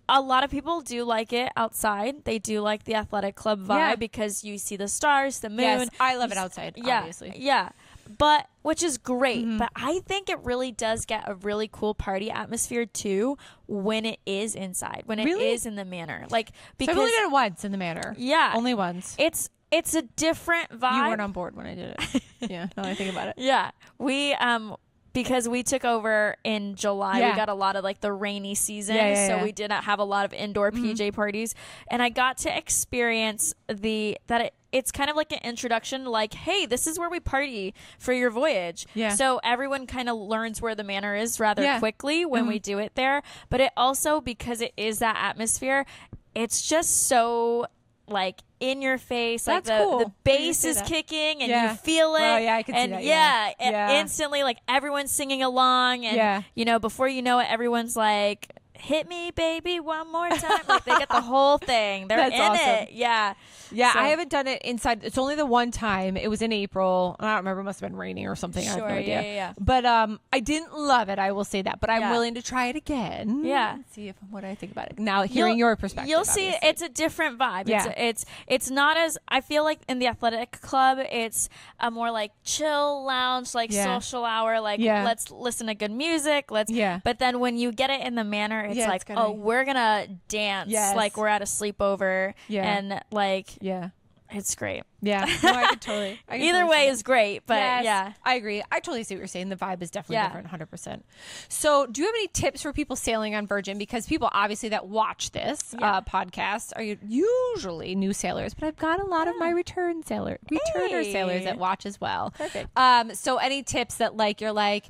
A 0.10 0.22
lot 0.22 0.44
of 0.44 0.52
people 0.52 0.82
do 0.82 1.04
like 1.06 1.32
it 1.32 1.52
outside. 1.56 2.26
They 2.26 2.38
do 2.40 2.60
like 2.62 2.84
the 2.84 2.96
athletic 2.96 3.36
club 3.36 3.66
vibe 3.66 3.78
Yeah. 3.78 3.96
because 3.96 4.44
you 4.44 4.58
see 4.58 4.76
the 4.76 4.88
stars, 4.90 5.40
the 5.40 5.50
moon. 5.50 5.60
Yes, 5.62 5.90
I 6.00 6.16
love 6.18 6.32
it 6.32 6.38
outside. 6.38 6.74
Yeah, 6.76 7.00
obviously. 7.00 7.34
yeah, 7.38 7.70
but 8.18 8.48
which 8.64 8.84
is 8.84 8.98
great. 8.98 9.46
Mhm. 9.46 9.60
But 9.60 9.70
I 9.76 10.00
think 10.06 10.30
it 10.30 10.40
really 10.44 10.72
does 10.74 11.06
get 11.06 11.24
a 11.28 11.36
really 11.36 11.70
cool 11.72 11.94
party 11.96 12.30
atmosphere 12.30 12.86
too 12.86 13.38
when 13.68 14.06
it 14.06 14.20
is 14.26 14.56
inside, 14.56 15.04
when 15.06 15.20
it 15.20 15.28
is 15.28 15.36
Really? 15.36 15.62
in 15.68 15.76
the 15.76 15.86
manor. 15.86 16.26
Like 16.30 16.50
So 16.82 16.92
I've 16.92 16.98
only 16.98 17.12
done 17.12 17.26
it 17.28 17.32
once 17.32 17.64
in 17.64 17.72
the 17.72 17.78
manor. 17.78 18.14
yeah, 18.18 18.52
Only 18.56 18.74
once. 18.74 19.16
it's 19.18 19.50
it's 19.72 19.96
a 19.96 20.04
different 20.04 20.70
vibe. 20.70 20.98
You 20.98 21.08
weren't 21.10 21.22
on 21.22 21.32
board 21.32 21.56
when 21.56 21.66
I 21.66 21.74
did 21.76 21.96
it. 21.98 22.24
yeah, 22.52 22.68
now 22.78 22.84
I 22.84 22.94
think 22.94 23.12
about 23.12 23.30
it. 23.30 23.36
Yeah, 23.38 23.72
we 23.98 24.34
um 24.34 24.76
because 25.14 25.48
we 25.48 25.64
took 25.64 25.86
over 25.86 26.36
in 26.44 26.76
July, 26.76 27.20
Yeah. 27.20 27.32
we 27.32 27.36
got 27.36 27.50
a 27.50 27.54
lot 27.54 27.76
of 27.76 27.84
like 27.84 28.02
the 28.02 28.12
rainy 28.12 28.56
season, 28.56 28.96
Yeah, 28.96 29.14
yeah, 29.14 29.28
so 29.38 29.44
we 29.44 29.52
didn't 29.52 29.84
have 29.84 30.00
a 30.00 30.04
lot 30.04 30.26
of 30.26 30.34
indoor 30.34 30.72
Mhm. 30.72 30.94
PJ 30.96 31.12
parties, 31.14 31.54
and 31.88 32.02
I 32.02 32.10
got 32.10 32.38
to 32.40 32.56
experience 32.58 33.54
the 33.68 34.18
that 34.28 34.42
it. 34.42 34.54
It's 34.72 34.92
kind 34.92 35.08
of 35.12 35.16
like 35.16 35.32
an 35.32 35.38
introduction, 35.44 36.04
like, 36.06 36.34
hey, 36.34 36.66
this 36.66 36.88
is 36.88 36.98
where 36.98 37.08
we 37.08 37.20
party 37.20 37.76
for 38.00 38.12
your 38.12 38.32
voyage. 38.32 38.88
Yeah. 38.96 39.10
So 39.14 39.40
everyone 39.44 39.86
kind 39.86 40.10
of 40.10 40.18
learns 40.18 40.64
where 40.64 40.74
the 40.74 40.84
manor 40.84 41.16
is 41.16 41.40
rather 41.40 41.62
Yeah. 41.62 41.78
quickly 41.78 42.26
when 42.26 42.46
Mhm. 42.46 42.48
we 42.48 42.58
do 42.58 42.80
it 42.80 42.96
there. 42.96 43.22
But 43.52 43.62
it 43.62 43.72
also, 43.78 44.20
because 44.20 44.62
it 44.62 44.74
is 44.76 44.98
that 44.98 45.16
atmosphere, 45.16 45.86
it's 46.34 46.68
just 46.68 47.08
so 47.08 47.68
like 48.08 48.42
in 48.60 48.82
your 48.82 48.98
face. 48.98 49.48
Like 49.48 49.64
That's 49.64 49.80
the, 49.80 49.84
cool 49.86 49.98
the 50.00 50.06
for 50.06 50.10
you 50.10 50.38
to 50.38 50.44
bass 50.46 50.66
is 50.66 50.76
that. 50.78 50.86
kicking 50.88 51.42
and 51.42 51.50
Yeah. 51.50 51.72
you 51.72 51.78
feel 51.78 52.16
it 52.16 52.22
Well, 52.22 52.40
yeah, 52.40 52.56
I 52.56 52.64
can 52.64 52.76
see 52.76 52.80
and 52.82 52.94
that, 52.94 53.04
yeah, 53.04 53.52
yeah. 53.60 53.90
and 53.90 53.92
instantly 54.02 54.44
like 54.44 54.58
everyone's 54.68 55.12
singing 55.12 55.42
along 55.44 56.06
and 56.06 56.16
Yeah. 56.16 56.42
you 56.56 56.66
know 56.66 56.80
before 56.80 57.08
you 57.08 57.22
know 57.22 57.40
it 57.40 57.48
everyone's 57.50 57.96
like 57.96 58.50
hit 58.84 59.08
me 59.08 59.32
baby 59.32 59.80
one 59.80 60.12
more 60.12 60.30
time 60.46 60.60
like 60.68 60.84
they 60.86 60.98
get 60.98 61.10
the 61.10 61.22
whole 61.22 61.58
thing 61.58 62.08
they're 62.08 62.18
That's 62.18 62.36
in 62.36 62.42
awesome. 62.42 62.70
it 62.84 62.90
yeah 62.92 63.34
Yeah, 63.72 63.94
So- 63.94 64.00
I 64.00 64.08
haven't 64.10 64.30
done 64.30 64.46
it 64.46 64.62
inside. 64.62 65.04
It's 65.04 65.18
only 65.18 65.34
the 65.36 65.48
one 65.48 65.72
time. 65.72 66.16
It 66.16 66.30
was 66.30 66.44
in 66.44 66.52
April. 66.54 67.16
I 67.20 67.26
don't 67.26 67.38
remember. 67.38 67.62
It 67.62 67.64
must 67.64 67.80
have 67.80 67.90
been 67.90 67.98
raining 67.98 68.28
or 68.28 68.36
something. 68.36 68.62
I 68.68 68.70
have 68.70 68.78
no 68.78 68.86
idea. 68.86 69.22
yeah, 69.24 69.34
yeah. 69.34 69.54
But 69.60 69.84
um, 69.84 70.20
I 70.32 70.42
didn't 70.42 70.78
love 70.78 71.10
it. 71.10 71.18
I 71.18 71.32
will 71.32 71.44
say 71.44 71.64
that. 71.64 71.80
But 71.80 71.90
I'm 71.90 72.02
Yeah. 72.02 72.12
willing 72.12 72.36
to 72.36 72.44
try 72.44 72.68
it 72.68 72.76
again. 72.76 73.44
Yeah. 73.44 73.78
See 73.92 74.10
if 74.10 74.16
what 74.30 74.44
I 74.44 74.54
think 74.54 74.74
about 74.74 74.90
it 74.92 75.00
now. 75.00 75.24
Hearing 75.24 75.58
You'll- 75.58 75.70
your 75.70 75.76
perspective, 75.76 76.08
You'll 76.12 76.24
see 76.26 76.50
obviously. 76.54 76.70
it's 76.70 76.82
a 76.84 76.90
different 76.90 77.40
vibe. 77.40 77.68
Yeah. 77.68 77.88
It's, 77.88 77.96
it's 77.98 78.26
it's 78.48 78.70
not 78.70 78.96
as 78.98 79.18
I 79.28 79.42
feel 79.42 79.64
like 79.64 79.80
in 79.90 79.98
the 79.98 80.06
athletic 80.08 80.62
club 80.62 81.00
it's 81.12 81.50
a 81.80 81.90
more 81.90 82.12
like 82.12 82.32
chill 82.44 83.04
lounge 83.06 83.56
like 83.56 83.72
Yeah. 83.72 83.86
social 83.98 84.24
hour 84.24 84.60
like 84.62 84.80
Yeah. 84.82 85.04
let's 85.04 85.32
listen 85.32 85.66
to 85.68 85.74
good 85.74 85.90
music 85.92 86.52
let's 86.52 86.72
Yeah. 86.72 87.00
but 87.04 87.18
then 87.18 87.40
when 87.40 87.58
you 87.58 87.72
get 87.72 87.90
it 87.90 88.02
in 88.02 88.14
the 88.16 88.24
manor 88.24 88.64
it's 88.78 88.80
Yeah, 88.80 88.94
it's 88.94 89.08
like 89.10 89.16
gotta 89.18 89.22
oh 89.28 89.32
we're 89.32 89.66
gonna 89.66 90.08
dance 90.28 90.70
Yes. 90.70 90.96
like 90.96 91.18
we're 91.18 91.28
at 91.28 91.42
a 91.42 91.46
sleepover 91.46 92.34
Yeah. 92.48 92.64
and 92.78 93.02
like 93.12 93.48
Yeah. 93.62 93.90
it's 94.32 94.56
great. 94.56 94.84
Yeah. 95.02 95.26
No, 95.44 95.52
I 95.52 95.68
could 95.70 95.82
totally. 95.82 96.20
I 96.30 96.38
can 96.38 96.42
Either 96.48 96.60
totally 96.62 96.70
way 96.70 96.88
is 96.88 97.04
great, 97.04 97.46
but 97.46 97.56
Yes, 97.56 97.84
yeah. 97.84 98.14
I 98.24 98.36
agree. 98.36 98.64
I 98.72 98.80
totally 98.80 99.04
see 99.04 99.14
what 99.16 99.20
you're 99.20 99.28
saying. 99.28 99.50
The 99.50 99.56
vibe 99.58 99.82
is 99.84 99.92
definitely 99.92 100.16
Yeah. 100.16 100.28
different, 100.42 100.48
100%. 100.72 101.04
So, 101.50 101.86
do 101.88 102.02
you 102.02 102.08
have 102.08 102.16
any 102.16 102.30
tips 102.30 102.62
for 102.64 102.72
people 102.74 102.96
sailing 102.96 103.36
on 103.36 103.46
Virgin? 103.46 103.78
Because 103.78 104.08
people 104.08 104.30
obviously 104.32 104.70
that 104.70 104.88
watch 104.88 105.32
this 105.32 105.76
Yeah. 105.78 105.98
uh, 105.98 106.02
podcast 106.02 106.72
are 106.78 106.82
usually 106.82 107.96
new 107.96 108.14
sailors, 108.14 108.54
but 108.54 108.66
I've 108.66 108.78
got 108.78 109.00
a 109.00 109.06
lot 109.06 109.28
of 109.28 109.38
my 109.38 109.50
return 109.50 110.04
sailor 110.04 110.40
returner 110.50 111.04
Hey. 111.04 111.12
sailors 111.12 111.44
that 111.44 111.58
watch 111.58 111.86
as 111.86 112.00
well. 112.02 112.32
Perfect. 112.32 112.70
Um, 112.78 113.14
so, 113.14 113.38
any 113.38 113.62
tips 113.62 113.96
that 113.96 114.16
like 114.18 114.42
you're 114.42 114.54
like, 114.54 114.90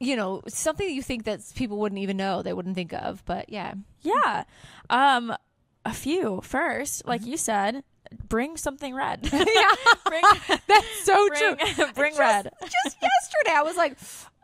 you 0.00 0.16
know, 0.16 0.42
something 0.48 0.86
that 0.88 0.92
you 0.94 1.02
think 1.02 1.24
that 1.24 1.40
people 1.54 1.76
wouldn't 1.78 2.00
even 2.00 2.16
know, 2.16 2.42
they 2.42 2.52
wouldn't 2.54 2.74
think 2.74 2.92
of, 2.92 3.22
but 3.26 3.48
yeah, 3.50 3.74
Yeah. 4.02 4.44
Um 4.88 5.32
a 5.84 5.92
few 5.94 6.40
first, 6.42 7.06
like 7.06 7.20
Mm-hmm. 7.22 7.30
you 7.30 7.36
said, 7.36 7.84
bring 8.28 8.56
something 8.56 8.94
red. 8.94 9.20
yeah, 9.32 9.74
bring 10.06 10.22
that's 10.66 11.04
so 11.04 11.28
bring, 11.28 11.56
true. 11.56 11.86
bring 11.94 12.12
Just- 12.12 12.18
red. 12.18 12.50
just 12.62 12.96
yesterday 13.00 13.54
I 13.56 13.62
was 13.62 13.76
like, 13.76 13.96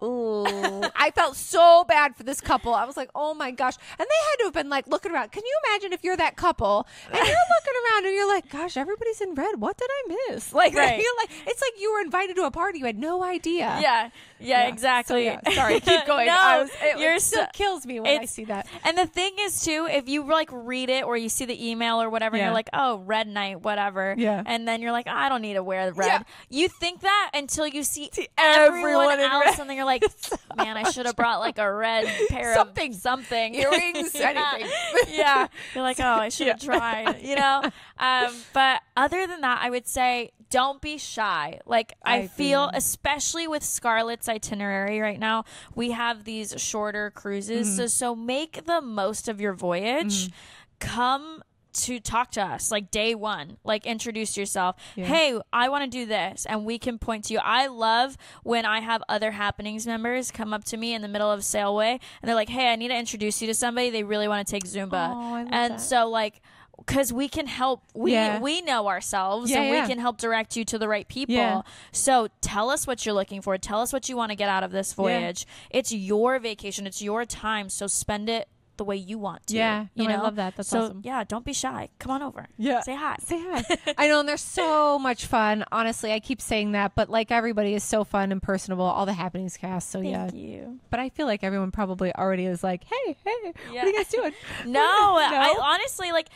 ooh, 0.02 0.82
I 0.94 1.10
felt 1.14 1.36
so 1.36 1.84
bad 1.88 2.14
for 2.16 2.22
this 2.22 2.40
couple. 2.40 2.74
I 2.74 2.84
was 2.84 2.96
like, 2.96 3.10
oh 3.14 3.32
my 3.34 3.50
gosh. 3.50 3.74
And 3.98 4.06
they 4.06 4.20
had 4.30 4.36
to 4.40 4.44
have 4.44 4.52
been 4.54 4.68
like 4.68 4.86
looking 4.88 5.10
around. 5.12 5.32
Can 5.32 5.42
you 5.44 5.58
imagine 5.68 5.92
if 5.92 6.04
you're 6.04 6.16
that 6.16 6.36
couple 6.36 6.86
and 7.06 7.14
you're 7.16 7.24
looking 7.24 7.74
around 7.84 8.04
and 8.06 8.14
you're 8.14 8.28
like, 8.28 8.48
gosh, 8.50 8.76
everybody's 8.76 9.20
in 9.20 9.34
red. 9.34 9.58
What 9.60 9.76
did 9.78 9.88
I 9.90 10.16
miss? 10.30 10.52
Like, 10.52 10.74
Right. 10.74 11.00
you're 11.00 11.16
like, 11.18 11.30
it's 11.46 11.60
like 11.62 11.72
you 11.80 11.92
were 11.92 12.00
invited 12.00 12.36
to 12.36 12.44
a 12.44 12.50
party. 12.50 12.78
You 12.78 12.84
had 12.86 12.98
no 12.98 13.22
idea. 13.24 13.78
Yeah. 13.80 14.10
Yeah, 14.38 14.66
exactly. 14.68 15.14
So, 15.14 15.16
yeah, 15.18 15.40
sorry, 15.54 15.80
keep 15.80 16.04
going. 16.06 16.26
no, 16.26 16.36
I 16.38 16.58
was, 16.60 16.70
it, 16.82 16.98
you're 16.98 17.18
still 17.18 17.44
so- 17.44 17.50
kills 17.54 17.86
me 17.86 18.00
when 18.00 18.20
I 18.20 18.24
see 18.26 18.44
that. 18.46 18.66
And 18.84 18.96
the 18.98 19.06
thing 19.06 19.32
is 19.40 19.64
too, 19.64 19.88
if 19.90 20.08
you 20.08 20.24
like 20.24 20.50
read 20.52 20.90
it 20.90 21.04
or 21.04 21.16
you 21.16 21.28
see 21.28 21.44
the 21.46 21.70
email 21.70 22.00
or 22.02 22.10
whatever, 22.10 22.36
and 22.36 22.44
you're 22.44 22.52
like, 22.54 22.68
"Oh, 22.72 22.98
red 22.98 23.26
night, 23.28 23.62
whatever," 23.62 24.14
Yeah. 24.18 24.42
and 24.44 24.66
then 24.68 24.82
you're 24.82 24.92
like, 24.92 25.06
"I 25.06 25.28
don't 25.28 25.42
need 25.42 25.54
to 25.54 25.62
wear 25.62 25.92
red." 25.92 26.06
Yeah. 26.06 26.22
You 26.50 26.68
think 26.68 27.00
that 27.00 27.30
until 27.34 27.66
you 27.66 27.82
see, 27.82 28.10
everyone 28.36 29.10
everyone, 29.10 29.20
else, 29.20 29.44
red. 29.46 29.60
and 29.60 29.70
then 29.70 29.76
you're 29.76 29.86
like, 29.86 30.04
"Man, 30.56 30.76
I 30.76 30.90
should 30.90 31.06
have 31.06 31.16
brought 31.16 31.40
like 31.40 31.58
a 31.58 31.72
red 31.72 32.06
pair 32.28 32.54
Something. 32.54 32.90
of 32.92 32.96
something, 33.00 33.54
Earrings, 33.54 34.14
yeah. 34.14 34.52
anything. 34.54 35.14
yeah, 35.16 35.46
you're 35.74 35.82
like, 35.82 35.98
"Oh, 36.00 36.04
I 36.04 36.28
should 36.28 36.48
have 36.48 36.62
Yeah. 36.62 36.78
tried," 36.78 37.22
you 37.22 37.36
know. 37.36 37.62
Um, 37.98 38.34
but 38.52 38.82
other 38.96 39.26
than 39.26 39.40
that, 39.40 39.60
I 39.62 39.70
would 39.70 39.86
say 39.86 40.32
don't 40.56 40.80
be 40.80 40.96
shy. 40.98 41.60
Like 41.66 41.92
I, 42.02 42.16
I 42.16 42.26
feel, 42.28 42.70
especially 42.72 43.46
with 43.46 43.62
Scarlet's 43.62 44.28
itinerary 44.28 45.00
right 45.00 45.18
now, 45.20 45.44
we 45.74 45.90
have 45.90 46.24
these 46.24 46.54
shorter 46.56 47.10
cruises. 47.10 47.66
Mm-hmm. 47.66 47.76
So 47.76 47.86
so 47.88 48.14
make 48.16 48.64
the 48.64 48.80
most 48.80 49.28
of 49.28 49.40
your 49.40 49.52
voyage. 49.52 50.30
Come 50.78 51.42
to 51.72 52.00
talk 52.00 52.30
to 52.30 52.40
us 52.42 52.70
like 52.72 52.90
day 52.90 53.14
one 53.14 53.58
like 53.62 53.84
introduce 53.84 54.34
yourself 54.34 54.76
Yeah. 54.94 55.04
hey 55.04 55.38
i 55.52 55.68
want 55.68 55.84
to 55.84 55.90
do 55.90 56.06
this 56.06 56.46
and 56.48 56.64
we 56.64 56.78
can 56.78 56.98
point 56.98 57.24
to 57.26 57.34
you 57.34 57.38
i 57.42 57.66
love 57.66 58.16
when 58.44 58.64
i 58.64 58.80
have 58.80 59.02
other 59.10 59.30
happenings 59.30 59.86
members 59.86 60.30
come 60.30 60.54
up 60.54 60.64
to 60.64 60.78
me 60.78 60.94
in 60.94 61.02
the 61.02 61.08
middle 61.08 61.30
of 61.30 61.40
sailway 61.40 61.90
and 61.90 62.00
they're 62.28 62.34
like 62.34 62.48
hey 62.48 62.72
i 62.72 62.76
need 62.76 62.88
to 62.88 62.96
introduce 62.96 63.42
you 63.42 63.46
to 63.48 63.52
somebody 63.52 63.90
they 63.90 64.04
really 64.04 64.26
want 64.26 64.46
to 64.46 64.50
take 64.50 64.64
zumba 64.64 65.10
Oh, 65.12 65.34
and 65.50 65.74
that. 65.74 65.80
so 65.82 66.08
like 66.08 66.40
because 66.78 67.12
we 67.12 67.28
can 67.28 67.46
help 67.46 67.82
we 67.94 68.12
Yeah. 68.12 68.38
we 68.40 68.60
know 68.62 68.86
ourselves 68.88 69.50
Yeah, 69.50 69.60
and 69.60 69.68
yeah. 69.74 69.82
we 69.82 69.88
can 69.88 69.98
help 69.98 70.18
direct 70.18 70.56
you 70.56 70.64
to 70.66 70.78
the 70.78 70.88
right 70.88 71.06
people. 71.08 71.64
So 71.92 72.28
tell 72.40 72.70
us 72.70 72.86
what 72.86 73.04
you're 73.06 73.14
looking 73.14 73.40
for. 73.42 73.56
Tell 73.58 73.80
us 73.80 73.92
what 73.92 74.08
you 74.08 74.16
want 74.16 74.30
to 74.30 74.36
get 74.36 74.48
out 74.48 74.62
of 74.62 74.72
this 74.72 74.92
voyage. 74.92 75.46
It's 75.70 75.92
your 75.92 76.38
vacation. 76.38 76.86
It's 76.86 77.00
your 77.02 77.24
time. 77.24 77.68
So 77.70 77.86
spend 77.86 78.28
it 78.28 78.48
the 78.76 78.84
way 78.84 78.96
you 78.96 79.18
want 79.18 79.46
to. 79.48 79.56
Yeah, 79.56 79.86
you 79.94 80.06
no, 80.08 80.14
I 80.14 80.16
love 80.18 80.36
that. 80.36 80.56
That's 80.56 80.68
so 80.68 80.82
awesome. 80.84 81.00
yeah, 81.04 81.24
don't 81.24 81.44
be 81.44 81.52
shy. 81.52 81.88
Come 81.98 82.12
on 82.12 82.22
over. 82.22 82.46
Yeah. 82.56 82.80
say 82.82 82.94
hi. 82.96 83.16
Say 83.20 83.38
hi. 83.42 83.94
I 83.98 84.08
know, 84.08 84.20
and 84.20 84.28
they're 84.28 84.36
so 84.36 84.98
much 84.98 85.26
fun. 85.26 85.64
Honestly, 85.72 86.12
I 86.12 86.20
keep 86.20 86.40
saying 86.40 86.72
that, 86.72 86.94
but 86.94 87.08
like 87.10 87.30
everybody 87.30 87.74
is 87.74 87.84
so 87.84 88.04
fun 88.04 88.32
and 88.32 88.42
personable. 88.42 88.84
All 88.84 89.06
the 89.06 89.12
happenings 89.12 89.56
cast. 89.56 89.90
So 89.90 90.00
yeah, 90.00 90.28
Thank 90.28 90.34
you. 90.42 90.78
but 90.90 91.00
I 91.00 91.08
feel 91.08 91.26
like 91.26 91.42
everyone 91.44 91.70
probably 91.70 92.14
already 92.14 92.46
is 92.46 92.62
like, 92.64 92.84
hey, 92.84 93.16
hey, 93.24 93.52
what 93.70 93.84
are 93.84 93.86
you 93.88 93.94
guys 93.96 94.08
doing? 94.08 94.32
No, 94.66 94.80
I 94.82 95.56
honestly 95.60 96.12
like. 96.12 96.28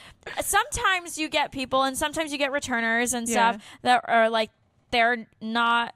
Sometimes 0.43 1.19
you 1.19 1.29
get 1.29 1.53
people, 1.53 1.83
and 1.83 1.97
sometimes 1.97 2.33
you 2.33 2.39
get 2.39 2.53
returners 2.53 3.13
and 3.15 3.29
Yeah. 3.29 3.53
stuff 3.53 3.65
that 3.83 4.05
are 4.09 4.29
like 4.31 4.51
they're 4.91 5.27
not 5.41 5.95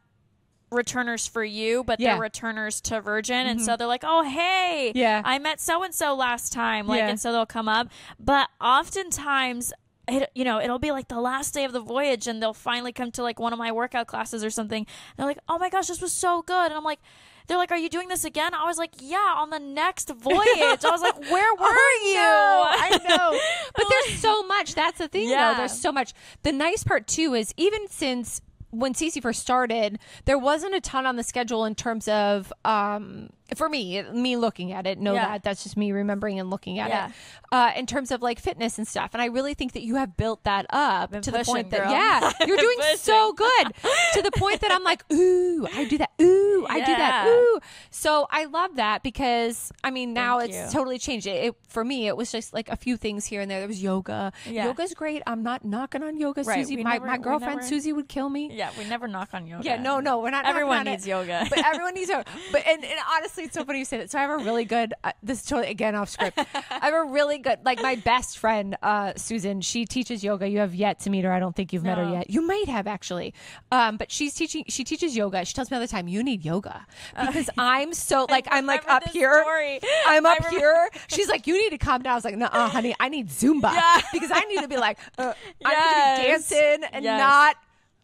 returners 0.71 1.27
for 1.27 1.45
you, 1.45 1.85
but 1.85 2.01
Yeah. 2.01 2.11
Mm-hmm. 2.11 2.15
they're 2.17 2.23
returners 2.23 2.81
to 2.83 3.01
Virgin, 3.01 3.47
and 3.47 3.61
so 3.63 3.77
they're 3.77 3.87
like, 3.87 4.05
"Oh, 4.05 4.23
hey, 4.23 4.93
Yeah. 4.95 5.23
I 5.25 5.39
met 5.39 5.61
so 5.61 5.83
and 5.83 5.95
so 5.95 6.15
last 6.15 6.53
time," 6.53 6.87
like, 6.87 6.99
Yeah. 6.99 7.09
and 7.09 7.21
so 7.21 7.33
they'll 7.33 7.47
come 7.47 7.69
up. 7.69 7.89
But 8.19 8.49
oftentimes. 8.61 9.73
It, 10.07 10.31
you 10.35 10.45
know, 10.45 10.61
it'll 10.61 10.79
be 10.79 10.91
like 10.91 11.09
the 11.09 11.19
last 11.19 11.55
day 11.55 11.65
of 11.65 11.73
the 11.73 11.81
voyage, 11.81 12.27
and 12.27 12.43
they'll 12.43 12.53
finally 12.53 12.93
come 12.93 13.11
to 13.13 13.23
like 13.23 13.41
one 13.41 13.55
of 13.55 13.59
my 13.59 13.73
workout 13.73 14.07
classes 14.07 14.45
or 14.45 14.51
something. 14.51 14.87
They're 15.17 15.25
like, 15.25 15.39
"Oh 15.49 15.57
my 15.57 15.71
gosh, 15.71 15.87
this 15.87 16.03
was 16.03 16.13
so 16.13 16.43
good!" 16.43 16.67
And 16.67 16.75
I'm 16.75 16.85
like, 16.85 16.99
"They're 17.47 17.57
like, 17.57 17.71
are 17.73 17.79
you 17.79 17.89
doing 17.89 18.09
this 18.09 18.23
again?" 18.23 18.53
I 18.53 18.67
was 18.67 18.77
like, 18.77 18.91
"Yeah, 19.01 19.17
on 19.39 19.49
the 19.49 19.59
next 19.59 20.11
voyage." 20.15 20.85
I 20.85 20.91
was 20.91 21.01
like, 21.01 21.19
"Where 21.31 21.55
were 21.55 21.95
you?" 22.05 22.19
I 22.21 23.01
know. 23.09 23.41
But 23.75 23.87
there's 23.89 24.19
so 24.19 24.43
much. 24.43 24.75
That's 24.75 24.99
the 24.99 25.09
thing, 25.09 25.27
Yeah. 25.31 25.53
though. 25.53 25.57
There's 25.61 25.81
so 25.81 25.91
much. 25.91 26.13
The 26.43 26.53
nice 26.53 26.85
part, 26.85 27.07
too, 27.07 27.33
is 27.33 27.55
even 27.57 27.89
since 27.89 28.43
when 28.75 28.95
CC 28.95 29.21
first 29.23 29.41
started, 29.41 29.99
there 30.25 30.39
wasn't 30.39 30.75
a 30.75 30.81
ton 30.81 31.07
on 31.07 31.17
the 31.17 31.23
schedule 31.23 31.65
in 31.65 31.75
terms 31.75 32.09
of, 32.09 32.53
um, 32.65 33.31
for 33.57 33.69
me, 33.69 34.03
me 34.13 34.37
looking 34.37 34.73
at 34.73 34.87
it, 34.87 34.99
know 34.99 35.15
Yeah. 35.15 35.29
that 35.29 35.43
that's 35.43 35.63
just 35.63 35.77
me 35.77 35.93
remembering 35.93 36.41
and 36.41 36.49
looking 36.51 36.79
at 36.79 36.89
Yeah. 36.89 37.07
it, 37.09 37.13
uh, 37.53 37.73
in 37.77 37.87
terms 37.87 38.11
of 38.11 38.23
like 38.23 38.39
fitness 38.41 38.79
and 38.79 38.89
stuff. 38.89 39.11
And 39.13 39.21
I 39.21 39.27
really 39.27 39.53
think 39.55 39.73
that 39.73 39.83
you 39.83 39.97
have 39.97 40.17
built 40.17 40.45
that 40.45 40.67
up 40.71 41.13
to 41.21 41.31
the 41.31 41.45
point 41.45 41.71
that, 41.71 41.83
girl. 41.83 41.91
yeah, 41.93 42.33
you're 42.47 42.57
doing 42.57 42.79
Pushing. 42.79 42.97
so 42.97 43.33
good 43.35 43.73
to 44.15 44.23
the 44.23 44.31
point 44.33 44.61
that 44.63 44.73
I'm 44.73 44.83
like, 44.83 45.05
ooh, 45.13 45.67
I 45.75 45.85
do 45.85 45.99
that. 45.99 46.11
Ooh, 46.23 46.67
I 46.71 46.81
do 46.81 46.87
that. 46.97 47.27
Ooh. 47.29 47.61
So 47.91 48.27
I 48.31 48.45
love 48.47 48.77
that 48.77 49.03
because, 49.03 49.73
I 49.83 49.91
mean, 49.91 50.15
now 50.15 50.39
Thank 50.39 50.53
it's 50.53 50.73
you. 50.73 50.79
totally 50.79 50.99
changed. 50.99 51.27
It, 51.27 51.45
it 51.45 51.55
for 51.69 51.85
me, 51.85 52.07
it 52.07 52.17
was 52.17 52.33
just 52.33 52.55
like 52.55 52.69
a 52.71 52.77
few 52.77 52.97
things 52.97 53.27
here 53.27 53.41
and 53.41 53.51
there. 53.51 53.59
There 53.59 53.69
was 53.69 53.83
yoga. 53.83 54.33
Yeah. 54.47 54.67
Yoga's 54.67 54.95
great. 54.95 55.23
I'm 55.27 55.43
not 55.43 55.65
knocking 55.65 56.03
on 56.03 56.17
yoga, 56.17 56.43
Right. 56.45 56.61
Susie. 56.61 56.77
We 56.77 56.85
My, 56.85 56.95
never- 56.95 57.07
my 57.07 57.19
girlfriend 57.19 57.57
never- 57.57 57.69
Susie 57.69 57.93
would 57.93 58.09
kill 58.09 58.29
me. 58.31 58.51
Yeah, 58.53 58.71
we 58.79 58.85
never 58.85 59.07
knock 59.07 59.31
on 59.35 59.47
yoga. 59.47 59.65
Yeah, 59.65 59.77
no, 59.77 60.01
no, 60.01 60.19
we're 60.21 60.31
not. 60.31 60.47
Everyone 60.47 60.77
knocking 60.79 60.89
on 60.89 60.93
needs 60.95 61.07
yoga. 61.07 61.47
but 61.51 61.59
everyone 61.67 61.95
needs 61.95 62.09
yoga. 62.09 62.25
But 62.53 62.67
and, 62.67 62.85
and 62.85 62.99
honestly, 63.13 63.34
it's 63.43 63.55
so 63.55 63.65
funny 63.65 63.81
you 63.81 63.85
say 63.85 63.99
that. 63.99 64.11
So 64.11 64.19
I 64.19 64.23
have 64.23 64.31
a 64.31 64.39
really 64.39 64.65
good. 64.65 64.95
Uh, 65.03 65.13
this 65.23 65.41
is 65.41 65.47
totally 65.47 65.69
again 65.71 65.95
off 65.95 66.09
script. 66.09 66.39
I 66.39 66.79
have 66.87 66.95
a 66.95 67.05
really 67.05 67.39
good, 67.39 67.59
like 67.65 67.83
my 67.83 67.97
best 67.97 68.39
friend, 68.39 68.77
uh, 68.83 69.13
Susan. 69.17 69.61
She 69.61 69.85
teaches 69.85 70.23
yoga. 70.23 70.49
You 70.49 70.59
have 70.61 70.75
yet 70.75 71.01
to 71.01 71.11
meet 71.11 71.25
her. 71.25 71.33
I 71.33 71.41
don't 71.41 71.55
think 71.57 71.73
you've 71.73 71.85
met 71.85 71.99
her 71.99 72.05
yet. 72.05 72.31
You 72.31 72.47
might 72.47 72.69
have 72.69 72.87
actually. 72.87 73.35
Um, 73.73 73.97
but 73.97 74.11
she's 74.13 74.35
teaching. 74.35 74.65
She 74.69 74.85
teaches 74.85 75.17
yoga. 75.17 75.45
She 75.45 75.55
tells 75.55 75.71
me 75.71 75.77
all 75.77 75.81
the 75.81 75.89
time, 75.89 76.07
"You 76.09 76.23
need 76.23 76.45
yoga," 76.45 76.87
because 77.19 77.51
I'm 77.59 77.93
so 77.95 78.27
like 78.31 78.47
I'm 78.51 78.67
like 78.67 78.89
up 78.89 79.05
here. 79.09 79.41
story. 79.43 79.81
I'm 80.07 80.25
up 80.27 80.45
here. 80.47 80.89
She's 81.09 81.29
like, 81.29 81.47
"You 81.47 81.55
need 81.55 81.71
to 81.71 81.79
calm 81.79 82.03
down." 82.03 82.13
I 82.13 82.15
was 82.17 82.25
like, 82.25 82.37
"No, 82.37 82.47
honey, 82.47 82.95
I 83.01 83.09
need 83.09 83.29
Zumba 83.29 83.73
Yeah. 83.73 84.01
because 84.13 84.31
I 84.33 84.45
need 84.45 84.61
to 84.61 84.69
be 84.69 84.77
like, 84.77 84.99
uh, 85.19 85.33
I 85.65 85.73
Yes. 85.73 85.81
need 85.81 85.95
to 85.95 86.23
be 86.23 86.29
dancing 86.29 86.89
and 86.93 87.05
Yes. 87.05 87.19
not." 87.19 87.57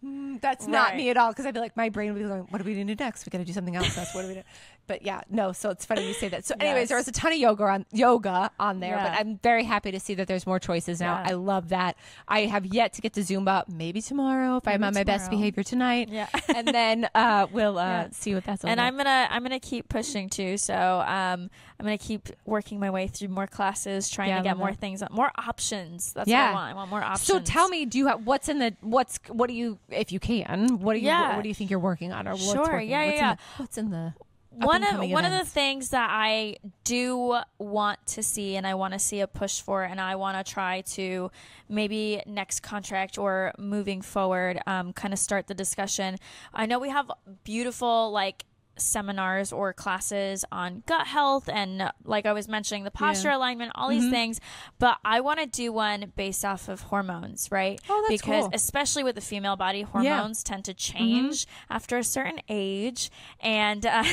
Mm, 0.02 0.40
that's 0.40 0.66
not 0.66 0.96
me 0.96 1.10
at 1.10 1.18
all 1.18 1.28
because 1.28 1.44
I'd 1.44 1.52
be 1.52 1.60
like, 1.60 1.76
my 1.76 1.90
brain 1.90 2.14
would 2.14 2.22
be 2.22 2.26
going, 2.26 2.40
what 2.48 2.56
do 2.58 2.64
we 2.64 2.72
going 2.74 2.86
to 2.86 2.94
do 2.94 3.04
next? 3.04 3.26
We 3.26 3.30
got 3.30 3.36
to 3.36 3.44
do 3.44 3.52
something 3.52 3.76
else. 3.76 3.94
That's 3.94 4.14
what 4.14 4.22
do 4.22 4.28
we 4.28 4.32
do? 4.34 4.42
But 4.91 5.03
yeah, 5.07 5.20
no. 5.30 5.53
So 5.53 5.70
it's 5.70 5.84
funny 5.84 6.05
you 6.09 6.14
say 6.14 6.26
that. 6.30 6.45
So, 6.45 6.57
anyways, 6.61 6.80
Yes. 6.82 6.88
there 6.88 6.99
was 6.99 7.07
a 7.07 7.12
ton 7.12 7.30
of 7.32 7.38
yoga 7.38 7.62
on 7.62 7.86
yoga 7.93 8.51
on 8.59 8.80
there, 8.80 8.97
but 8.97 9.12
I'm 9.12 9.38
very 9.38 9.62
happy 9.62 9.93
to 9.93 10.01
see 10.01 10.14
that 10.14 10.26
there's 10.26 10.49
more 10.49 10.59
choices 10.59 10.99
now. 11.01 11.14
Yeah. 11.22 11.30
I 11.30 11.34
love 11.34 11.68
that. 11.68 11.97
I 12.26 12.41
have 12.47 12.66
yet 12.66 12.93
to 12.95 13.01
get 13.01 13.12
to 13.12 13.20
Zumba. 13.20 13.68
Maybe 13.68 14.03
tomorrow 14.03 14.57
if 14.57 14.66
I'm 14.66 14.80
Maybe 14.80 14.88
on 14.88 14.95
my 14.95 15.05
best 15.05 15.30
behavior 15.30 15.62
tonight. 15.62 16.09
Yeah. 16.11 16.26
and 16.57 16.66
then 16.66 17.09
uh, 17.14 17.47
we'll 17.53 17.78
uh, 17.78 17.82
Yeah. 17.86 18.09
see 18.11 18.34
what 18.34 18.43
that's 18.43 18.64
all 18.64 18.70
and 18.70 18.80
about. 18.80 18.86
I'm 18.88 18.97
gonna 18.97 19.28
I'm 19.30 19.43
gonna 19.45 19.61
keep 19.61 19.88
pushing 19.88 20.28
too. 20.28 20.57
So 20.57 20.74
um, 20.74 21.49
I'm 21.78 21.84
gonna 21.86 21.97
keep 21.97 22.28
working 22.45 22.80
my 22.80 22.91
way 22.91 23.07
through 23.07 23.28
more 23.28 23.47
classes, 23.47 24.09
trying 24.11 24.30
Yeah, 24.30 24.38
to 24.38 24.43
get 24.43 24.57
more 24.57 24.70
that. 24.72 24.80
things, 24.80 25.05
more 25.12 25.30
options. 25.38 26.12
That's 26.14 26.28
Yeah. 26.28 26.47
what 26.47 26.51
I 26.51 26.55
want. 26.55 26.70
I 26.72 26.74
want 26.74 26.91
more 26.91 27.03
options. 27.05 27.26
So 27.28 27.38
tell 27.38 27.68
me, 27.68 27.86
do 27.86 27.97
you 27.97 28.09
have 28.09 28.26
what's 28.26 28.49
in 28.49 28.59
the 28.59 28.74
what's 28.80 29.20
what 29.28 29.47
do 29.47 29.55
you 29.55 29.78
if 29.88 30.11
you 30.11 30.18
can 30.18 30.80
what 30.80 30.95
do 30.95 30.99
you 30.99 31.07
Yeah. 31.07 31.28
what, 31.28 31.36
what 31.36 31.43
do 31.45 31.49
you 31.49 31.55
think 31.55 31.70
you're 31.70 31.78
working 31.78 32.12
on 32.12 32.26
or 32.26 32.32
what's 32.32 32.45
Sure. 32.53 32.72
working? 32.72 32.91
Yeah, 32.91 33.05
yeah, 33.05 33.07
what's 33.07 33.20
yeah. 33.20 33.30
In 33.30 33.36
the, 33.36 33.62
what's 33.62 33.78
in 33.78 33.91
the 33.91 34.14
one 34.51 34.82
of 34.82 35.09
one 35.11 35.24
of 35.24 35.32
the 35.32 35.44
things 35.44 35.90
that 35.90 36.09
I 36.11 36.57
do 36.82 37.38
want 37.59 38.05
to 38.09 38.22
see 38.22 38.57
and 38.57 38.66
I 38.66 38.74
want 38.74 38.94
to 38.94 38.98
see 38.98 39.20
a 39.20 39.26
push 39.26 39.61
for 39.61 39.84
and 39.84 40.01
I 40.01 40.16
want 40.16 40.44
to 40.44 40.53
try 40.53 40.80
to 40.82 41.30
maybe 41.68 42.20
next 42.26 42.61
contract 42.61 43.16
or 43.16 43.53
moving 43.59 44.03
forward 44.03 44.61
um, 44.66 44.92
kind 44.92 45.14
of 45.14 45.20
start 45.20 45.46
the 45.46 45.55
discussion. 45.55 46.16
I 46.53 46.66
know 46.66 46.80
we 46.80 46.90
have 46.90 47.11
beautiful 47.44 48.11
like 48.11 48.44
seminars 48.76 49.52
or 49.52 49.72
classes 49.72 50.44
on 50.50 50.82
gut 50.86 51.06
health 51.06 51.48
and 51.52 51.90
like 52.04 52.24
I 52.26 52.32
was 52.32 52.48
mentioning 52.48 52.84
the 52.84 52.90
posture 52.90 53.28
Yeah. 53.28 53.36
alignment 53.36 53.72
all 53.74 53.88
these 53.90 54.08
things 54.10 54.40
but 54.78 54.98
I 55.04 55.20
want 55.20 55.38
to 55.40 55.46
do 55.46 55.72
one 55.72 56.12
based 56.16 56.44
off 56.44 56.68
of 56.68 56.80
hormones 56.82 57.48
right 57.50 57.78
Oh, 57.88 58.04
that's 58.08 58.20
because 58.22 58.44
cool. 58.44 58.50
especially 58.54 59.04
with 59.04 59.16
the 59.16 59.20
female 59.20 59.56
body 59.56 59.82
hormones 59.82 60.42
tend 60.42 60.64
to 60.66 60.74
change 60.74 61.46
after 61.68 61.98
a 61.98 62.04
certain 62.04 62.40
age 62.48 63.10
and 63.40 63.84
uh, 63.84 64.04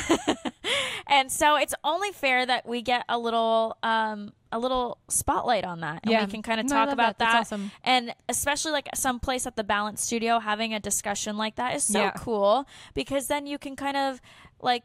and 1.08 1.32
so 1.32 1.55
it's 1.55 1.74
only 1.84 2.12
fair 2.12 2.45
that 2.45 2.68
we 2.68 2.82
get 2.82 3.03
a 3.10 3.18
little 3.18 3.78
um 3.84 4.34
a 4.51 4.60
little 4.60 4.97
spotlight 5.10 5.66
on 5.66 5.82
that 5.82 5.99
and 6.03 6.12
Yeah. 6.12 6.24
we 6.26 6.32
can 6.32 6.41
kind 6.41 6.62
of 6.62 6.68
talk 6.68 6.89
about 6.89 7.20
that. 7.20 7.32
that, 7.32 7.41
awesome. 7.41 7.70
and 7.84 8.16
especially 8.30 8.72
like 8.72 8.88
someplace 8.95 9.45
at 9.45 9.58
the 9.58 9.64
balance 9.64 10.01
studio 10.01 10.39
having 10.39 10.74
a 10.74 10.80
discussion 10.80 11.36
like 11.38 11.55
that 11.55 11.76
is 11.76 11.84
so 11.84 11.99
Yeah. 11.99 12.12
cool 12.12 12.66
because 12.93 13.28
then 13.28 13.45
you 13.45 13.58
can 13.58 13.76
kind 13.76 13.97
of 13.97 14.22
like 14.62 14.84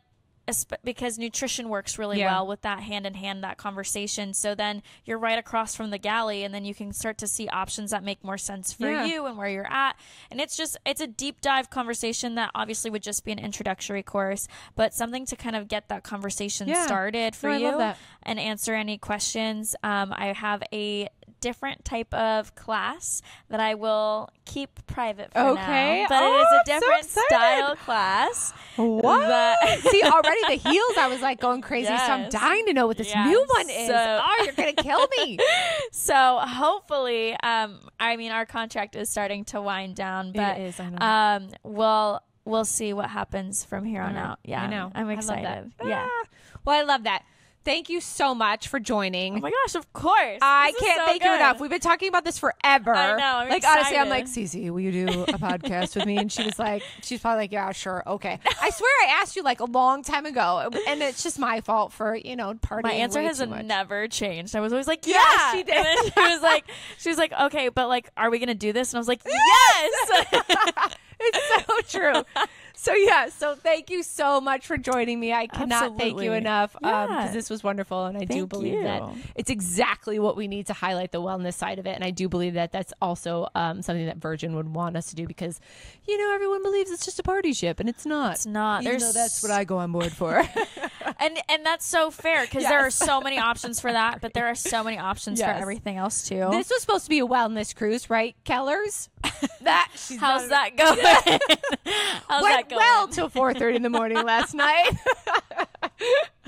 because 0.84 1.18
nutrition 1.18 1.68
works 1.68 1.98
really 1.98 2.18
Yeah. 2.18 2.32
well 2.32 2.48
with 2.48 2.62
that 2.62 2.80
hand 2.80 3.06
in 3.06 3.14
hand 3.14 3.44
that 3.44 3.58
conversation 3.58 4.34
so 4.34 4.56
then 4.56 4.82
you're 5.04 5.16
right 5.18 5.38
across 5.38 5.76
from 5.76 5.90
the 5.90 5.98
galley 5.98 6.42
and 6.42 6.52
then 6.52 6.64
you 6.64 6.74
can 6.74 6.92
start 6.92 7.16
to 7.18 7.28
see 7.28 7.46
options 7.48 7.92
that 7.92 8.02
make 8.02 8.24
more 8.24 8.36
sense 8.36 8.72
for 8.72 8.90
Yeah. 8.90 9.04
you 9.04 9.24
and 9.26 9.38
where 9.38 9.48
you're 9.48 9.72
at 9.72 9.94
and 10.32 10.40
it's 10.40 10.56
just 10.56 10.76
it's 10.84 11.00
a 11.00 11.06
deep 11.06 11.40
dive 11.40 11.70
conversation 11.70 12.34
that 12.34 12.50
obviously 12.56 12.90
would 12.90 13.04
just 13.04 13.24
be 13.24 13.30
an 13.30 13.38
introductory 13.38 14.02
course 14.02 14.48
but 14.74 14.92
something 14.92 15.24
to 15.26 15.36
kind 15.36 15.54
of 15.54 15.68
get 15.68 15.88
that 15.88 16.02
conversation 16.02 16.66
Yeah. 16.66 16.84
started 16.86 17.36
for 17.36 17.48
No, 17.50 17.56
you 17.56 17.94
and 18.24 18.40
answer 18.40 18.74
any 18.74 18.98
questions 18.98 19.76
um, 19.84 20.12
i 20.16 20.32
have 20.32 20.64
a 20.72 21.08
different 21.42 21.84
type 21.84 22.12
of 22.14 22.54
class 22.54 23.20
that 23.50 23.60
i 23.60 23.74
will 23.74 24.30
keep 24.46 24.70
private 24.86 25.30
for 25.32 25.38
Okay. 25.40 26.02
now 26.02 26.06
but 26.08 26.22
Oh, 26.22 26.36
it 26.36 26.40
is 26.40 26.46
a 26.60 26.64
different 26.80 27.04
excited. 27.04 27.26
style 27.28 27.76
class 27.76 28.52
What? 28.76 29.58
See, 29.90 30.02
already 30.02 30.40
the 30.48 30.68
heels, 30.70 30.94
I 30.98 31.08
was 31.08 31.20
like 31.20 31.38
going 31.40 31.60
crazy. 31.60 31.88
So 31.88 31.92
I'm 31.94 32.30
dying 32.30 32.64
to 32.66 32.72
know 32.72 32.86
what 32.86 32.96
this 32.96 33.08
Yes. 33.08 33.26
new 33.28 33.44
one 33.54 33.68
is. 33.68 33.88
So- 33.88 34.20
oh, 34.24 34.42
you're 34.44 34.54
gonna 34.54 34.72
kill 34.72 35.06
me. 35.18 35.38
so 35.92 36.38
hopefully 36.42 37.36
um 37.42 37.80
i 38.00 38.16
mean 38.16 38.32
our 38.32 38.46
contract 38.46 38.96
is 38.96 39.10
starting 39.10 39.44
to 39.46 39.60
wind 39.60 39.94
down 39.96 40.32
but 40.32 40.58
is, 40.58 40.80
I 40.80 40.88
know. 40.90 40.98
um 41.06 41.50
we'll 41.62 42.20
we'll 42.44 42.64
see 42.64 42.92
what 42.92 43.10
happens 43.10 43.64
from 43.64 43.84
here 43.84 44.02
on 44.02 44.16
out 44.16 44.38
yeah 44.44 44.62
I 44.62 44.66
know. 44.68 44.90
i'm 44.94 45.10
excited 45.10 45.72
yeah 45.84 46.08
Ah. 46.08 46.26
Well, 46.64 46.78
I 46.78 46.82
love 46.82 47.02
that. 47.04 47.24
Thank 47.64 47.88
you 47.88 48.00
so 48.00 48.34
much 48.34 48.68
for 48.68 48.80
joining. 48.80 49.36
oh 49.36 49.40
my 49.40 49.50
gosh 49.50 49.74
of 49.76 49.92
course 49.92 50.38
I 50.42 50.72
This 50.72 50.80
can't 50.82 50.98
so 50.98 51.06
thank 51.06 51.24
you 51.24 51.32
enough. 51.34 51.60
We've 51.60 51.70
been 51.70 51.80
talking 51.80 52.08
about 52.08 52.24
this 52.24 52.38
forever. 52.38 52.94
I 52.94 53.16
know, 53.16 53.36
I'm 53.38 53.48
like 53.48 53.64
honestly, 53.64 53.96
I'm 53.96 54.08
like, 54.08 54.22
excited. 54.22 54.50
CC, 54.50 54.70
will 54.70 54.80
you 54.80 54.90
do 55.06 55.22
a 55.22 55.26
podcast 55.38 55.94
with 55.96 56.06
me? 56.06 56.18
And 56.18 56.30
she 56.30 56.44
was 56.44 56.58
like, 56.58 56.82
she's 57.02 57.20
probably 57.20 57.44
like, 57.44 57.52
yeah, 57.52 57.70
sure, 57.72 58.02
okay. 58.06 58.40
I 58.60 58.70
swear 58.70 58.90
I 59.08 59.20
asked 59.20 59.36
you 59.36 59.42
like 59.42 59.60
a 59.60 59.64
long 59.66 60.02
time 60.02 60.26
ago, 60.26 60.70
and 60.88 61.02
it's 61.02 61.22
just 61.22 61.38
my 61.38 61.60
fault 61.60 61.92
for 61.92 62.16
you 62.16 62.36
know 62.36 62.54
partying. 62.54 62.82
my 62.84 62.92
answer 62.92 63.22
has 63.22 63.40
never 63.40 64.08
changed. 64.08 64.56
I 64.56 64.60
was 64.60 64.72
always 64.72 64.88
like, 64.88 65.06
Yeah, 65.06 65.14
yeah, 65.22 65.52
she 65.52 65.62
did. 65.62 65.74
And 65.76 65.86
then 65.86 66.04
she 66.12 66.32
was 66.32 66.42
like, 66.42 66.64
she 66.98 67.08
was 67.08 67.18
like, 67.18 67.32
okay, 67.32 67.68
but 67.68 67.88
like, 67.88 68.10
are 68.16 68.30
we 68.30 68.38
gonna 68.38 68.54
do 68.54 68.72
this? 68.72 68.92
And 68.92 68.98
I 68.98 69.00
was 69.00 69.08
like, 69.08 69.22
yes. 69.24 70.96
It's 71.24 71.66
so 71.92 71.98
true. 72.00 72.46
So 72.74 72.94
yeah, 72.94 73.28
so 73.28 73.54
thank 73.54 73.90
you 73.90 74.02
so 74.02 74.40
much 74.40 74.66
for 74.66 74.76
joining 74.76 75.20
me. 75.20 75.32
I 75.32 75.46
cannot 75.46 75.96
thank 75.98 76.20
you 76.20 76.32
enough 76.32 76.72
because 76.72 77.10
Yeah. 77.10 77.30
this 77.32 77.48
was 77.48 77.62
wonderful, 77.62 78.06
and 78.06 78.16
I 78.16 78.20
do 78.24 78.26
Thank 78.34 78.48
believe 78.48 78.82
that 78.82 79.02
it's 79.36 79.50
exactly 79.50 80.18
what 80.18 80.36
we 80.36 80.48
need 80.48 80.66
to 80.66 80.72
highlight 80.72 81.12
the 81.12 81.20
wellness 81.20 81.54
side 81.54 81.78
of 81.78 81.86
it. 81.86 81.94
And 81.94 82.02
I 82.02 82.10
do 82.10 82.28
believe 82.28 82.54
that 82.54 82.72
that's 82.72 82.92
also 83.00 83.46
um, 83.54 83.82
something 83.82 84.06
that 84.06 84.16
Virgin 84.16 84.56
would 84.56 84.74
want 84.74 84.96
us 84.96 85.10
to 85.10 85.14
do 85.16 85.26
because 85.26 85.60
you 86.08 86.18
know 86.18 86.34
everyone 86.34 86.62
believes 86.62 86.90
it's 86.90 87.04
just 87.04 87.20
a 87.20 87.22
party 87.22 87.52
ship, 87.52 87.78
and 87.78 87.88
it's 87.88 88.04
not. 88.06 88.32
It's 88.34 88.46
not. 88.46 88.82
Even 88.82 88.98
There's 88.98 89.14
that's 89.14 89.42
what 89.42 89.52
I 89.52 89.62
go 89.64 89.78
on 89.78 89.92
board 89.92 90.10
for. 90.12 90.38
and 91.20 91.38
and 91.48 91.64
that's 91.64 91.86
so 91.86 92.10
fair 92.10 92.42
because 92.42 92.64
there 92.64 92.80
are 92.80 92.90
so 92.90 93.20
many 93.20 93.38
options 93.38 93.78
for 93.80 93.92
that, 93.92 94.20
but 94.20 94.32
there 94.34 94.46
are 94.46 94.54
so 94.56 94.82
many 94.82 94.98
options 94.98 95.40
for 95.40 95.46
everything 95.50 95.98
else 95.98 96.26
too. 96.26 96.48
this 96.50 96.68
was 96.70 96.80
supposed 96.80 97.04
to 97.04 97.10
be 97.10 97.20
a 97.20 97.26
wellness 97.26 97.76
cruise, 97.76 98.10
right, 98.10 98.34
Kellers? 98.44 99.08
That 99.62 99.88
How's 100.18 100.48
not- 100.48 100.50
that 100.50 100.76
going? 100.76 100.98
How's 102.28 102.42
Went 102.42 102.70
well 102.70 103.08
till 103.08 103.28
four 103.28 103.52
thirty 103.54 103.76
in 103.76 103.82
the 103.82 103.90
morning 103.90 104.22
last 104.24 104.54
night. 104.54 104.90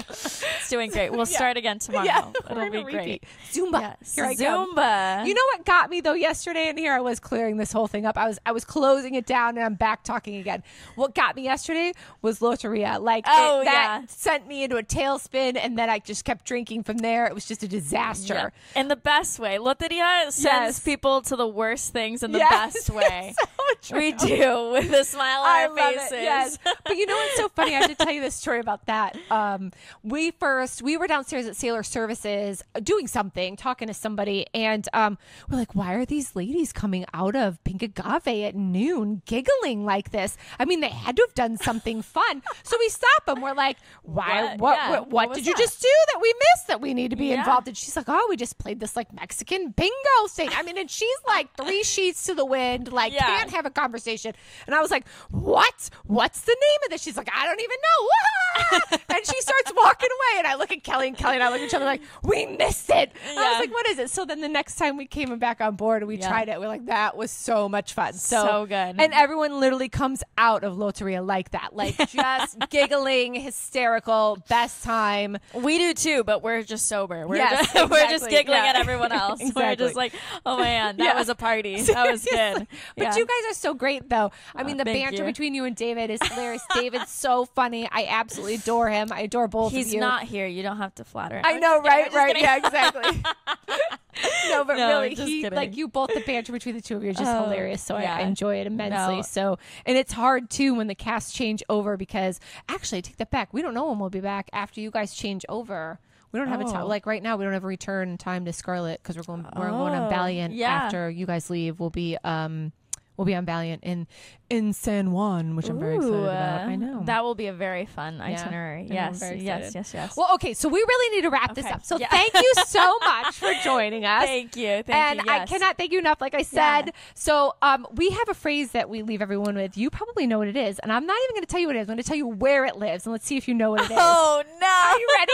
It's 0.09 0.69
doing 0.71 0.91
great. 0.91 1.11
We'll 1.11 1.21
Yeah. 1.21 1.25
start 1.37 1.57
again 1.57 1.79
tomorrow. 1.79 2.05
Yeah, 2.05 2.31
It'll 2.51 2.71
be 2.71 2.83
great. 2.83 3.25
Zumba. 3.53 3.81
Yes. 4.01 4.15
Here 4.15 4.25
I 4.25 4.35
come. 4.35 4.75
Zumba. 4.75 5.27
You 5.27 5.35
know 5.35 5.41
what 5.53 5.65
got 5.65 5.91
me 5.91 6.01
though 6.01 6.15
yesterday 6.15 6.69
and 6.69 6.79
here 6.79 6.93
I 6.93 7.01
was 7.01 7.21
clearing 7.21 7.57
this 7.57 7.73
whole 7.73 7.87
thing 7.87 8.07
up. 8.07 8.17
I 8.17 8.27
was 8.29 8.39
I 8.47 8.53
was 8.53 8.65
closing 8.65 9.15
it 9.15 9.27
down 9.27 9.57
and 9.57 9.65
I'm 9.65 9.75
back 9.75 10.03
talking 10.05 10.37
again. 10.37 10.63
What 10.95 11.15
got 11.15 11.37
me 11.37 11.43
yesterday 11.43 11.93
was 12.23 12.41
Loteria. 12.41 13.01
Like 13.01 13.25
Oh, 13.29 13.61
it, 13.61 13.65
that 13.67 14.01
yeah. 14.03 14.07
sent 14.09 14.47
me 14.47 14.65
into 14.65 14.77
a 14.77 14.83
tailspin 14.83 15.59
and 15.61 15.79
then 15.79 15.91
I 15.91 15.99
just 15.99 16.25
kept 16.25 16.45
drinking 16.45 16.85
from 16.85 16.99
there. 16.99 17.27
It 17.27 17.35
was 17.35 17.47
just 17.47 17.63
a 17.63 17.69
disaster. 17.69 18.53
Yeah. 18.75 18.81
In 18.81 18.89
the 18.89 18.97
best 18.97 19.39
way. 19.39 19.59
Loteria 19.59 20.31
sends 20.31 20.45
Yes. 20.45 20.81
people 20.81 21.23
to 21.23 21.37
the 21.37 21.47
worst 21.49 21.93
things 21.93 22.23
in 22.23 22.33
the 22.33 22.39
Yes. 22.39 22.75
best 22.75 22.91
way. 22.91 23.35
We 23.93 24.13
do 24.13 24.71
with 24.73 24.93
a 24.93 25.05
smile 25.05 25.41
on 25.41 25.47
I 25.47 25.63
our 25.65 25.69
love 25.75 25.95
faces. 25.95 26.13
it. 26.13 26.23
Yes, 26.23 26.59
but 26.85 26.97
you 26.97 27.07
know 27.07 27.15
what's 27.15 27.37
so 27.37 27.49
funny? 27.49 27.75
I 27.75 27.81
have 27.81 27.97
to 27.97 28.05
tell 28.05 28.13
you 28.13 28.21
this 28.21 28.35
story 28.35 28.61
about 28.61 28.87
that. 28.87 29.17
Um, 29.31 29.73
we 30.03 30.31
first 30.33 30.83
we 30.83 30.97
were 30.97 31.07
downstairs 31.07 31.47
at 31.47 31.57
Sailor 31.57 31.83
Services 31.83 32.63
uh, 32.75 32.81
doing 32.81 33.07
something, 33.07 33.57
talking 33.57 33.89
to 33.89 33.95
somebody, 33.95 34.47
and 34.55 34.89
um, 34.93 35.19
we're 35.51 35.59
like, 35.59 35.75
"Why 35.75 35.95
are 35.95 36.05
these 36.07 36.35
ladies 36.37 36.73
coming 36.73 37.05
out 37.15 37.37
of 37.37 37.63
Pink 37.65 37.83
Agave 37.83 38.27
at 38.45 38.55
noon, 38.55 39.23
giggling 39.27 39.85
like 39.85 40.11
this?" 40.11 40.37
I 40.59 40.65
mean, 40.65 40.81
they 40.81 40.89
had 40.89 41.17
to 41.17 41.23
have 41.27 41.35
done 41.35 41.57
something 41.57 42.03
fun. 42.03 42.43
So 42.63 42.77
we 42.79 42.89
stop 42.89 43.27
them. 43.27 43.41
We're 43.41 43.55
like, 43.55 43.77
"Why? 44.03 44.43
What? 44.57 44.59
What? 44.61 44.77
Yeah. 44.77 44.91
What, 44.91 45.01
what, 45.11 45.29
What 45.29 45.35
did 45.37 45.47
you 45.47 45.55
that? 45.55 45.61
just 45.61 45.81
do 45.83 45.89
that 46.13 46.21
we 46.21 46.33
missed 46.33 46.69
that 46.69 46.81
we 46.81 46.95
need 46.95 47.11
to 47.11 47.17
be 47.17 47.27
Yeah. 47.27 47.41
involved?" 47.41 47.69
And 47.69 47.77
she's 47.77 47.97
like, 47.97 48.07
"Oh, 48.09 48.27
we 48.29 48.37
just 48.37 48.59
played 48.59 48.81
this 48.81 48.97
like 48.97 49.13
Mexican 49.13 49.71
bingo 49.71 49.93
thing." 50.31 50.51
I 50.53 50.63
mean, 50.63 50.79
and 50.79 50.91
she's 50.91 51.09
like 51.27 51.55
three 51.57 51.83
sheets 51.83 52.25
to 52.27 52.35
the 52.35 52.45
wind, 52.45 52.93
like 52.93 53.13
Yeah. 53.13 53.27
can't 53.27 53.51
have 53.55 53.67
a 53.67 53.71
conversation. 53.71 54.33
And 54.67 54.75
I 54.75 54.81
was 54.81 54.91
like, 54.91 55.07
"What? 55.31 55.91
What's 56.07 56.43
the 56.43 56.57
name 56.61 56.79
of 56.85 56.91
this?" 56.91 57.03
She's 57.03 57.17
like, 57.17 57.29
"I 57.35 57.47
don't 57.47 57.61
even 57.61 57.77
know." 57.83 58.99
and 59.17 59.27
she 59.27 59.41
starts 59.41 59.73
walking 59.77 60.09
away, 60.11 60.39
and 60.39 60.47
I 60.47 60.55
look 60.57 60.71
at 60.73 60.83
Kelly, 60.85 61.09
and 61.09 61.17
Kelly 61.17 61.35
and 61.35 61.43
I 61.43 61.49
look 61.51 61.61
at 61.61 61.67
each 61.67 61.75
other 61.75 61.85
like, 61.85 62.03
"We 62.23 62.47
missed 62.47 62.91
it." 62.91 63.13
I 63.29 63.51
was 63.53 63.61
like, 63.61 63.73
"What 63.73 63.89
is 63.89 63.99
it?" 63.99 64.11
So 64.11 64.25
then 64.25 64.41
the 64.41 64.49
next 64.49 64.77
time 64.77 64.97
we 64.97 65.07
came 65.07 65.37
back 65.39 65.61
on 65.61 65.77
board 65.77 66.03
and 66.03 66.09
we 66.09 66.19
Yeah. 66.19 66.29
tried 66.29 66.49
it, 66.49 66.61
we're 66.61 66.69
like, 66.69 66.87
"That 66.87 67.17
was 67.17 67.31
so 67.31 67.69
much 67.69 67.93
fun." 67.95 68.13
So, 68.15 68.45
So 68.47 68.67
good. 68.67 68.75
And 68.99 69.13
everyone 69.13 69.59
literally 69.61 69.89
comes 69.89 70.23
out 70.39 70.65
of 70.65 70.75
Loteria 70.77 71.25
like 71.27 71.51
that, 71.53 71.75
like 71.75 71.97
just 72.11 72.59
giggling, 72.71 73.35
hysterical, 73.35 74.39
best 74.49 74.85
time. 74.85 75.39
We 75.53 75.79
do 75.79 75.95
too, 75.95 76.25
but 76.25 76.43
we're 76.43 76.63
just 76.63 76.87
sober. 76.89 77.27
We're, 77.27 77.37
Yes, 77.37 77.73
just, 77.73 77.91
we're 77.91 78.09
just 78.09 78.29
giggling 78.29 78.59
Yeah. 78.63 78.71
at 78.71 78.77
everyone 78.77 79.13
else. 79.13 79.41
exactly. 79.41 79.63
We're 79.65 79.77
just 79.77 79.97
like, 79.97 80.13
oh 80.47 80.59
man, 80.59 80.97
that 80.99 81.05
Yeah. 81.05 81.19
was 81.19 81.29
a 81.29 81.35
party. 81.35 81.81
That 81.83 82.11
was 82.11 82.25
good. 82.25 82.67
But 82.97 83.03
Yeah. 83.03 83.17
you 83.17 83.27
guys 83.27 83.44
are 83.51 83.55
so 83.55 83.75
great, 83.75 84.09
though. 84.09 84.31
I 84.55 84.63
mean, 84.63 84.77
the 84.77 84.85
banter 84.85 85.19
you. 85.19 85.25
between 85.25 85.55
you 85.55 85.65
and 85.65 85.75
David 85.77 86.11
is 86.11 86.21
hilarious. 86.23 86.63
David's 86.75 87.11
so 87.11 87.45
funny. 87.45 87.89
I 87.91 88.07
absolutely 88.09 88.57
adore 88.57 88.89
him. 88.91 89.09
I 89.13 89.21
adore 89.23 89.49
both 89.49 89.73
He's 89.73 89.87
of 89.87 89.93
you. 89.93 89.99
He's 89.99 90.01
not 90.01 90.23
here. 90.25 90.47
You 90.47 90.63
don't 90.63 90.79
have 90.79 90.95
to 90.97 91.05
flatter. 91.05 91.41
I 91.45 91.55
I'm 91.55 91.61
know, 91.61 91.81
right? 91.81 92.13
Right? 92.13 92.39
Yeah, 92.41 92.57
exactly. 92.57 93.23
no, 94.49 94.65
but 94.65 94.77
No, 94.77 95.01
really, 95.01 95.15
he 95.15 95.43
kidding. 95.43 95.57
like 95.57 95.77
you 95.77 95.89
both. 95.89 96.13
The 96.15 96.21
banter 96.21 96.53
between 96.53 96.75
the 96.77 96.81
two 96.81 96.97
of 96.97 97.03
you 97.05 97.11
is 97.11 97.17
just 97.17 97.31
Oh, 97.31 97.45
hilarious. 97.45 97.83
So 97.83 97.97
I, 97.97 98.03
yeah. 98.03 98.17
I 98.17 98.21
enjoy 98.21 98.57
it 98.61 98.67
immensely. 98.67 99.17
No. 99.17 99.23
So, 99.23 99.59
and 99.87 99.97
it's 99.97 100.13
hard 100.13 100.51
too 100.51 100.75
when 100.75 100.87
the 100.87 100.95
cast 100.95 101.35
change 101.35 101.63
over 101.69 101.97
because 101.97 102.39
actually, 102.69 102.99
I 102.99 103.01
take 103.03 103.17
that 103.17 103.31
back. 103.31 103.53
We 103.53 103.63
don't 103.63 103.75
know 103.75 103.89
when 103.89 103.99
we'll 103.99 104.11
be 104.11 104.21
back 104.21 104.49
after 104.53 104.81
you 104.81 104.91
guys 104.91 105.15
change 105.15 105.45
over. 105.49 105.99
We 106.33 106.39
don't 106.41 106.49
have 106.49 106.61
a 106.61 106.65
time 106.65 106.83
Oh. 106.83 106.87
like 106.89 107.07
right 107.07 107.23
now. 107.23 107.37
We 107.37 107.45
don't 107.45 107.53
have 107.53 107.63
a 107.65 107.69
return 107.69 108.17
time 108.19 108.45
to 108.47 108.53
Scarlet 108.53 109.01
because 109.03 109.17
we're 109.17 109.23
going 109.23 109.47
we're 109.57 109.71
going 109.71 109.95
on 109.95 110.07
Oh, 110.07 110.09
Valiant 110.11 110.53
yeah. 110.55 110.69
after 110.73 111.09
you 111.09 111.27
guys 111.27 111.49
leave. 111.49 111.79
We'll 111.79 111.91
be 111.91 112.17
um 112.25 112.73
we'll 113.17 113.25
be 113.25 113.35
on 113.35 113.45
Valiant. 113.45 113.83
In 113.85 114.07
in 114.51 114.73
San 114.73 115.11
Juan, 115.13 115.57
which 115.57 115.69
I'm 115.71 115.79
very 115.79 115.97
excited 115.97 116.15
Ooh, 116.15 116.25
about. 116.25 116.61
uh, 116.61 116.65
I 116.65 116.77
know 116.77 117.03
That 117.07 117.25
will 117.25 117.35
be 117.35 117.47
a 117.47 117.53
very 117.53 117.87
fun 117.87 118.17
Yeah, 118.19 118.25
itinerary. 118.25 118.83
I 118.91 118.95
Yes, 118.95 119.21
yes, 119.37 119.75
yes, 119.75 119.95
yes. 119.95 120.17
Well, 120.17 120.29
okay, 120.35 120.53
so 120.55 120.69
we 120.69 120.79
really 120.79 121.17
need 121.17 121.23
to 121.23 121.31
wrap 121.31 121.55
this 121.55 121.65
up. 121.67 121.85
So 121.85 121.99
Yeah. 121.99 122.09
thank 122.09 122.35
you 122.35 122.53
so 122.67 122.99
much 123.05 123.35
for 123.37 123.53
joining 123.65 124.05
us. 124.05 124.25
thank 124.25 124.55
you, 124.57 124.83
thank 124.83 124.91
and 124.91 125.21
you. 125.25 125.33
I 125.33 125.37
yes. 125.37 125.49
cannot 125.49 125.79
thank 125.79 125.93
you 125.93 125.99
enough, 125.99 126.21
like 126.21 126.35
I 126.35 126.43
said. 126.43 126.87
Yeah. 126.87 126.93
So, 127.15 127.55
um, 127.63 127.87
we 127.93 128.11
have 128.11 128.29
a 128.29 128.35
phrase 128.35 128.73
that 128.73 128.89
we 128.91 129.03
leave 129.03 129.23
everyone 129.23 129.55
with. 129.57 129.77
You 129.79 129.89
probably 129.91 130.27
know 130.27 130.39
what 130.39 130.49
it 130.49 130.57
is, 130.57 130.79
and 130.81 130.93
I'm 130.93 131.07
not 131.07 131.17
even 131.25 131.35
going 131.37 131.43
to 131.47 131.47
tell 131.51 131.61
you 131.61 131.67
what 131.69 131.77
it 131.77 131.81
is. 131.81 131.89
I'm 131.89 131.95
going 131.97 132.03
to 132.03 132.09
tell 132.09 132.17
you 132.17 132.27
where 132.29 132.65
it 132.67 132.77
lives, 132.77 133.07
and 133.07 133.13
let's 133.13 133.27
see 133.27 133.37
if 133.37 133.49
you 133.49 133.55
know 133.55 133.71
what 133.71 133.81
it 133.81 133.91
is. 133.91 133.97
Oh 133.99 134.43
no! 134.61 134.67
Are 134.67 134.99
you 134.99 135.09
ready? 135.19 135.33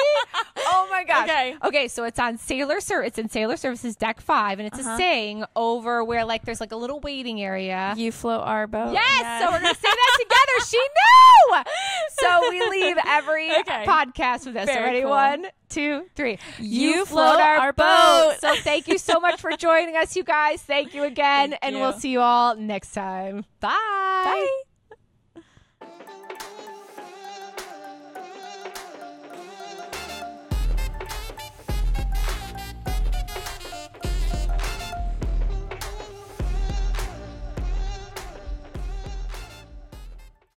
oh 0.58 0.88
my 0.90 1.04
gosh. 1.04 1.24
Okay. 1.28 1.56
Okay. 1.64 1.88
So 1.88 2.04
it's 2.04 2.18
on 2.18 2.38
Sailor 2.38 2.80
Ser. 2.80 3.02
It's 3.02 3.18
in 3.18 3.28
Sailor 3.28 3.56
Services 3.56 3.96
Deck 3.96 4.20
Five, 4.20 4.58
and 4.60 4.66
it's 4.68 4.78
Uh-huh. 4.78 4.94
a 4.94 4.96
saying 4.96 5.44
over 5.56 6.04
where 6.04 6.24
like 6.24 6.44
there's 6.44 6.60
like 6.60 6.72
a 6.72 6.76
little 6.76 7.00
waiting 7.00 7.42
area. 7.42 7.94
You 7.96 8.12
float 8.12 8.42
our 8.42 8.66
boat. 8.66 8.92
Yes, 9.00 9.42
so 9.44 9.50
we're 9.50 9.60
gonna 9.60 9.74
say 9.74 9.88
that 9.88 10.16
together. 10.18 10.36
She 10.70 10.76
knew. 10.78 11.62
So 12.20 12.50
we 12.50 12.60
leave 12.68 12.96
every 13.06 13.50
Okay. 13.60 13.84
podcast 13.86 14.44
with 14.44 14.54
this. 14.54 14.66
So 14.66 14.74
Very 14.74 14.84
ready? 14.86 15.00
cool. 15.02 15.10
One, 15.10 15.46
two, 15.68 16.04
three. 16.14 16.38
You 16.58 17.06
float 17.06 17.40
our 17.40 17.72
boat. 17.72 18.34
So 18.40 18.54
thank 18.56 18.88
you 18.88 18.98
so 18.98 19.18
much 19.20 19.40
for 19.40 19.50
joining 19.56 19.96
us, 19.96 20.14
you 20.16 20.22
guys. 20.22 20.60
Thank 20.62 20.94
you 20.94 21.04
again, 21.04 21.50
Thank 21.50 21.60
and 21.64 21.76
you. 21.76 21.80
we'll 21.82 21.92
see 21.98 22.10
you 22.10 22.20
all 22.20 22.56
next 22.56 22.92
time. 22.92 23.44
Bye. 23.60 23.70
Bye. 23.70 24.62